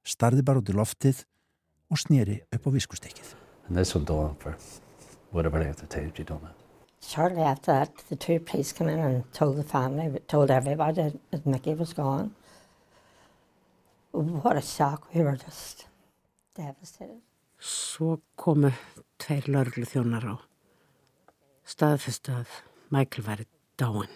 Starði 0.04 0.44
bara 0.44 0.60
út 0.60 0.68
í 0.68 0.76
loftið 0.76 1.24
og 1.88 2.00
snýri 2.00 2.40
upp 2.52 2.68
á 2.68 2.70
viskustykkið. 2.76 3.34
Shortly 7.00 7.42
after 7.42 7.72
that, 7.72 7.96
the 8.08 8.16
two 8.16 8.40
police 8.40 8.72
came 8.72 8.88
in 8.88 8.98
and 8.98 9.32
told 9.32 9.56
the 9.56 9.62
family, 9.62 10.18
told 10.26 10.50
everybody 10.50 11.12
that 11.30 11.46
Mickey 11.46 11.74
was 11.74 11.92
gone. 11.94 12.34
What 14.10 14.56
a 14.56 14.60
shock, 14.60 15.14
we 15.14 15.22
were 15.22 15.36
just 15.36 15.86
devastated. 16.56 17.22
Svo 17.58 18.18
komu 18.36 18.72
tveir 19.18 19.46
lörglu 19.46 19.86
þjónar 19.86 20.26
á 20.26 20.47
staðfestu 21.68 22.32
að 22.32 22.52
Michael 22.94 23.24
væri 23.26 23.44
dáin. 23.80 24.14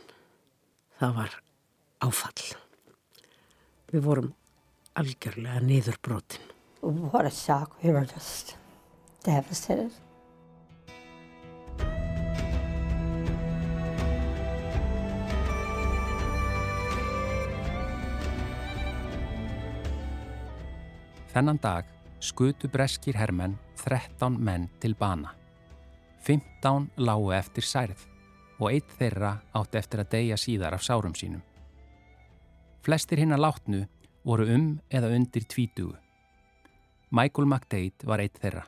Það 1.00 1.16
var 1.18 1.34
áfall. 2.06 2.46
Við 3.92 4.06
vorum 4.06 4.30
algjörlega 4.96 5.60
niður 5.64 5.98
brotin. 6.00 6.48
What 6.80 7.26
a 7.26 7.30
shock. 7.30 7.76
We 7.82 7.92
were 7.92 8.06
just 8.08 8.56
devastated. 9.24 9.92
Þennan 21.32 21.60
dag 21.62 21.86
skutu 22.20 22.68
breskir 22.68 23.16
hermenn 23.16 23.54
13 23.80 24.36
menn 24.36 24.68
til 24.80 24.92
bana. 24.98 25.41
15 26.22 26.90
lágu 27.02 27.32
eftir 27.34 27.66
særð 27.66 28.04
og 28.60 28.68
eitt 28.70 28.92
þeirra 28.98 29.32
átti 29.58 29.80
eftir 29.80 30.02
að 30.04 30.12
deyja 30.14 30.38
síðar 30.38 30.76
af 30.76 30.84
sárum 30.86 31.16
sínum. 31.18 31.42
Flestir 32.82 33.18
hinn 33.22 33.34
að 33.34 33.44
látnu 33.46 33.82
voru 34.26 34.46
um 34.54 34.68
eða 34.90 35.10
undir 35.16 35.46
tvítugu. 35.50 35.96
Michael 37.10 37.48
McDade 37.48 38.06
var 38.06 38.22
eitt 38.22 38.38
þeirra. 38.42 38.62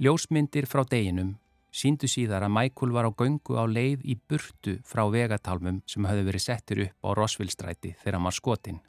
Ljósmyndir 0.00 0.66
frá 0.66 0.82
deginum 0.88 1.36
síndu 1.70 2.08
síðar 2.10 2.44
að 2.46 2.54
Michael 2.56 2.94
var 2.94 3.06
á 3.06 3.12
göngu 3.14 3.54
á 3.54 3.64
leið 3.68 4.02
í 4.02 4.16
burtu 4.16 4.78
frá 4.86 5.04
vegatálmum 5.12 5.82
sem 5.86 6.06
höfðu 6.06 6.26
verið 6.26 6.46
settur 6.46 6.82
upp 6.86 7.06
á 7.06 7.08
Rosvillstræti 7.14 7.94
þegar 8.00 8.18
hann 8.18 8.26
var 8.26 8.36
skotinn. 8.36 8.80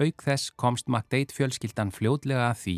Auk 0.00 0.24
þess 0.24 0.54
komst 0.56 0.88
McDade 0.88 1.34
fjölskyldan 1.36 1.92
fljóðlega 1.92 2.48
að 2.48 2.60
því 2.62 2.76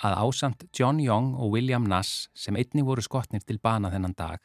að 0.00 0.16
ásamt 0.24 0.64
John 0.76 1.00
Young 1.00 1.34
og 1.36 1.52
William 1.54 1.84
Nass 1.84 2.28
sem 2.34 2.56
einni 2.56 2.84
voru 2.86 3.04
skotnir 3.04 3.44
til 3.44 3.58
bana 3.62 3.90
þennan 3.92 4.16
dag 4.16 4.40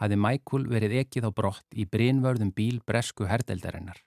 hafði 0.00 0.18
Michael 0.18 0.66
verið 0.70 0.96
ekið 1.04 1.28
á 1.28 1.30
brott 1.30 1.76
í 1.76 1.86
brinvörðum 1.86 2.50
bíl 2.56 2.80
bresku 2.86 3.28
herdeldarinnar. 3.30 4.00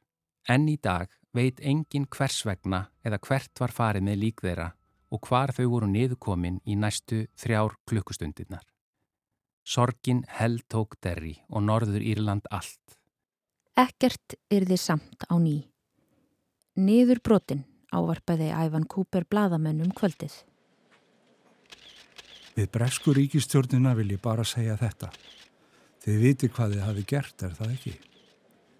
Enn 0.50 0.68
í 0.68 0.78
dag 0.82 1.12
veit 1.36 1.62
engin 1.62 2.08
hvers 2.12 2.42
vegna 2.48 2.88
eða 3.06 3.20
hvert 3.28 3.62
var 3.62 3.74
farið 3.76 4.08
með 4.08 4.20
lík 4.24 4.44
þeirra 4.44 4.72
og 5.14 5.24
hvar 5.28 5.54
þau 5.56 5.68
voru 5.72 5.88
niðurkomin 5.92 6.60
í 6.66 6.76
næstu 6.76 7.26
þrjár 7.40 7.78
klukkustundirnar. 7.88 8.66
Sorgin 9.68 10.24
held 10.40 10.64
tók 10.72 10.96
derri 11.04 11.36
og 11.50 11.64
norður 11.68 12.04
Írland 12.04 12.48
allt. 12.52 13.00
Ekkert 13.78 14.38
er 14.50 14.66
þið 14.68 14.80
samt 14.82 15.28
á 15.28 15.36
ný. 15.40 15.68
Niður 16.80 17.22
brotin 17.24 17.66
ávarpaði 17.92 18.50
Ævan 18.52 18.88
Cooper 18.90 19.28
bladamennum 19.30 19.92
kvöldið. 19.96 20.34
Við 22.58 22.70
bresku 22.74 23.14
ríkistjórnina 23.14 23.94
vil 23.98 24.16
ég 24.16 24.22
bara 24.22 24.46
segja 24.48 24.78
þetta. 24.80 25.12
Þið 26.02 26.22
viti 26.24 26.50
hvað 26.50 26.74
þið 26.74 26.86
hafi 26.88 27.04
gert, 27.12 27.44
er 27.46 27.58
það 27.58 27.74
ekki? 27.76 27.94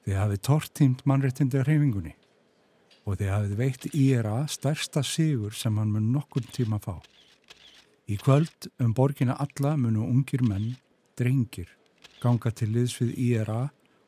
Þið 0.08 0.18
hafi 0.18 0.40
tortímt 0.48 1.04
mannréttindi 1.06 1.62
reyfingunni 1.62 2.16
og 3.08 3.20
þið 3.20 3.30
hafið 3.32 3.54
veitt 3.60 3.86
IRA 3.94 4.38
stærsta 4.52 5.04
sigur 5.06 5.54
sem 5.56 5.78
hann 5.80 5.94
mun 5.94 6.10
nokkur 6.12 6.48
tíma 6.52 6.80
fá. 6.84 6.98
Í 8.08 8.18
kvöld 8.20 8.70
um 8.84 8.96
borgina 8.98 9.38
alla 9.40 9.76
munu 9.80 10.08
ungir 10.08 10.44
menn, 10.44 10.74
drengir, 11.20 11.70
ganga 12.24 12.52
til 12.52 12.72
liðs 12.74 12.98
við 13.00 13.14
IRA 13.30 13.62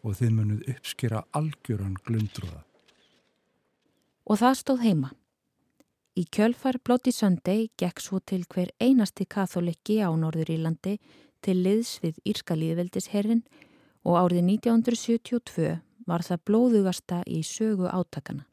og 0.04 0.18
þið 0.20 0.34
munuð 0.36 0.74
uppskera 0.74 1.24
algjöran 1.36 2.00
glundrúða 2.08 2.64
og 4.30 4.38
það 4.38 4.60
stóð 4.62 4.86
heima. 4.86 5.10
Í 6.20 6.26
kjölfar 6.28 6.82
Bloody 6.84 7.14
Sunday 7.16 7.70
gekk 7.80 8.02
svo 8.04 8.18
til 8.20 8.42
hver 8.52 8.74
einasti 8.84 9.24
katholikki 9.24 10.02
á 10.04 10.12
Norður 10.12 10.50
Írlandi 10.52 10.98
til 11.40 11.62
liðs 11.64 11.94
við 12.04 12.20
Írska 12.28 12.58
líðveldisherrin 12.60 13.46
og 14.04 14.18
árið 14.20 14.44
1972 14.58 15.78
var 16.10 16.26
það 16.28 16.44
blóðugasta 16.50 17.22
í 17.24 17.40
sögu 17.46 17.88
átakana. 17.88 18.44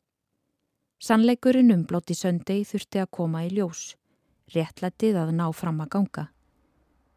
Sannleikurinn 1.03 1.75
um 1.75 1.83
Bloody 1.91 2.15
Sunday 2.15 2.63
þurfti 2.63 3.03
að 3.03 3.13
koma 3.19 3.43
í 3.49 3.53
ljós, 3.59 3.97
réttlætið 4.55 5.19
að 5.25 5.35
ná 5.35 5.47
fram 5.51 5.83
að 5.83 5.93
ganga. 5.99 6.29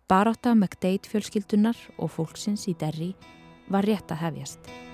Baráta 0.10 0.56
McDade 0.58 1.06
fjölskyldunar 1.12 1.78
og 2.00 2.16
fólksins 2.18 2.66
í 2.72 2.74
derri 2.74 3.14
var 3.70 3.86
rétt 3.86 4.10
að 4.10 4.26
hefjast. 4.26 4.89